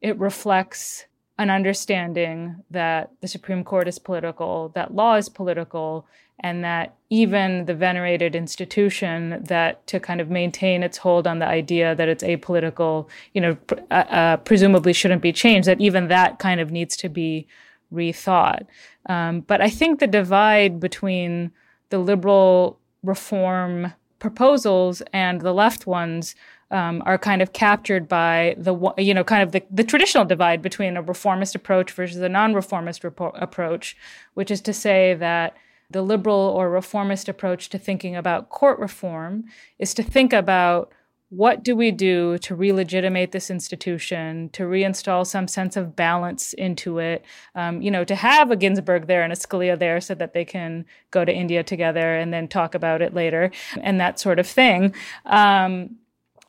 [0.00, 1.06] it reflects
[1.38, 6.06] an understanding that the Supreme Court is political, that law is political,
[6.40, 11.46] and that even the venerated institution that to kind of maintain its hold on the
[11.46, 16.08] idea that it's apolitical, you know, pr- uh, uh, presumably shouldn't be changed, that even
[16.08, 17.46] that kind of needs to be
[17.92, 18.66] rethought.
[19.06, 21.50] Um, but I think the divide between
[21.90, 26.34] the liberal reform proposals and the left ones
[26.70, 30.62] um, are kind of captured by the you know kind of the, the traditional divide
[30.62, 33.96] between a reformist approach versus a non-reformist repo- approach,
[34.34, 35.56] which is to say that
[35.90, 39.44] the liberal or reformist approach to thinking about court reform
[39.78, 40.92] is to think about
[41.30, 46.98] what do we do to re-legitimate this institution, to reinstall some sense of balance into
[46.98, 47.24] it,
[47.54, 50.44] um, you know, to have a Ginsburg there and a Scalia there so that they
[50.44, 54.46] can go to India together and then talk about it later and that sort of
[54.46, 54.92] thing.
[55.24, 55.96] Um,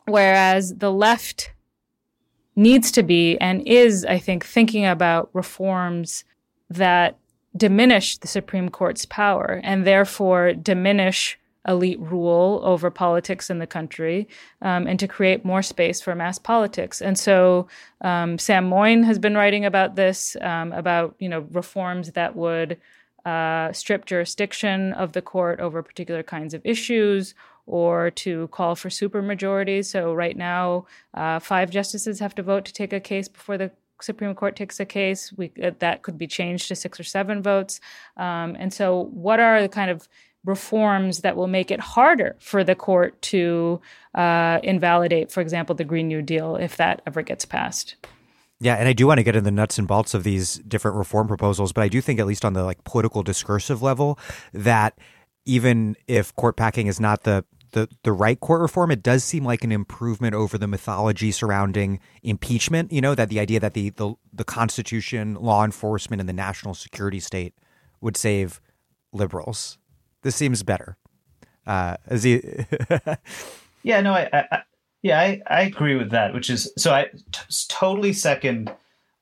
[0.06, 1.52] whereas the left
[2.56, 6.24] needs to be and is, I think, thinking about reforms
[6.68, 7.18] that
[7.56, 11.38] diminish the Supreme Court's power and therefore diminish
[11.68, 14.26] elite rule over politics in the country
[14.62, 17.00] um, and to create more space for mass politics.
[17.00, 17.68] And so
[18.00, 22.78] um, Sam Moyn has been writing about this, um, about you know reforms that would
[23.24, 27.34] uh, strip jurisdiction of the court over particular kinds of issues
[27.66, 29.84] or to call for supermajorities.
[29.84, 33.70] So right now, uh, five justices have to vote to take a case before the
[34.02, 37.42] Supreme Court takes a case, we, uh, that could be changed to six or seven
[37.42, 37.80] votes.
[38.16, 40.08] Um, and so, what are the kind of
[40.44, 43.80] reforms that will make it harder for the court to
[44.14, 47.96] uh, invalidate, for example, the Green New Deal if that ever gets passed?
[48.60, 50.96] Yeah, and I do want to get in the nuts and bolts of these different
[50.96, 54.18] reform proposals, but I do think, at least on the like political discursive level,
[54.52, 54.96] that
[55.44, 59.44] even if court packing is not the the the right court reform, it does seem
[59.44, 62.92] like an improvement over the mythology surrounding impeachment.
[62.92, 66.74] You know that the idea that the the, the Constitution, law enforcement, and the national
[66.74, 67.54] security state
[68.00, 68.60] would save
[69.12, 69.78] liberals.
[70.22, 70.96] This seems better.
[71.66, 72.40] Uh, as he
[73.82, 74.62] yeah, no, I, I
[75.02, 76.32] yeah, I, I agree with that.
[76.32, 78.72] Which is so I t- totally second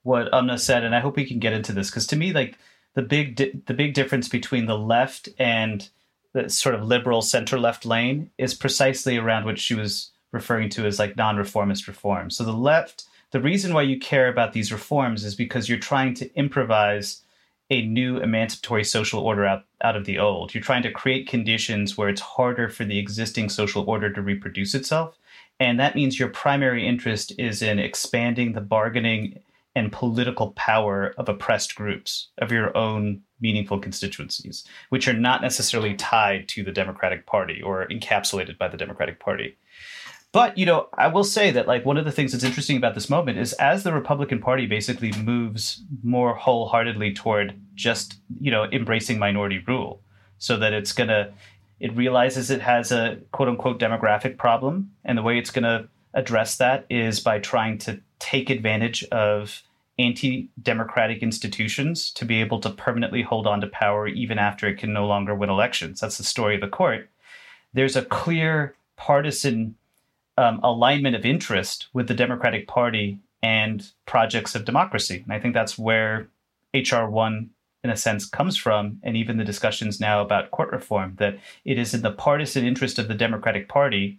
[0.02, 2.58] what Amna said, and I hope we can get into this because to me, like
[2.94, 5.88] the big di- the big difference between the left and
[6.32, 10.86] the sort of liberal center left lane is precisely around what she was referring to
[10.86, 12.30] as like non-reformist reform.
[12.30, 16.14] So the left, the reason why you care about these reforms is because you're trying
[16.14, 17.22] to improvise
[17.70, 20.54] a new emancipatory social order out, out of the old.
[20.54, 24.74] You're trying to create conditions where it's harder for the existing social order to reproduce
[24.74, 25.16] itself.
[25.60, 29.40] And that means your primary interest is in expanding the bargaining
[29.76, 35.94] and political power of oppressed groups, of your own meaningful constituencies, which are not necessarily
[35.94, 39.56] tied to the Democratic Party or encapsulated by the Democratic Party.
[40.32, 42.94] But, you know, I will say that, like, one of the things that's interesting about
[42.94, 48.64] this moment is as the Republican Party basically moves more wholeheartedly toward just, you know,
[48.64, 50.02] embracing minority rule,
[50.38, 51.32] so that it's to,
[51.80, 54.92] it realizes it has a quote unquote demographic problem.
[55.04, 59.62] And the way it's to address that is by trying to take advantage of
[60.00, 64.78] anti democratic institutions to be able to permanently hold on to power even after it
[64.78, 66.00] can no longer win elections.
[66.00, 67.10] That's the story of the court.
[67.72, 69.76] There's a clear partisan
[70.36, 75.22] um, alignment of interest with the Democratic Party and projects of democracy.
[75.22, 76.28] And I think that's where
[76.74, 77.50] HR 1,
[77.84, 79.00] in a sense, comes from.
[79.02, 82.98] And even the discussions now about court reform, that it is in the partisan interest
[82.98, 84.18] of the Democratic Party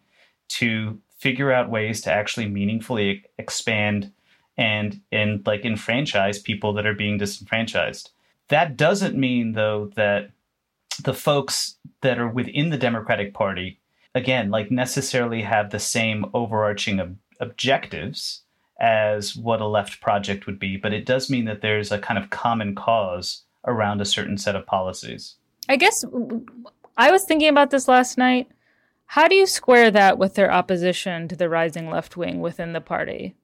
[0.49, 4.11] to figure out ways to actually meaningfully expand
[4.61, 8.11] and and like enfranchise people that are being disenfranchised.
[8.49, 10.29] That doesn't mean though that
[11.03, 13.79] the folks that are within the Democratic Party
[14.13, 18.43] again, like necessarily have the same overarching ob- objectives
[18.79, 22.17] as what a left project would be, but it does mean that there's a kind
[22.17, 25.35] of common cause around a certain set of policies.
[25.69, 26.03] I guess
[26.97, 28.49] I was thinking about this last night.
[29.05, 32.81] How do you square that with their opposition to the rising left wing within the
[32.81, 33.35] party?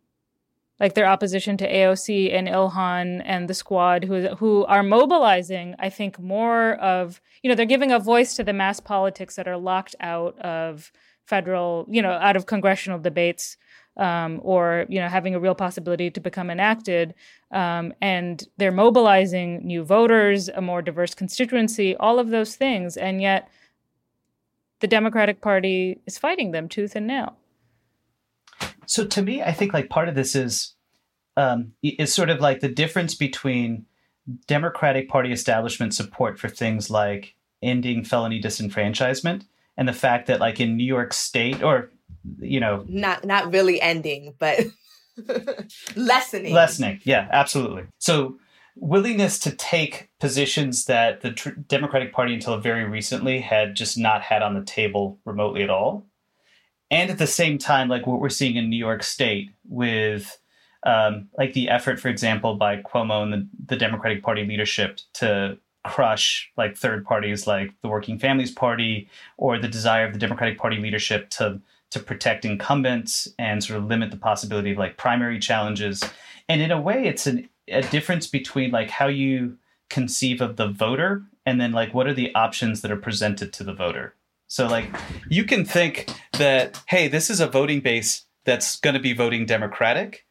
[0.80, 5.90] Like their opposition to AOC and Ilhan and the squad who who are mobilizing I
[5.90, 9.58] think more of you know they're giving a voice to the mass politics that are
[9.58, 10.92] locked out of
[11.26, 13.58] federal you know out of congressional debates
[13.98, 17.14] um, or you know having a real possibility to become enacted.
[17.52, 22.98] Um, and they're mobilizing new voters a more diverse constituency all of those things.
[22.98, 23.50] And yet
[24.80, 27.38] the Democratic Party is fighting them tooth and nail
[28.88, 30.74] so to me, I think like part of this is
[31.36, 33.86] um, is sort of like the difference between
[34.48, 39.44] Democratic Party establishment support for things like ending felony disenfranchisement
[39.78, 41.92] and the fact that like in New York State or
[42.40, 44.60] you know not not really ending but
[45.96, 46.54] lessening.
[46.54, 47.00] Lessening.
[47.04, 47.84] Yeah absolutely.
[48.00, 48.40] So
[48.76, 54.22] willingness to take positions that the tr- Democratic Party until very recently had just not
[54.22, 56.06] had on the table remotely at all
[56.90, 60.40] and at the same time, like what we're seeing in New York State with
[60.86, 65.58] um, like the effort, for example, by Cuomo and the, the Democratic Party leadership to
[65.84, 70.58] crush like third parties like the Working Families Party or the desire of the Democratic
[70.58, 75.40] Party leadership to to protect incumbents and sort of limit the possibility of like primary
[75.40, 76.04] challenges.
[76.50, 79.58] And in a way, it's an, a difference between like how you
[79.90, 83.64] conceive of the voter and then like what are the options that are presented to
[83.64, 84.14] the voter.
[84.48, 84.90] So like
[85.30, 89.46] you can think that hey, this is a voting base that's going to be voting
[89.46, 90.26] Democratic.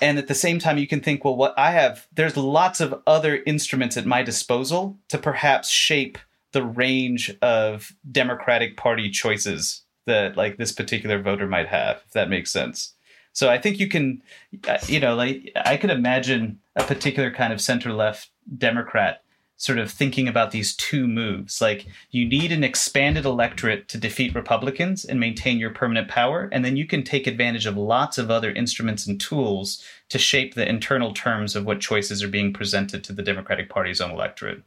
[0.00, 3.02] And at the same time you can think well what I have there's lots of
[3.06, 6.18] other instruments at my disposal to perhaps shape
[6.52, 12.30] the range of Democratic Party choices that like this particular voter might have if that
[12.30, 12.94] makes sense.
[13.32, 14.22] So I think you can
[14.68, 19.22] uh, you know like I could imagine a particular kind of center left Democrat
[19.58, 21.60] sort of thinking about these two moves.
[21.60, 26.64] Like you need an expanded electorate to defeat Republicans and maintain your permanent power, and
[26.64, 30.66] then you can take advantage of lots of other instruments and tools to shape the
[30.66, 34.62] internal terms of what choices are being presented to the Democratic Party's own electorate.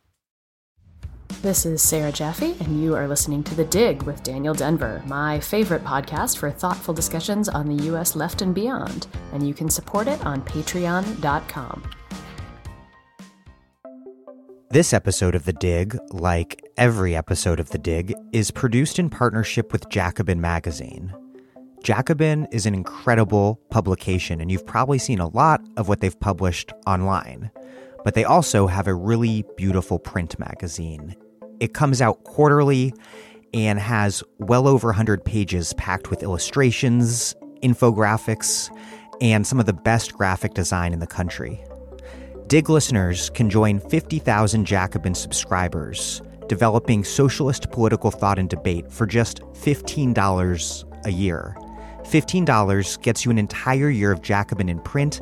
[1.41, 5.39] This is Sarah Jaffe, and you are listening to The Dig with Daniel Denvir, my
[5.39, 8.15] favorite podcast for thoughtful discussions on the U.S.
[8.15, 9.07] left and beyond.
[9.33, 11.89] And you can support it on patreon.com.
[14.71, 19.73] This episode of The Dig, like every episode of The Dig, is produced in partnership
[19.73, 21.13] with Jacobin Magazine.
[21.83, 26.71] Jacobin is an incredible publication, and you've probably seen a lot of what they've published
[26.87, 27.51] online.
[28.05, 31.17] But they also have a really beautiful print magazine.
[31.59, 32.93] It comes out quarterly,
[33.53, 38.73] and has well over 100 pages packed with illustrations, infographics,
[39.19, 41.61] and some of the best graphic design in the country.
[42.51, 49.39] Dig listeners can join 50,000 Jacobin subscribers developing socialist political thought and debate for just
[49.53, 51.55] $15 a year.
[52.03, 55.21] $15 gets you an entire year of Jacobin in print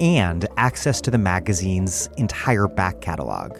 [0.00, 3.56] and access to the magazine's entire back catalog.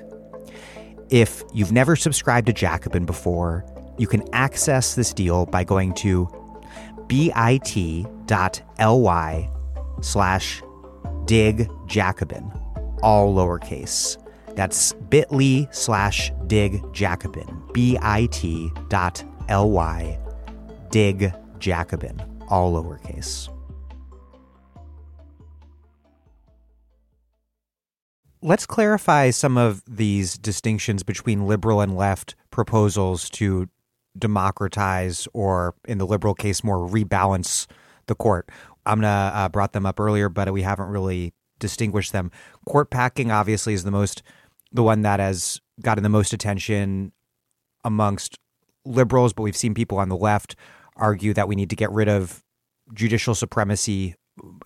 [1.09, 3.65] If you've never subscribed to Jacobin before,
[3.97, 6.29] you can access this deal by going to
[7.07, 8.11] bit.ly
[10.01, 10.63] slash
[11.27, 12.51] dig Jacobin,
[13.05, 14.17] all lowercase.
[14.57, 20.19] That's bit.ly slash dig Jacobin, bit dot ly
[20.91, 23.51] dig Jacobin, all lowercase.
[28.41, 33.69] Let's clarify some of these distinctions between liberal and left proposals to
[34.19, 37.67] democratize, or in the liberal case, more rebalance
[38.07, 38.51] the court.
[38.87, 42.31] Amna uh, brought them up earlier, but we haven't really distinguished them.
[42.67, 44.23] Court packing, obviously, is the most
[44.73, 47.13] the one that has gotten the most attention
[47.85, 48.39] amongst
[48.85, 50.57] liberals, but we've seen people on the left
[50.97, 52.43] argue that we need to get rid of
[52.93, 54.15] judicial supremacy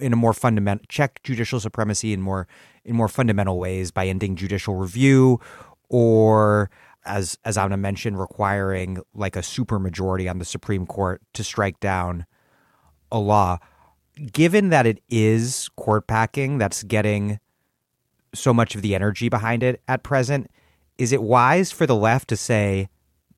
[0.01, 2.49] in a more fundamental check judicial supremacy in more
[2.85, 5.39] in more fundamental ways by ending judicial review
[5.91, 6.71] or
[7.05, 12.27] as as Amna mentioned requiring like a supermajority on the Supreme Court to strike down
[13.13, 13.59] a law
[14.33, 17.39] given that it is court packing that's getting
[18.35, 20.51] so much of the energy behind it at present,
[20.97, 22.89] is it wise for the left to say,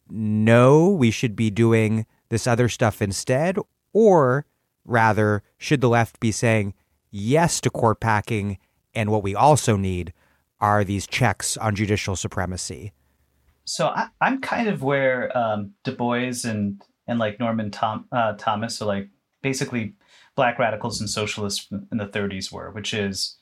[0.09, 3.59] no, we should be doing this other stuff instead?
[3.93, 4.47] Or
[4.85, 6.75] rather, should the left be saying
[7.11, 8.59] yes to court packing
[8.95, 10.13] and what we also need
[10.61, 12.93] are these checks on judicial supremacy?
[13.65, 18.35] So I, am kind of where um, Du Bois and and like Norman Tom, uh,
[18.35, 19.09] Thomas, are like
[19.43, 19.95] basically
[20.37, 23.37] black radicals and socialists in the 30s were, which is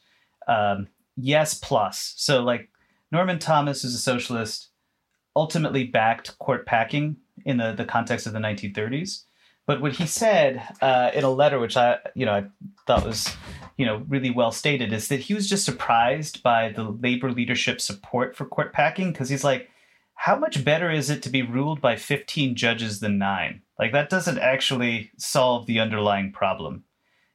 [0.47, 2.15] um, yes plus.
[2.16, 2.70] So like
[3.12, 4.69] Norman Thomas is a socialist,
[5.36, 9.24] ultimately backed court packing in the, the context of the 1930s.
[9.66, 12.44] But what he said uh, in a letter, which I you know I
[12.86, 13.28] thought was
[13.77, 17.81] you know really well stated, is that he was just surprised by the labor leadership
[17.81, 19.69] support for court packing because he's like,
[20.15, 23.60] how much better is it to be ruled by 15 judges than nine?
[23.79, 26.85] Like that doesn't actually solve the underlying problem.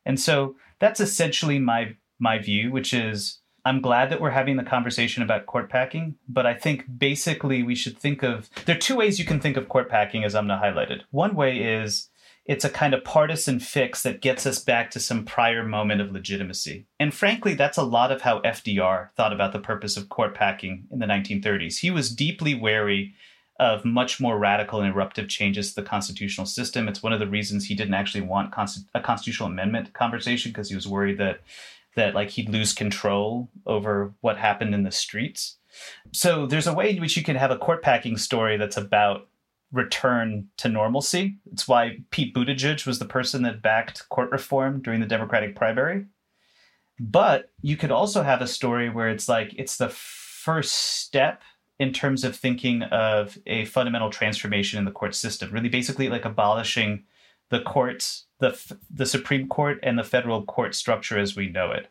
[0.06, 4.64] And so that's essentially my my view, which is I'm glad that we're having the
[4.64, 8.98] conversation about court packing, but I think basically we should think of there are two
[8.98, 11.02] ways you can think of court packing, as Amna highlighted.
[11.12, 12.10] One way is
[12.46, 16.12] it's a kind of partisan fix that gets us back to some prior moment of
[16.12, 16.88] legitimacy.
[17.00, 20.88] And frankly, that's a lot of how FDR thought about the purpose of court packing
[20.92, 21.80] in the 1930s.
[21.80, 23.14] He was deeply wary
[23.60, 26.88] of much more radical and eruptive changes to the constitutional system.
[26.88, 28.54] It's one of the reasons he didn't actually want
[28.94, 31.42] a constitutional amendment conversation because he was worried that
[31.96, 35.58] that like he'd lose control over what happened in the streets.
[36.12, 39.28] So there's a way in which you can have a court packing story that's about
[39.72, 41.38] return to normalcy.
[41.52, 46.06] It's why Pete Buttigieg was the person that backed court reform during the Democratic primary.
[47.00, 51.42] But you could also have a story where it's like it's the first step
[51.84, 56.24] in terms of thinking of a fundamental transformation in the court system, really basically like
[56.24, 57.04] abolishing
[57.50, 58.58] the courts, the
[58.90, 61.90] the Supreme Court and the federal court structure as we know it.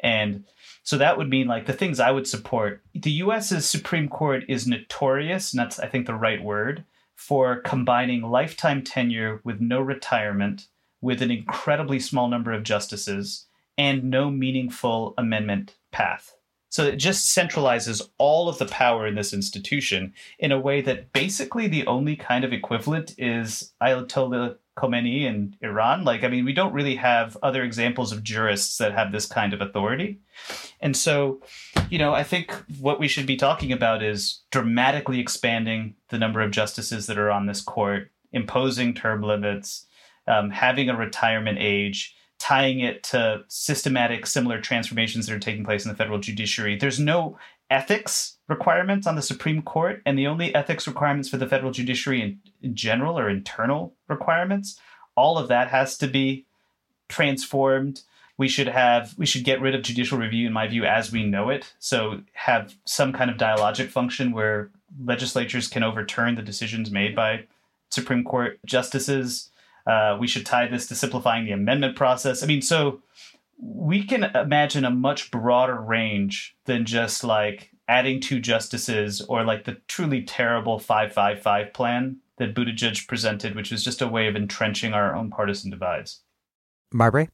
[0.00, 0.44] And
[0.82, 2.82] so that would mean like the things I would support.
[2.94, 6.84] The US's Supreme Court is notorious, and that's I think the right word,
[7.14, 10.68] for combining lifetime tenure with no retirement,
[11.02, 13.44] with an incredibly small number of justices,
[13.76, 16.34] and no meaningful amendment path.
[16.74, 21.12] So it just centralizes all of the power in this institution in a way that
[21.12, 26.02] basically the only kind of equivalent is Ayatollah Khomeini in Iran.
[26.02, 29.54] Like, I mean, we don't really have other examples of jurists that have this kind
[29.54, 30.18] of authority.
[30.80, 31.40] And so,
[31.90, 36.40] you know, I think what we should be talking about is dramatically expanding the number
[36.40, 39.86] of justices that are on this court, imposing term limits,
[40.26, 45.84] um, having a retirement age tying it to systematic similar transformations that are taking place
[45.84, 46.76] in the federal judiciary.
[46.76, 47.38] There's no
[47.70, 52.20] ethics requirements on the Supreme Court, and the only ethics requirements for the federal judiciary
[52.20, 54.78] in, in general are internal requirements.
[55.16, 56.44] All of that has to be
[57.08, 58.02] transformed.
[58.36, 61.24] We should have we should get rid of judicial review, in my view, as we
[61.24, 61.72] know it.
[61.78, 64.70] So have some kind of dialogic function where
[65.04, 67.44] legislatures can overturn the decisions made by
[67.90, 69.50] Supreme Court justices
[69.86, 72.42] uh, we should tie this to simplifying the amendment process.
[72.42, 73.02] I mean, so
[73.58, 79.64] we can imagine a much broader range than just like adding two justices or like
[79.64, 84.92] the truly terrible 555 plan that Buttigieg presented, which was just a way of entrenching
[84.92, 86.20] our own partisan divides.
[86.92, 87.28] Marbre?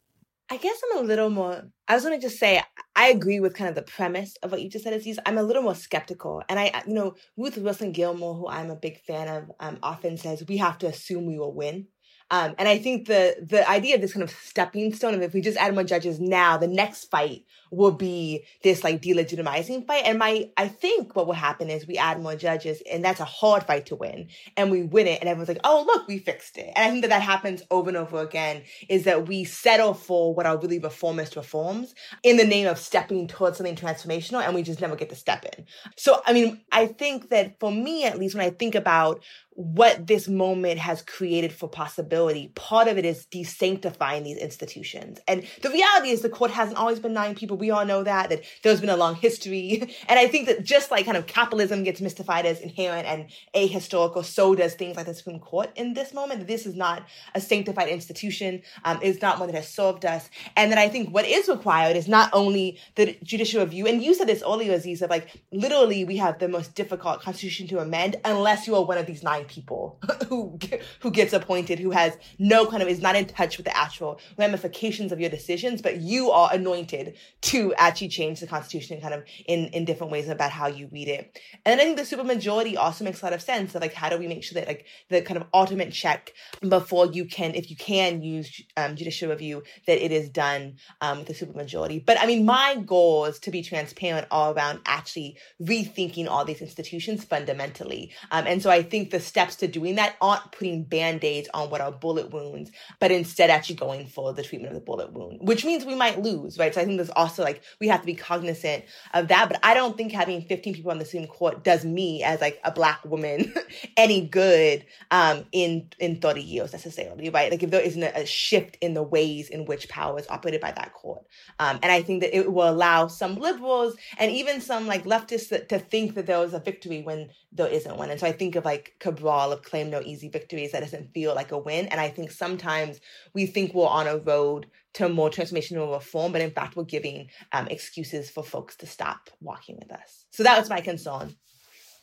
[0.52, 1.62] I guess I'm a little more.
[1.86, 2.60] I was going to just say
[2.96, 5.18] I agree with kind of the premise of what you just said, Aziz.
[5.24, 8.76] I'm a little more skeptical, and I, you know, Ruth Wilson Gilmore, who I'm a
[8.76, 11.86] big fan of, um, often says we have to assume we will win.
[12.30, 15.34] Um, and I think the the idea of this kind of stepping stone of if
[15.34, 20.04] we just add more judges now, the next fight will be this like delegitimizing fight.
[20.04, 23.24] And my I think what will happen is we add more judges, and that's a
[23.24, 26.56] hard fight to win, and we win it, and everyone's like, oh look, we fixed
[26.56, 26.72] it.
[26.76, 28.62] And I think that that happens over and over again.
[28.88, 33.26] Is that we settle for what are really reformist reforms in the name of stepping
[33.26, 35.64] towards something transformational, and we just never get to step in.
[35.96, 39.22] So I mean, I think that for me at least, when I think about
[39.60, 42.50] what this moment has created for possibility.
[42.54, 45.18] Part of it is desanctifying these institutions.
[45.28, 47.58] And the reality is the court hasn't always been nine people.
[47.58, 49.94] We all know that, that there's been a long history.
[50.08, 54.24] And I think that just like kind of capitalism gets mystified as inherent and ahistorical,
[54.24, 56.46] so does things like the Supreme Court in this moment.
[56.46, 57.04] This is not
[57.34, 58.62] a sanctified institution.
[58.84, 60.30] Um, it's not one that has served us.
[60.56, 64.14] And then I think what is required is not only the judicial review, and you
[64.14, 68.16] said this earlier, Aziz, of like literally we have the most difficult constitution to amend
[68.24, 69.98] unless you are one of these nine people
[70.28, 70.58] who
[71.00, 74.18] who gets appointed, who has no kind of is not in touch with the actual
[74.38, 79.24] ramifications of your decisions, but you are anointed to actually change the Constitution kind of
[79.46, 81.38] in in different ways about how you read it.
[81.66, 83.74] And I think the supermajority also makes a lot of sense.
[83.74, 86.32] Of like how do we make sure that like the kind of ultimate check
[86.66, 91.18] before you can, if you can use um, judicial review, that it is done um,
[91.18, 92.04] with the supermajority.
[92.04, 96.60] But I mean, my goal is to be transparent all around actually rethinking all these
[96.60, 98.12] institutions fundamentally.
[98.30, 101.80] Um, and so I think the steps to doing that aren't putting band-aids on what
[101.80, 105.64] are bullet wounds, but instead actually going for the treatment of the bullet wound, which
[105.64, 106.74] means we might lose, right?
[106.74, 108.84] So I think there's also like we have to be cognizant
[109.14, 109.48] of that.
[109.48, 112.60] But I don't think having 15 people on the Supreme Court does me as like
[112.64, 113.54] a black woman
[113.96, 117.50] any good um, in in 30 years necessarily, right?
[117.50, 120.60] Like if there isn't a, a shift in the ways in which power is operated
[120.60, 121.24] by that court,
[121.60, 125.68] um, and I think that it will allow some liberals and even some like leftists
[125.68, 128.10] to think that there was a victory when there isn't one.
[128.10, 131.34] And so I think of like Cabral of claim no easy victories that doesn't feel
[131.34, 131.86] like a win.
[131.88, 133.00] And I think sometimes
[133.34, 137.28] we think we're on a road to more transformational reform, but in fact we're giving
[137.52, 140.26] um, excuses for folks to stop walking with us.
[140.30, 141.34] So that was my concern.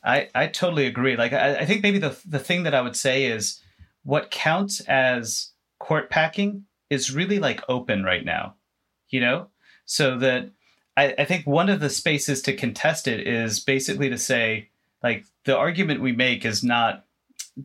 [0.04, 1.16] I, I totally agree.
[1.16, 3.60] Like I, I think maybe the the thing that I would say is
[4.04, 8.54] what counts as court packing is really like open right now,
[9.08, 9.48] you know?
[9.84, 10.50] So that
[10.96, 14.70] I, I think one of the spaces to contest it is basically to say,
[15.02, 17.04] like, the argument we make is not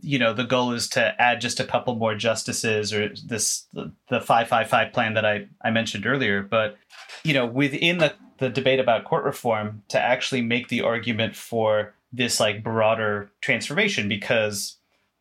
[0.02, 3.92] you know the goal is to add just a couple more justices or this the,
[4.10, 6.78] the 555 plan that I, I mentioned earlier but
[7.24, 11.94] you know within the, the debate about court reform to actually make the argument for
[12.12, 14.78] this like broader transformation because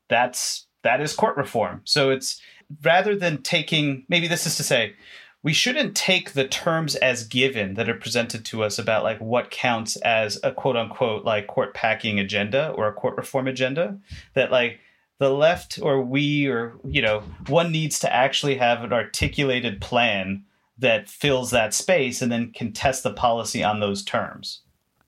[0.08, 1.80] that's that is court reform.
[1.84, 2.40] So it's
[2.82, 4.94] rather than taking maybe this is to say
[5.42, 9.50] we shouldn't take the terms as given that are presented to us about like what
[9.50, 13.98] counts as a quote unquote like court packing agenda or a court reform agenda.
[14.34, 14.78] That like
[15.18, 20.44] the left or we or you know one needs to actually have an articulated plan
[20.78, 24.60] that fills that space and then contest the policy on those terms.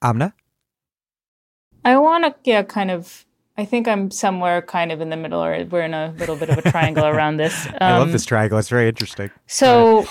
[0.03, 0.35] Amna?
[1.85, 3.25] I want to yeah kind of
[3.57, 6.51] I think I'm somewhere kind of in the middle, or we're in a little bit
[6.51, 7.67] of a triangle around this.
[7.67, 8.59] Um, I love this triangle.
[8.59, 9.31] It's very interesting.
[9.47, 10.07] So,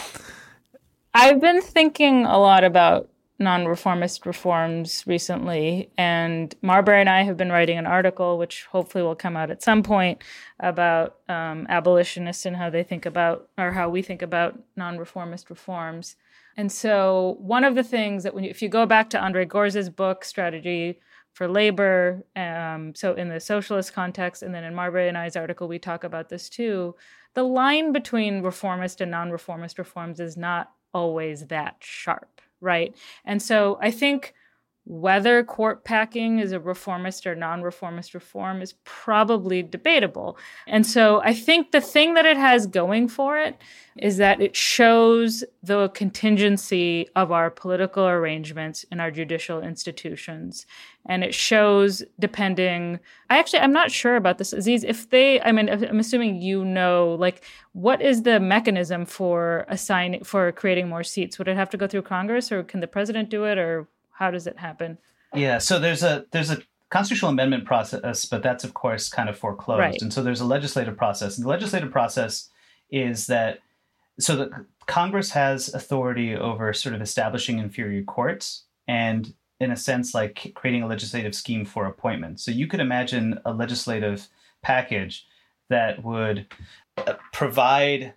[1.14, 3.10] I've been thinking a lot about
[3.40, 9.15] non-reformist reforms recently, and Marbre and I have been writing an article, which hopefully will
[9.15, 10.24] come out at some point,
[10.61, 16.15] about um, abolitionists and how they think about, or how we think about non-reformist reforms.
[16.56, 19.45] And so, one of the things that when you, if you go back to Andre
[19.45, 20.99] Gorz's book, Strategy
[21.34, 22.23] for labor.
[22.35, 26.03] Um, so in the socialist context, and then in Marbre and I's article, we talk
[26.03, 26.95] about this too.
[27.34, 32.95] The line between reformist and non-reformist reforms is not always that sharp, right?
[33.26, 34.35] And so I think
[34.85, 40.38] whether court packing is a reformist or non reformist reform is probably debatable.
[40.68, 43.61] And so I think the thing that it has going for it
[43.97, 50.65] is that it shows the contingency of our political arrangements in our judicial institutions.
[51.05, 52.99] And it shows, depending,
[53.30, 54.84] I actually, I'm not sure about this, Aziz.
[54.84, 57.43] If they, I mean, I'm assuming you know, like,
[57.73, 61.38] what is the mechanism for assigning, for creating more seats?
[61.38, 64.31] Would it have to go through Congress or can the president do it or how
[64.31, 64.98] does it happen?
[65.34, 69.38] Yeah, so there's a there's a constitutional amendment process, but that's of course kind of
[69.38, 69.80] foreclosed.
[69.80, 70.02] Right.
[70.02, 71.38] And so there's a legislative process.
[71.38, 72.49] And the legislative process
[72.91, 73.60] is that
[74.19, 80.14] so the Congress has authority over sort of establishing inferior courts and in a sense
[80.14, 82.44] like creating a legislative scheme for appointments.
[82.44, 84.27] So you could imagine a legislative
[84.61, 85.26] package
[85.69, 86.48] that would
[86.98, 88.14] uh, provide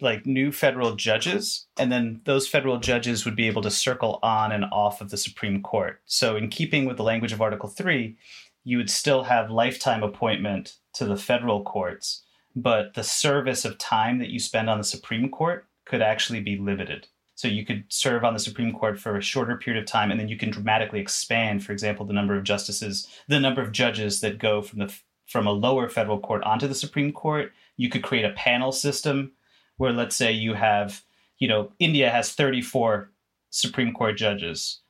[0.00, 4.52] like new federal judges and then those federal judges would be able to circle on
[4.52, 6.00] and off of the supreme court.
[6.06, 8.16] So in keeping with the language of article 3
[8.64, 12.22] you would still have lifetime appointment to the federal courts
[12.54, 16.56] but the service of time that you spend on the supreme court could actually be
[16.56, 17.08] limited.
[17.34, 20.20] So you could serve on the supreme court for a shorter period of time and
[20.20, 24.20] then you can dramatically expand for example the number of justices the number of judges
[24.20, 24.94] that go from the
[25.26, 27.52] from a lower federal court onto the supreme court.
[27.76, 29.32] You could create a panel system
[29.78, 31.02] where let's say you have,
[31.38, 33.10] you know, India has 34
[33.50, 34.80] Supreme Court judges,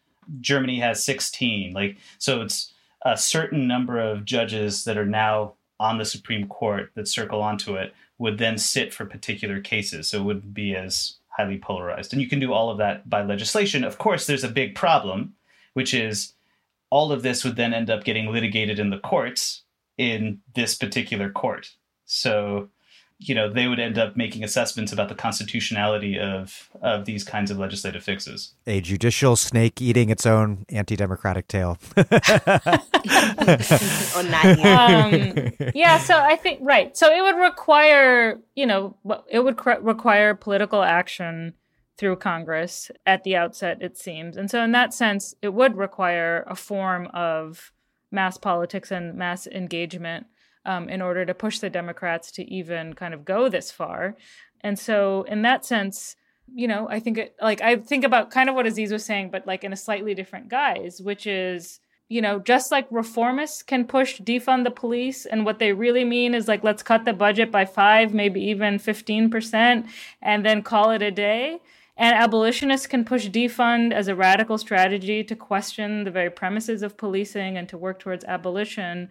[0.41, 1.73] Germany has 16.
[1.73, 2.73] Like, so it's
[3.05, 7.77] a certain number of judges that are now on the Supreme Court that circle onto
[7.77, 10.09] it would then sit for particular cases.
[10.09, 12.13] So it wouldn't be as highly polarized.
[12.13, 13.85] And you can do all of that by legislation.
[13.85, 15.35] Of course, there's a big problem,
[15.75, 16.33] which is
[16.91, 19.63] all of this would then end up getting litigated in the courts
[19.97, 21.71] in this particular court.
[22.07, 22.71] So
[23.19, 27.51] you know they would end up making assessments about the constitutionality of of these kinds
[27.51, 28.55] of legislative fixes.
[28.67, 31.79] A judicial snake eating its own anti-democratic tail.
[31.97, 32.07] um,
[35.75, 36.97] yeah, so I think right.
[36.97, 38.97] So it would require, you know,
[39.29, 41.55] it would cr- require political action
[41.97, 46.45] through Congress at the outset, it seems, and so in that sense, it would require
[46.47, 47.73] a form of
[48.13, 50.27] mass politics and mass engagement
[50.69, 54.17] um, in order to push the Democrats to even kind of go this far.
[54.61, 56.15] And so, in that sense,
[56.55, 59.31] you know, I think it, like I think about kind of what Aziz was saying,
[59.31, 61.81] but like in a slightly different guise, which is,
[62.11, 66.35] you know, just like reformists can push defund the police, and what they really mean
[66.35, 69.89] is like, let's cut the budget by five, maybe even 15%,
[70.21, 71.61] and then call it a day.
[71.97, 76.97] And abolitionists can push defund as a radical strategy to question the very premises of
[76.97, 79.09] policing and to work towards abolition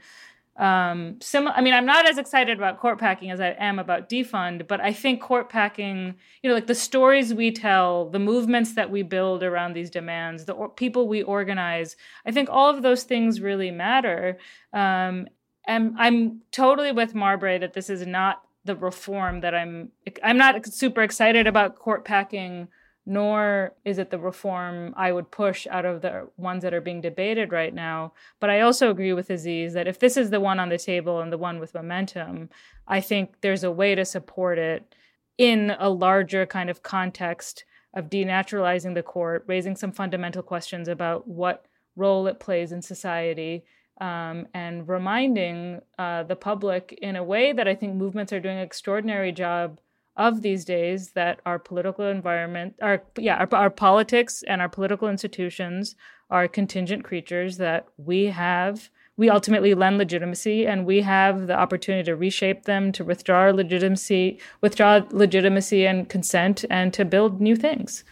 [0.57, 4.09] um sim- i mean i'm not as excited about court packing as i am about
[4.09, 8.73] defund but i think court packing you know like the stories we tell the movements
[8.73, 12.81] that we build around these demands the or- people we organize i think all of
[12.81, 14.37] those things really matter.
[14.73, 15.27] Um
[15.67, 19.89] and i'm totally with marbre that this is not the reform that i'm
[20.23, 22.67] i'm not super excited about court packing
[23.09, 26.99] nor is it the reform I would push out of the ones that are being
[26.99, 28.11] debated right now.
[28.41, 31.21] But I also agree with Aziz that if this is the one on the table
[31.21, 32.49] and the one with momentum,
[32.85, 34.93] I think there's a way to support it
[35.37, 37.63] in a larger kind of context
[37.93, 41.65] of denaturalizing the court, raising some fundamental questions about what
[41.95, 43.63] role it plays in society.
[43.99, 48.57] Um, and reminding uh, the public in a way that I think movements are doing
[48.57, 49.79] an extraordinary job
[50.17, 55.07] of these days that our political environment, our yeah, our, our politics and our political
[55.07, 55.95] institutions
[56.29, 62.03] are contingent creatures that we have we ultimately lend legitimacy and we have the opportunity
[62.03, 68.03] to reshape them to withdraw legitimacy withdraw legitimacy and consent and to build new things.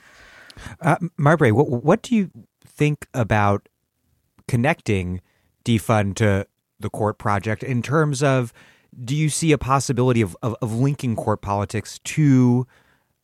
[0.81, 2.31] Uh, marbre what, what do you
[2.65, 3.69] think about
[4.47, 5.21] connecting
[5.63, 6.47] defund to
[6.79, 8.51] the court project in terms of
[9.03, 12.65] do you see a possibility of, of, of linking court politics to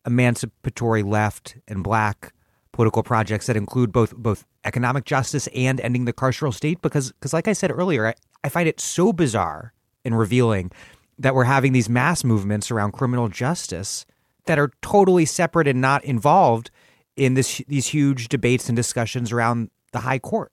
[0.05, 2.33] emancipatory left and black
[2.71, 7.33] political projects that include both both economic justice and ending the carceral state because because
[7.33, 9.73] like I said earlier I, I find it so bizarre
[10.03, 10.71] and revealing
[11.19, 14.05] that we're having these mass movements around criminal justice
[14.45, 16.71] that are totally separate and not involved
[17.15, 20.51] in this these huge debates and discussions around the high court.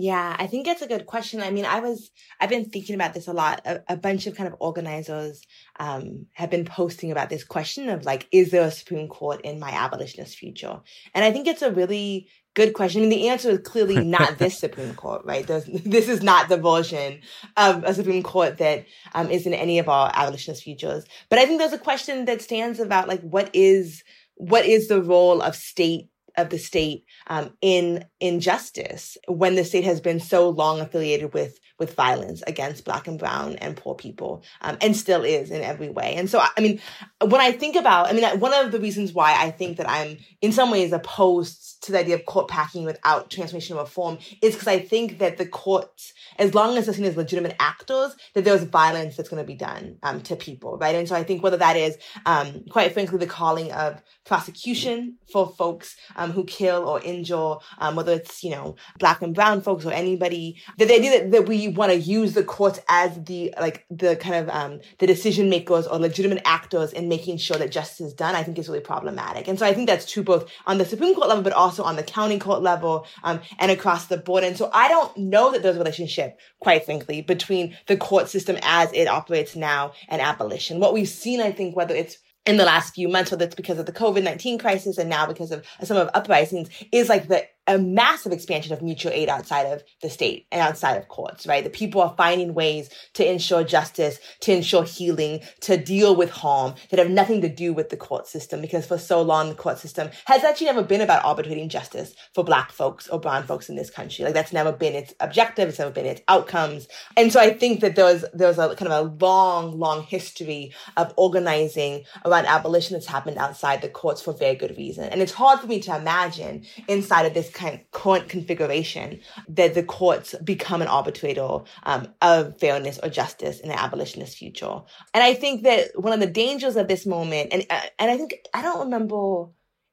[0.00, 1.42] Yeah, I think it's a good question.
[1.42, 2.10] I mean, I was,
[2.40, 3.60] I've been thinking about this a lot.
[3.66, 5.42] A, a bunch of kind of organizers
[5.78, 9.60] um, have been posting about this question of like, is there a Supreme Court in
[9.60, 10.80] my abolitionist future?
[11.14, 13.02] And I think it's a really good question.
[13.02, 15.46] I mean, the answer is clearly not this Supreme Court, right?
[15.46, 17.20] There's, this is not the version
[17.58, 21.04] of a Supreme Court that um, is in any of our abolitionist futures.
[21.28, 24.02] But I think there's a question that stands about like, what is,
[24.36, 26.08] what is the role of state
[26.40, 31.58] of the state um, in injustice when the state has been so long affiliated with
[31.78, 35.88] with violence against black and brown and poor people um, and still is in every
[35.88, 36.14] way.
[36.16, 36.80] And so i mean
[37.22, 40.16] when i think about i mean one of the reasons why i think that i'm
[40.40, 44.68] in some ways opposed to the idea of court packing without transformation reform is because
[44.68, 48.64] i think that the courts as long as they're seen as legitimate actors that there's
[48.64, 50.94] violence that's going to be done um, to people right?
[50.94, 55.48] And so i think whether that is um, quite frankly the calling of prosecution for
[55.58, 59.84] folks um, who kill or injure, um, whether it's, you know, black and brown folks
[59.84, 63.52] or anybody, that the idea that, that we want to use the courts as the
[63.60, 67.70] like the kind of um, the decision makers or legitimate actors in making sure that
[67.70, 69.48] justice is done, I think is really problematic.
[69.48, 71.96] And so I think that's true both on the Supreme Court level, but also on
[71.96, 74.44] the county court level um, and across the board.
[74.44, 78.56] And so I don't know that there's a relationship, quite frankly, between the court system
[78.62, 80.80] as it operates now and abolition.
[80.80, 82.16] What we've seen, I think, whether it's
[82.46, 85.26] in the last few months, whether it's because of the COVID 19 crisis and now
[85.26, 89.62] because of some of uprisings, is like the a massive expansion of mutual aid outside
[89.62, 91.62] of the state and outside of courts, right?
[91.62, 96.74] The people are finding ways to ensure justice, to ensure healing, to deal with harm
[96.90, 99.78] that have nothing to do with the court system because for so long the court
[99.78, 103.76] system has actually never been about arbitrating justice for black folks or brown folks in
[103.76, 104.24] this country.
[104.24, 106.88] Like that's never been its objective, it's never been its outcomes.
[107.16, 110.02] And so I think that there was there was a kind of a long, long
[110.02, 115.04] history of organizing around abolition that's happened outside the courts for very good reason.
[115.04, 119.74] And it's hard for me to imagine inside of this kind of current configuration that
[119.74, 124.80] the courts become an arbitrator um, of fairness or justice in an abolitionist future.
[125.12, 128.16] And I think that one of the dangers of this moment, and uh, and I
[128.16, 129.46] think I don't remember,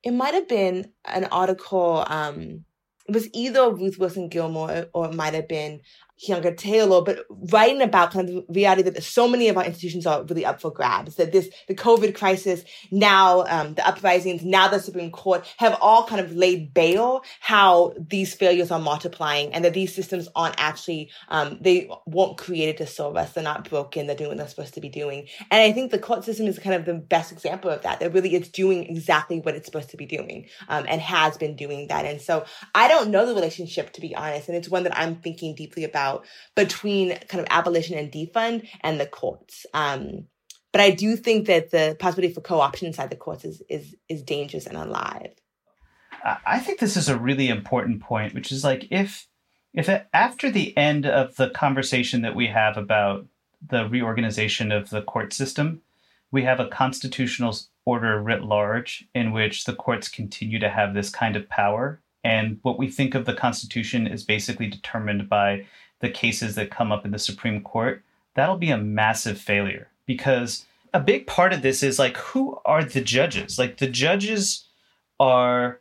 [0.03, 2.05] it might have been an article.
[2.07, 2.63] Um,
[3.07, 5.81] it was either Ruth Wilson Gilmore or it might have been
[6.19, 10.07] Keeanga Taylor, but writing about kind of the reality that so many of our institutions
[10.07, 11.15] are really up for grabs.
[11.15, 16.07] That this, the COVID crisis, now um, the uprisings, now the Supreme Court have all
[16.07, 21.11] kind of laid bare how these failures are multiplying, and that these systems aren't actually
[21.29, 23.33] um, they weren't created to serve us.
[23.33, 24.07] They're not broken.
[24.07, 25.27] They're doing what they're supposed to be doing.
[25.51, 27.99] And I think the court system is kind of the best example of that.
[27.99, 31.55] That really it's doing exactly what it's supposed to be doing, um, and has been
[31.55, 32.05] doing that.
[32.05, 35.17] And so I don't know the relationship to be honest, and it's one that I'm
[35.17, 36.25] thinking deeply about about
[36.55, 39.65] between kind of abolition and defund and the courts.
[39.73, 40.25] Um,
[40.71, 44.21] but I do think that the possibility for co-option inside the courts is is is
[44.21, 45.33] dangerous and alive.
[46.45, 49.27] I think this is a really important point, which is like if
[49.73, 53.25] if it, after the end of the conversation that we have about
[53.65, 55.81] the reorganization of the court system,
[56.31, 57.55] we have a constitutional
[57.85, 62.01] order writ large in which the courts continue to have this kind of power.
[62.23, 65.65] And what we think of the Constitution is basically determined by
[65.99, 68.03] the cases that come up in the Supreme Court,
[68.35, 72.83] that'll be a massive failure because a big part of this is like who are
[72.83, 73.59] the judges?
[73.59, 74.65] Like the judges
[75.19, 75.79] are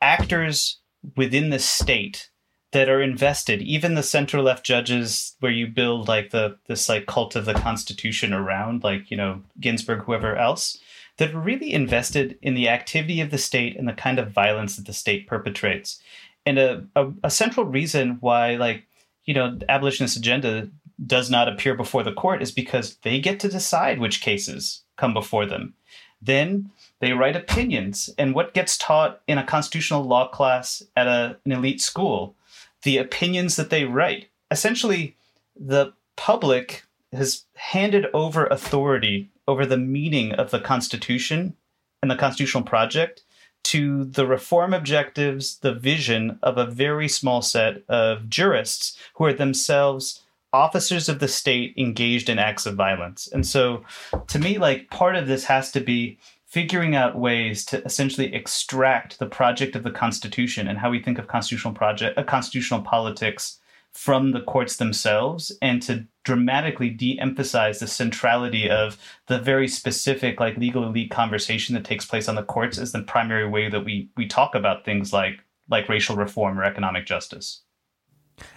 [0.00, 0.78] actors
[1.16, 2.30] within the state
[2.72, 7.06] that are invested even the center left judges where you build like the this like
[7.06, 10.78] cult of the constitution around like you know ginsburg whoever else
[11.16, 14.76] that are really invested in the activity of the state and the kind of violence
[14.76, 16.00] that the state perpetrates
[16.46, 18.86] and a, a, a central reason why like
[19.30, 20.68] you know, the abolitionist agenda
[21.06, 25.14] does not appear before the court is because they get to decide which cases come
[25.14, 25.72] before them.
[26.20, 28.10] Then they write opinions.
[28.18, 32.34] And what gets taught in a constitutional law class at a, an elite school?
[32.82, 34.26] The opinions that they write.
[34.50, 35.14] Essentially,
[35.54, 36.82] the public
[37.12, 41.54] has handed over authority over the meaning of the Constitution
[42.02, 43.22] and the constitutional project
[43.64, 49.32] to the reform objectives, the vision of a very small set of jurists who are
[49.32, 50.22] themselves
[50.52, 53.28] officers of the state engaged in acts of violence.
[53.32, 53.84] And so
[54.28, 59.20] to me, like part of this has to be figuring out ways to essentially extract
[59.20, 63.59] the project of the Constitution and how we think of constitutional project, uh, constitutional politics
[63.92, 68.96] from the courts themselves and to dramatically de-emphasize the centrality of
[69.26, 73.02] the very specific like legal elite conversation that takes place on the courts as the
[73.02, 77.62] primary way that we we talk about things like like racial reform or economic justice.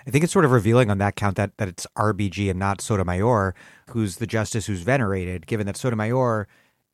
[0.08, 2.80] I think it's sort of revealing on that count that, that it's RBG and not
[2.80, 3.54] Sotomayor
[3.90, 6.48] who's the justice who's venerated, given that Sotomayor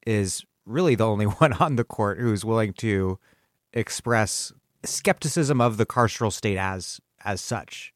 [0.08, 3.20] is really the only one on the court who's willing to
[3.74, 4.52] express
[4.84, 7.94] skepticism of the carceral state as as such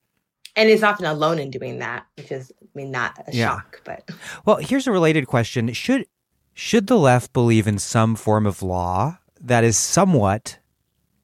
[0.55, 3.47] and is often alone in doing that, which is, I mean, not a yeah.
[3.47, 3.81] shock.
[3.83, 4.09] But
[4.45, 6.05] well, here's a related question: should
[6.53, 10.59] should the left believe in some form of law that is somewhat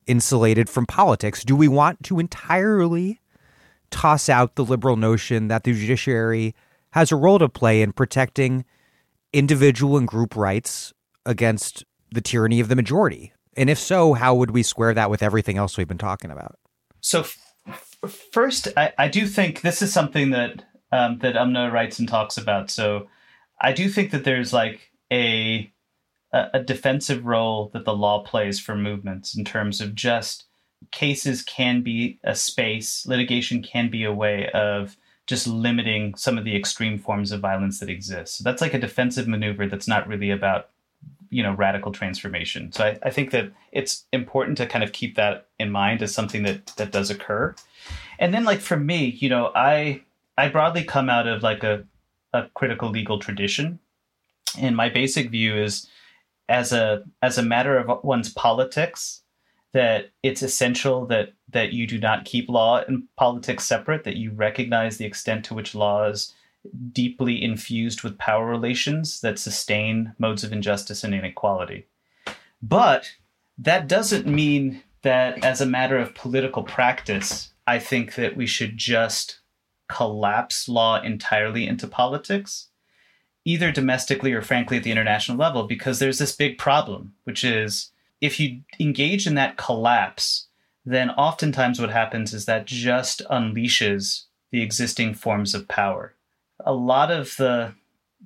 [0.07, 1.43] insulated from politics?
[1.43, 3.19] Do we want to entirely
[3.91, 6.56] toss out the liberal notion that the judiciary
[6.91, 8.65] has a role to play in protecting
[9.31, 10.93] individual and group rights
[11.26, 13.34] against the tyranny of the majority?
[13.56, 16.56] And if so, how would we square that with everything else we've been talking about?
[17.01, 17.26] So,
[18.07, 22.38] first, I, I do think this is something that um, that Amna writes and talks
[22.38, 22.69] about.
[22.69, 23.07] So
[23.61, 25.71] I do think that there's like a
[26.31, 30.45] a defensive role that the law plays for movements in terms of just
[30.91, 34.95] cases can be a space, litigation can be a way of
[35.26, 38.38] just limiting some of the extreme forms of violence that exist.
[38.38, 40.69] So that's like a defensive maneuver that's not really about
[41.30, 42.72] you know radical transformation.
[42.72, 46.14] So I, I think that it's important to kind of keep that in mind as
[46.14, 47.56] something that that does occur.
[48.18, 50.01] And then like for me, you know, I
[50.38, 51.84] I broadly come out of like a,
[52.34, 53.80] a critical legal tradition.
[54.57, 55.88] And my basic view is
[56.47, 59.22] as a as a matter of one's politics,
[59.73, 64.31] that it's essential that that you do not keep law and politics separate, that you
[64.31, 66.34] recognize the extent to which laws
[66.91, 71.87] deeply infused with power relations that sustain modes of injustice and inequality.
[72.61, 73.11] But
[73.57, 78.77] that doesn't mean that as a matter of political practice, I think that we should
[78.77, 79.39] just
[79.87, 82.67] collapse law entirely into politics,
[83.45, 87.91] either domestically or frankly at the international level, because there's this big problem, which is
[88.21, 90.47] if you engage in that collapse,
[90.85, 96.15] then oftentimes what happens is that just unleashes the existing forms of power.
[96.65, 97.73] A lot of the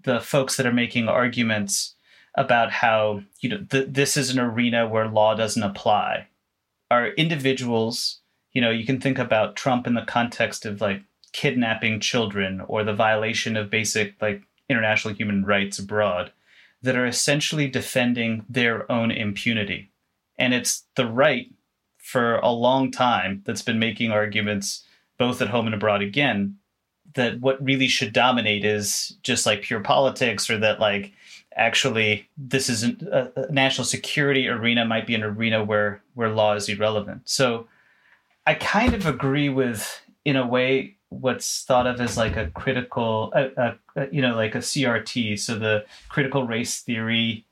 [0.04, 1.96] the folks that are making arguments
[2.36, 6.28] about how you know th- this is an arena where law doesn't apply.
[6.90, 8.20] Are individuals
[8.54, 11.02] you know you can think about trump in the context of like
[11.32, 16.32] kidnapping children or the violation of basic like international human rights abroad
[16.82, 19.92] that are essentially defending their own impunity.
[20.38, 21.48] And it's the right
[21.98, 24.86] for a long time that's been making arguments
[25.18, 26.58] both at home and abroad again
[27.15, 31.11] that what really should dominate is just like pure politics or that like
[31.56, 36.53] actually this isn't a, a national security arena might be an arena where where law
[36.53, 37.22] is irrelevant.
[37.26, 37.68] So
[38.45, 43.31] i kind of agree with in a way what's thought of as like a critical
[43.35, 47.45] a, a, you know like a crt so the critical race theory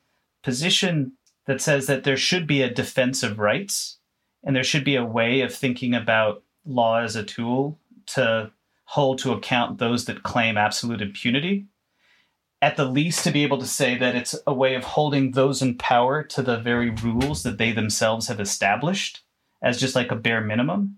[0.43, 1.13] position
[1.45, 3.97] that says that there should be a defense of rights
[4.43, 7.77] and there should be a way of thinking about law as a tool
[8.07, 8.51] to
[8.91, 11.65] hold to account those that claim absolute impunity
[12.61, 15.61] at the least to be able to say that it's a way of holding those
[15.61, 19.23] in power to the very rules that they themselves have established
[19.61, 20.97] as just like a bare minimum.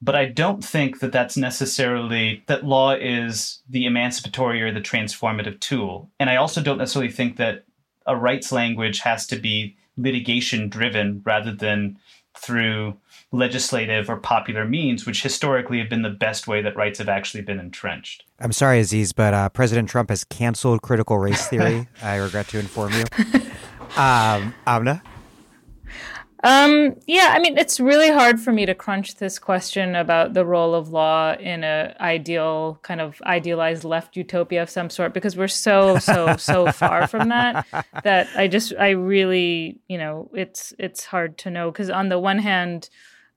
[0.00, 5.60] But i don't think that that's necessarily that law is the emancipatory or the transformative
[5.60, 6.10] tool.
[6.18, 7.64] And i also don't necessarily think that
[8.06, 11.98] a rights language has to be litigation driven rather than
[12.34, 12.96] through
[13.32, 17.42] legislative or popular means, which historically have been the best way that rights have actually
[17.42, 18.24] been entrenched.
[18.40, 21.88] I'm sorry, Aziz, but uh, President Trump has canceled critical race theory.
[22.02, 23.04] I regret to inform you.
[23.96, 25.02] Um, Amna?
[26.42, 30.46] Um, yeah, I mean, it's really hard for me to crunch this question about the
[30.46, 35.36] role of law in a ideal kind of idealized left utopia of some sort because
[35.36, 37.66] we're so so so far from that
[38.04, 42.18] that I just I really you know it's it's hard to know because on the
[42.18, 42.88] one hand.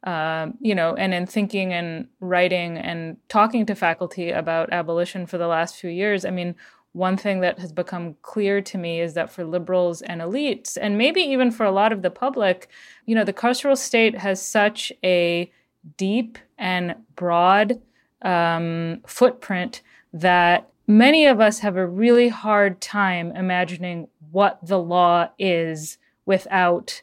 [0.03, 5.37] Uh, you know, and in thinking and writing and talking to faculty about abolition for
[5.37, 6.55] the last few years, I mean,
[6.91, 10.97] one thing that has become clear to me is that for liberals and elites, and
[10.97, 12.69] maybe even for a lot of the public,
[13.05, 15.51] you know, the carceral state has such a
[15.97, 17.81] deep and broad
[18.21, 19.81] um, footprint
[20.13, 27.01] that many of us have a really hard time imagining what the law is without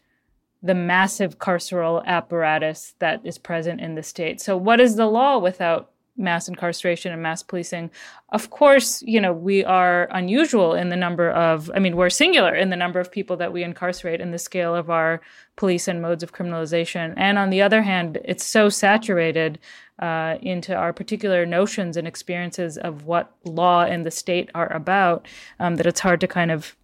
[0.62, 4.40] the massive carceral apparatus that is present in the state.
[4.40, 7.90] So, what is the law without mass incarceration and mass policing.
[8.28, 12.54] Of course, you know, we are unusual in the number of, I mean, we're singular
[12.54, 15.20] in the number of people that we incarcerate in the scale of our
[15.56, 17.14] police and modes of criminalization.
[17.16, 19.58] And on the other hand, it's so saturated
[19.98, 25.26] uh, into our particular notions and experiences of what law and the state are about
[25.58, 26.76] um, that it's hard to kind of,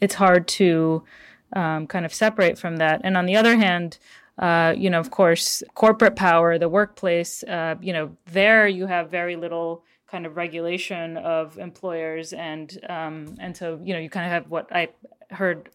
[0.00, 1.02] it's hard to
[1.52, 3.00] um, kind of separate from that.
[3.04, 3.98] And on the other hand,
[4.38, 9.10] uh, you know, of course, corporate power, the workplace, uh, you know, there you have
[9.10, 14.26] very little kind of regulation of employers, and um, and so you know, you kind
[14.26, 14.88] of have what I
[15.30, 15.70] heard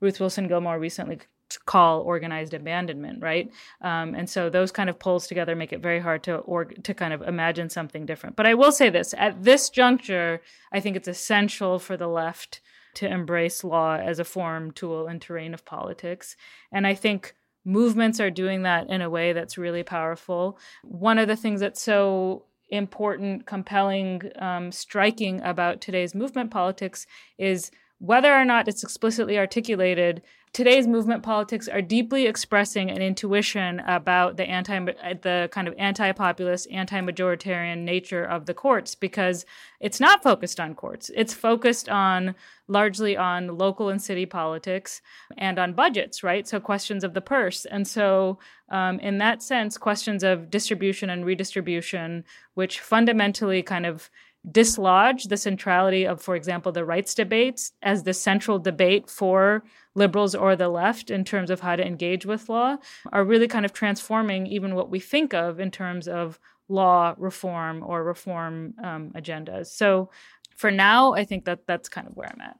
[0.00, 1.18] Ruth Wilson Gilmore recently
[1.66, 3.50] call organized abandonment, right?
[3.80, 6.94] Um, and so those kind of pulls together make it very hard to org- to
[6.94, 8.36] kind of imagine something different.
[8.36, 10.40] But I will say this: at this juncture,
[10.72, 12.60] I think it's essential for the left
[12.96, 16.36] to embrace law as a form, tool, and terrain of politics.
[16.72, 17.34] And I think
[17.64, 20.58] movements are doing that in a way that's really powerful.
[20.82, 27.06] One of the things that's so important, compelling, um, striking about today's movement politics
[27.38, 30.22] is whether or not it's explicitly articulated,
[30.54, 34.78] today's movement politics are deeply expressing an intuition about the anti
[35.20, 39.44] the kind of anti-populist, anti-majoritarian nature of the courts because
[39.80, 41.10] it's not focused on courts.
[41.14, 42.36] It's focused on
[42.68, 45.02] largely on local and city politics
[45.36, 46.46] and on budgets, right?
[46.46, 47.66] So questions of the purse.
[47.66, 48.38] And so
[48.70, 52.24] um, in that sense, questions of distribution and redistribution,
[52.54, 54.08] which fundamentally kind of
[54.50, 59.64] dislodge the centrality of, for example, the rights debates as the central debate for
[59.94, 62.76] liberals or the left in terms of how to engage with law
[63.12, 66.38] are really kind of transforming even what we think of in terms of
[66.68, 69.66] law reform or reform um, agendas.
[69.66, 70.10] So
[70.56, 72.58] for now, I think that that's kind of where I'm at.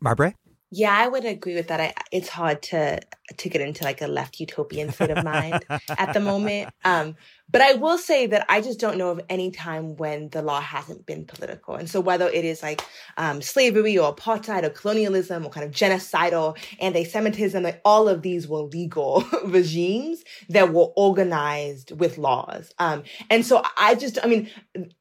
[0.00, 0.34] Marbre?
[0.70, 1.80] Yeah, I would agree with that.
[1.80, 3.00] I, it's hard to
[3.38, 6.70] to get into like a left utopian state of mind at the moment.
[6.84, 7.16] Um,
[7.50, 10.60] but I will say that I just don't know of any time when the law
[10.60, 11.74] hasn't been political.
[11.74, 12.82] And so whether it is like
[13.16, 18.46] um, slavery or apartheid or colonialism or kind of genocidal anti-Semitism, like all of these
[18.46, 22.72] were legal regimes that were organized with laws.
[22.78, 24.50] Um, and so I just, I mean,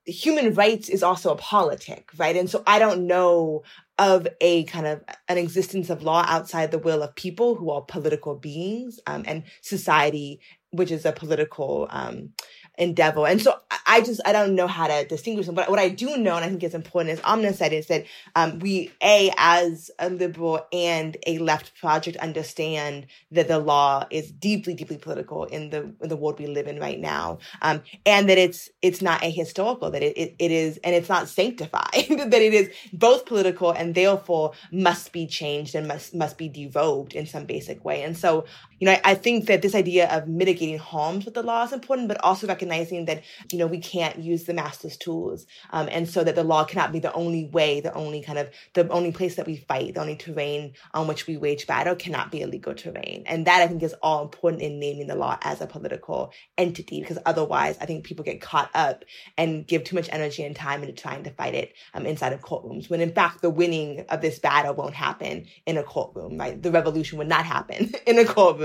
[0.06, 2.36] human rights is also a politic, right?
[2.36, 3.64] And so I don't know
[3.98, 7.82] of a kind of an existence of law outside the will of people who are
[7.82, 10.40] political beings um, and society
[10.72, 12.30] which is a political um,
[12.78, 13.28] endeavor.
[13.28, 15.56] And so I just, I don't know how to distinguish them.
[15.56, 18.06] But what I do know, and I think it's important, as Amna said, is that
[18.36, 24.32] um, we, A, as a liberal and a left project, understand that the law is
[24.32, 27.40] deeply, deeply political in the in the world we live in right now.
[27.62, 31.28] Um, and that it's it's not ahistorical, that it, it, it is, and it's not
[31.28, 36.50] sanctified, that it is both political and therefore must be changed and must must be
[36.50, 38.04] derobed in some basic way.
[38.04, 38.46] And so,
[38.80, 42.10] you know, I, think that this idea of mitigating harms with the law is important,
[42.10, 45.46] but also recognizing that, you know, we can't use the master's tools.
[45.72, 48.50] Um, and so that the law cannot be the only way, the only kind of,
[48.74, 52.32] the only place that we fight, the only terrain on which we wage battle cannot
[52.32, 53.24] be a legal terrain.
[53.28, 57.00] And that I think is all important in naming the law as a political entity,
[57.00, 59.06] because otherwise I think people get caught up
[59.38, 62.42] and give too much energy and time into trying to fight it um, inside of
[62.42, 66.62] courtrooms, when in fact the winning of this battle won't happen in a courtroom, right?
[66.62, 68.65] The revolution would not happen in a courtroom.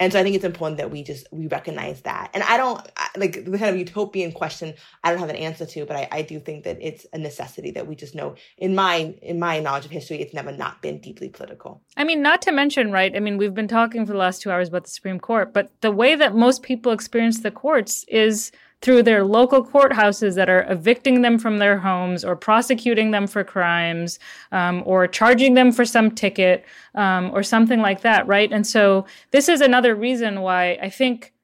[0.00, 2.30] And so I think it's important that we just, we recognize that.
[2.34, 2.80] And I don't,
[3.16, 4.74] like the kind of utopian question,
[5.04, 7.70] I don't have an answer to, but I, I do think that it's a necessity
[7.72, 10.98] that we just know in my, in my knowledge of history, it's never not been
[10.98, 11.82] deeply political.
[11.96, 13.14] I mean, not to mention, right?
[13.14, 15.70] I mean, we've been talking for the last two hours about the Supreme Court, but
[15.80, 18.52] the way that most people experience the courts is
[18.86, 23.42] through their local courthouses that are evicting them from their homes or prosecuting them for
[23.42, 24.20] crimes
[24.52, 26.64] um, or charging them for some ticket
[26.94, 28.52] um, or something like that, right?
[28.52, 31.34] And so this is another reason why I think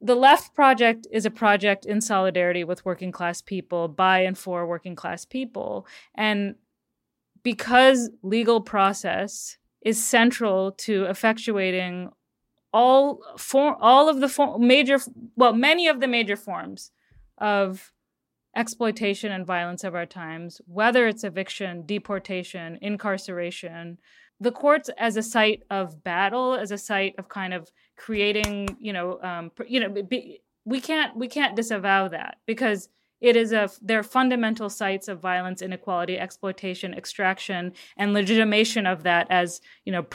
[0.00, 4.66] the left project is a project in solidarity with working class people by and for
[4.66, 6.54] working class people and
[7.42, 12.10] because legal process is central to effectuating
[12.72, 14.98] all for all of the for, major
[15.36, 16.90] well many of the major forms
[17.38, 17.92] of
[18.56, 23.98] exploitation and violence of our times whether it's eviction deportation incarceration
[24.40, 28.92] the courts as a site of battle as a site of kind of creating you
[28.92, 32.88] know um, you know be, we can't we can't disavow that because
[33.20, 39.26] it is a they're fundamental sites of violence, inequality, exploitation, extraction, and legitimation of that
[39.30, 40.06] as you know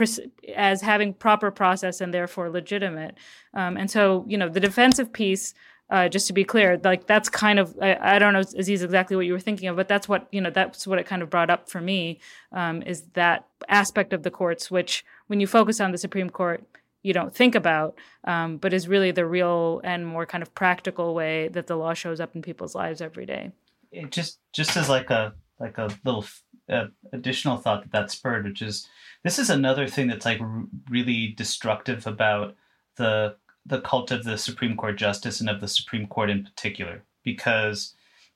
[0.56, 3.18] as having proper process and therefore legitimate.
[3.54, 5.54] Um, and so you know the defensive piece.
[5.90, 9.16] Uh, just to be clear, like that's kind of I, I, don't know Aziz exactly
[9.16, 11.30] what you were thinking of, but that's what you know that's what it kind of
[11.30, 12.20] brought up for me
[12.52, 16.64] um, is that aspect of the courts, which when you focus on the Supreme Court,
[17.04, 21.14] you don't think about, um, but is really the real and more kind of practical
[21.14, 23.52] way that the law shows up in people's lives every day.
[23.92, 26.26] It just just as like a like a little
[26.70, 28.88] uh, additional thought that that spurred, which is
[29.24, 32.56] this is another thing that's like r- really destructive about
[32.96, 33.36] the
[33.66, 37.94] the cult of the Supreme Court justice and of the Supreme Court in particular, because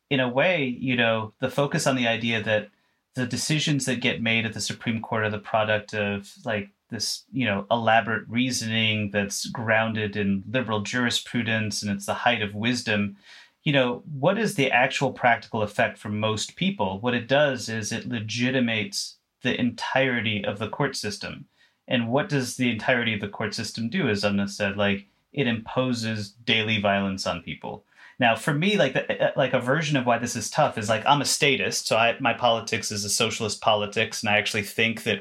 [0.09, 2.69] in a way, you know, the focus on the idea that
[3.15, 7.23] the decisions that get made at the Supreme Court are the product of like this
[7.31, 13.17] you know elaborate reasoning that's grounded in liberal jurisprudence and it's the height of wisdom.
[13.63, 16.99] You know what is the actual practical effect for most people?
[16.99, 21.45] What it does is it legitimates the entirety of the court system.
[21.87, 24.77] And what does the entirety of the court system do as Amna said?
[24.77, 27.85] Like it imposes daily violence on people.
[28.19, 30.89] Now, for me, like the, uh, like a version of why this is tough is
[30.89, 34.63] like I'm a statist, so I, my politics is a socialist politics, and I actually
[34.63, 35.19] think that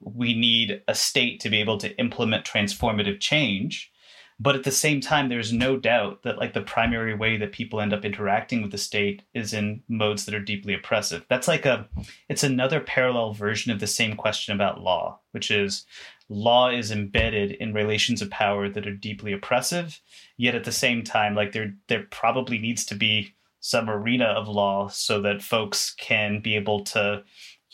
[0.00, 3.92] we need a state to be able to implement transformative change.
[4.38, 7.80] But at the same time, there's no doubt that like the primary way that people
[7.80, 11.24] end up interacting with the state is in modes that are deeply oppressive.
[11.30, 11.88] That's like a,
[12.28, 15.86] it's another parallel version of the same question about law, which is
[16.28, 20.00] law is embedded in relations of power that are deeply oppressive.
[20.36, 24.48] Yet at the same time, like there, there probably needs to be some arena of
[24.48, 27.24] law so that folks can be able to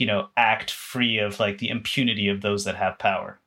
[0.02, 3.38] you know act free of like the impunity of those that have power.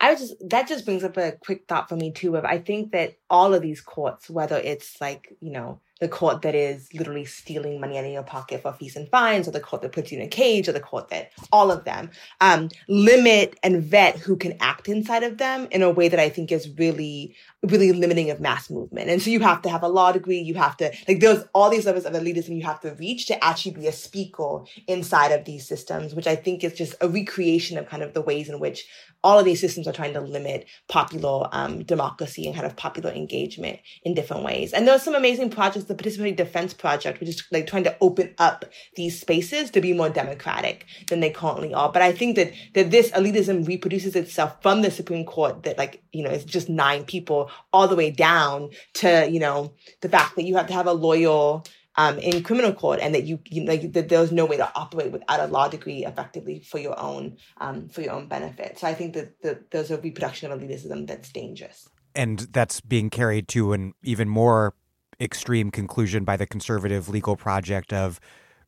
[0.00, 2.92] I just that just brings up a quick thought for me too of I think
[2.92, 7.24] that all of these courts, whether it's like, you know, the court that is literally
[7.24, 10.12] stealing money out of your pocket for fees and fines, or the court that puts
[10.12, 12.10] you in a cage, or the court that all of them
[12.42, 16.28] um, limit and vet who can act inside of them in a way that I
[16.28, 19.08] think is really, really limiting of mass movement.
[19.08, 21.70] And so you have to have a law degree, you have to like there's all
[21.70, 25.46] these levels of elitism you have to reach to actually be a speaker inside of
[25.46, 28.60] these systems, which I think is just a recreation of kind of the ways in
[28.60, 28.86] which
[29.24, 33.10] all of these systems are trying to limit popular um, democracy and kind of popular
[33.10, 34.72] engagement in different ways.
[34.74, 37.96] And there are some amazing projects, the Participatory Defense Project, which is like trying to
[38.02, 41.90] open up these spaces to be more democratic than they currently are.
[41.90, 46.02] But I think that that this elitism reproduces itself from the Supreme Court that like,
[46.12, 49.72] you know, it's just nine people all the way down to, you know,
[50.02, 51.62] the fact that you have to have a lawyer
[51.96, 55.12] um, in criminal court, and that you, you like that there's no way to operate
[55.12, 58.78] without a law degree effectively for your own um, for your own benefit.
[58.78, 63.10] So I think that, that there's a reproduction of elitism that's dangerous, and that's being
[63.10, 64.74] carried to an even more
[65.20, 68.20] extreme conclusion by the conservative legal project of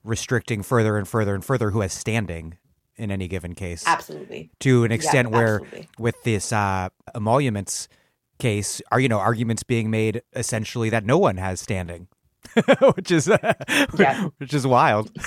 [0.04, 2.56] restricting further and further and further who has standing
[2.96, 3.84] in any given case.
[3.86, 4.50] Absolutely.
[4.60, 5.60] To an extent yeah, where
[5.98, 7.88] with this uh, emoluments
[8.38, 12.08] case, are you know arguments being made essentially that no one has standing.
[12.96, 13.54] which is uh,
[13.98, 14.28] yeah.
[14.38, 15.10] which is wild.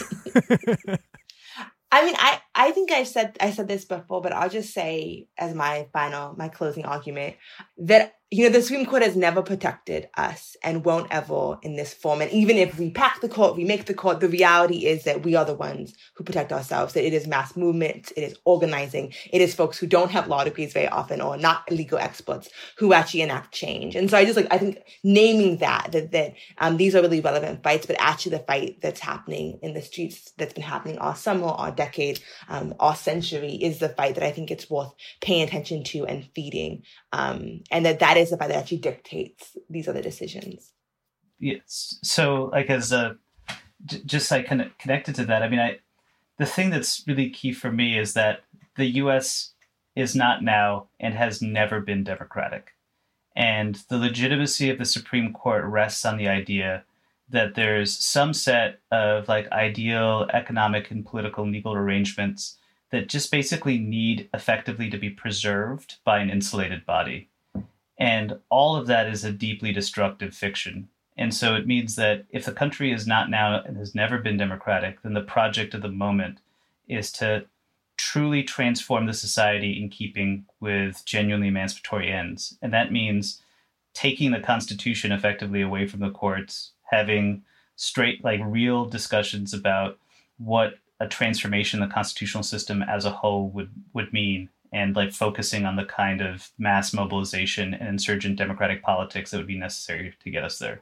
[1.91, 5.29] I mean, I I think I said I said this before, but I'll just say
[5.37, 7.37] as my final my closing argument
[7.77, 11.95] that you know, the Supreme Court has never protected us and won't ever in this
[11.95, 12.21] form.
[12.21, 15.23] And even if we pack the court, we make the court, the reality is that
[15.23, 19.13] we are the ones who protect ourselves, that it is mass movement, it is organizing,
[19.33, 22.93] it is folks who don't have law degrees very often or not legal experts who
[22.93, 23.95] actually enact change.
[23.95, 27.21] And so I just like, I think naming that, that, that um, these are really
[27.21, 31.15] relevant fights, but actually the fight that's happening in the streets that's been happening all
[31.15, 32.19] summer, all decade,
[32.49, 36.27] um, all century is the fight that I think it's worth paying attention to and
[36.33, 36.83] feeding.
[37.13, 40.73] Um, and that that is the fight that actually dictates these other decisions.
[41.39, 41.97] Yes.
[42.03, 43.17] So, like, as a
[44.05, 45.79] just like kind of connected to that, I mean, I
[46.37, 48.41] the thing that's really key for me is that
[48.75, 49.53] the U.S.
[49.95, 52.71] is not now and has never been democratic,
[53.35, 56.83] and the legitimacy of the Supreme Court rests on the idea
[57.29, 62.57] that there's some set of like ideal economic and political legal arrangements
[62.91, 67.29] that just basically need effectively to be preserved by an insulated body.
[67.99, 70.89] And all of that is a deeply destructive fiction.
[71.17, 74.37] And so it means that if the country is not now and has never been
[74.37, 76.39] democratic, then the project of the moment
[76.87, 77.45] is to
[77.97, 82.57] truly transform the society in keeping with genuinely emancipatory ends.
[82.61, 83.41] And that means
[83.93, 87.43] taking the Constitution effectively away from the courts, having
[87.75, 89.97] straight, like real discussions about
[90.37, 95.65] what a transformation the constitutional system as a whole would, would mean and like focusing
[95.65, 100.29] on the kind of mass mobilization and insurgent democratic politics that would be necessary to
[100.29, 100.81] get us there.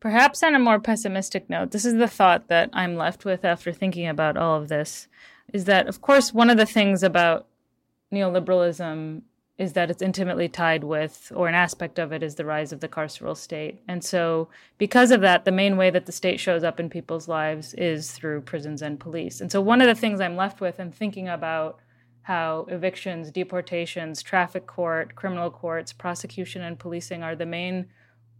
[0.00, 3.72] Perhaps on a more pessimistic note, this is the thought that I'm left with after
[3.72, 5.08] thinking about all of this
[5.52, 7.46] is that, of course, one of the things about
[8.12, 9.22] neoliberalism
[9.56, 12.80] is that it's intimately tied with, or an aspect of it is the rise of
[12.80, 13.80] the carceral state.
[13.86, 14.48] And so,
[14.78, 18.10] because of that, the main way that the state shows up in people's lives is
[18.10, 19.40] through prisons and police.
[19.40, 21.78] And so, one of the things I'm left with and thinking about
[22.22, 27.86] how evictions, deportations, traffic court, criminal courts, prosecution, and policing are the main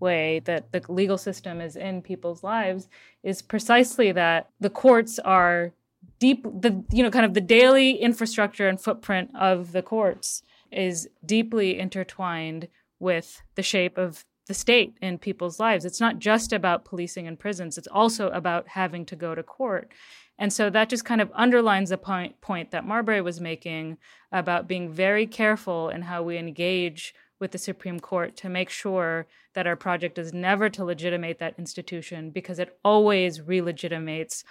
[0.01, 2.89] way that the legal system is in people's lives
[3.23, 5.73] is precisely that the courts are
[6.19, 11.09] deep the you know kind of the daily infrastructure and footprint of the courts is
[11.25, 12.69] deeply intertwined
[12.99, 15.85] with the shape of the state in people's lives.
[15.85, 19.91] It's not just about policing and prisons, it's also about having to go to court.
[20.39, 23.99] And so that just kind of underlines the point, point that Marbre was making
[24.33, 29.27] about being very careful in how we engage with the Supreme Court to make sure
[29.55, 34.45] that our project is never to legitimate that institution because it always relegitimates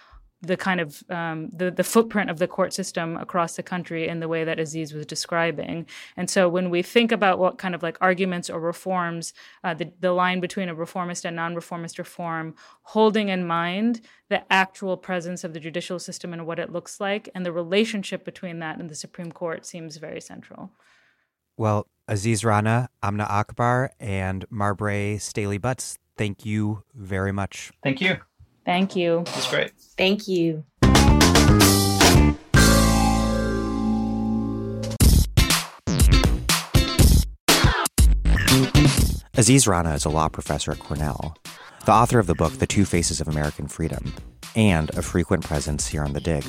[0.43, 4.19] the kind of um, the the footprint of the court system across the country in
[4.19, 5.85] the way that Aziz was describing.
[6.17, 9.33] And so when we think about what kind of like arguments or reforms,
[9.63, 14.97] uh, the the line between a reformist and non-reformist reform, holding in mind the actual
[14.97, 18.77] presence of the judicial system and what it looks like, and the relationship between that
[18.79, 20.71] and the Supreme Court seems very central.
[21.55, 27.71] Well, Aziz Rana, Amna Akbar, and Marbre Stahly-Butts, thank you very much.
[27.83, 28.17] Thank you.
[28.65, 29.23] Thank you.
[29.25, 29.71] That's great.
[29.97, 30.63] Thank you.
[39.35, 41.35] Aziz Rana is a law professor at Cornell,
[41.85, 44.13] the author of the book The Two Faces of American Freedom,
[44.55, 46.45] and a frequent presence here on The Dig.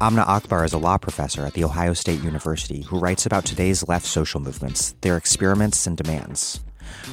[0.00, 3.86] Amna Akbar is a law professor at The Ohio State University who writes about today's
[3.86, 6.60] left social movements, their experiments and demands.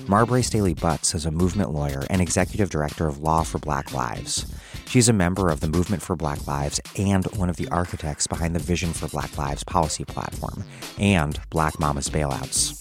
[0.07, 4.45] Marbre Stahly-Butts is a movement lawyer and executive director of Law for Black Lives.
[4.85, 8.56] She's a member of the Movement for Black Lives and one of the architects behind
[8.56, 10.64] the Vision for Black Lives policy platform
[10.97, 12.76] and Black Mamas Bailouts.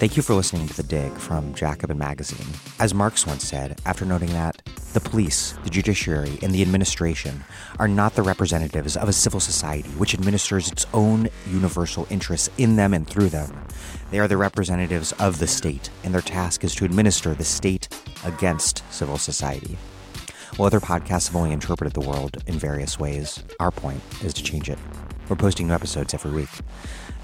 [0.00, 2.46] Thank you for listening to The Dig from Jacobin Magazine.
[2.78, 4.62] As Marx once said, after noting that
[4.94, 7.44] the police, the judiciary, and the administration
[7.78, 12.76] are not the representatives of a civil society which administers its own universal interests in
[12.76, 13.54] them and through them.
[14.10, 17.88] They are the representatives of the state, and their task is to administer the state
[18.24, 19.78] against civil society.
[20.56, 24.42] While other podcasts have only interpreted the world in various ways, our point is to
[24.42, 24.78] change it.
[25.28, 26.48] We're posting new episodes every week.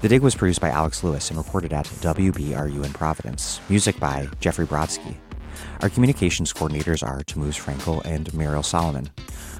[0.01, 3.59] The Dig was produced by Alex Lewis and recorded at WBRU in Providence.
[3.67, 5.15] Music by Jeffrey Brodsky.
[5.81, 9.09] Our communications coordinators are Tamuz Frankel and Muriel Solomon.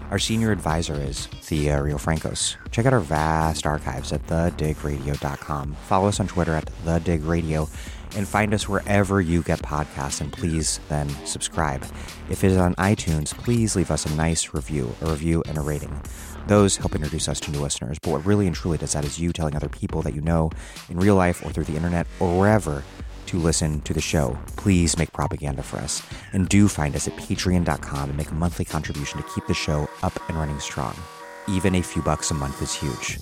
[0.10, 2.56] Our senior advisor is Thea Riofrancos.
[2.72, 5.74] Check out our vast archives at thedigradio.com.
[5.74, 7.70] Follow us on Twitter at thedigradio
[8.16, 10.22] and find us wherever you get podcasts.
[10.22, 11.84] And please then subscribe.
[12.30, 15.62] If it is on iTunes, please leave us a nice review, a review and a
[15.62, 16.02] rating.
[16.48, 18.00] Those help introduce us to new listeners.
[18.02, 20.52] But what really and truly does that is you telling other people that you know
[20.90, 22.82] in real life or through the internet or wherever
[23.28, 26.02] to listen to the show, please make propaganda for us.
[26.34, 29.88] And do find us at patreon.com and make a monthly contribution to keep the show
[30.04, 30.96] up and running strong.
[31.48, 33.20] Even a few bucks a month is huge.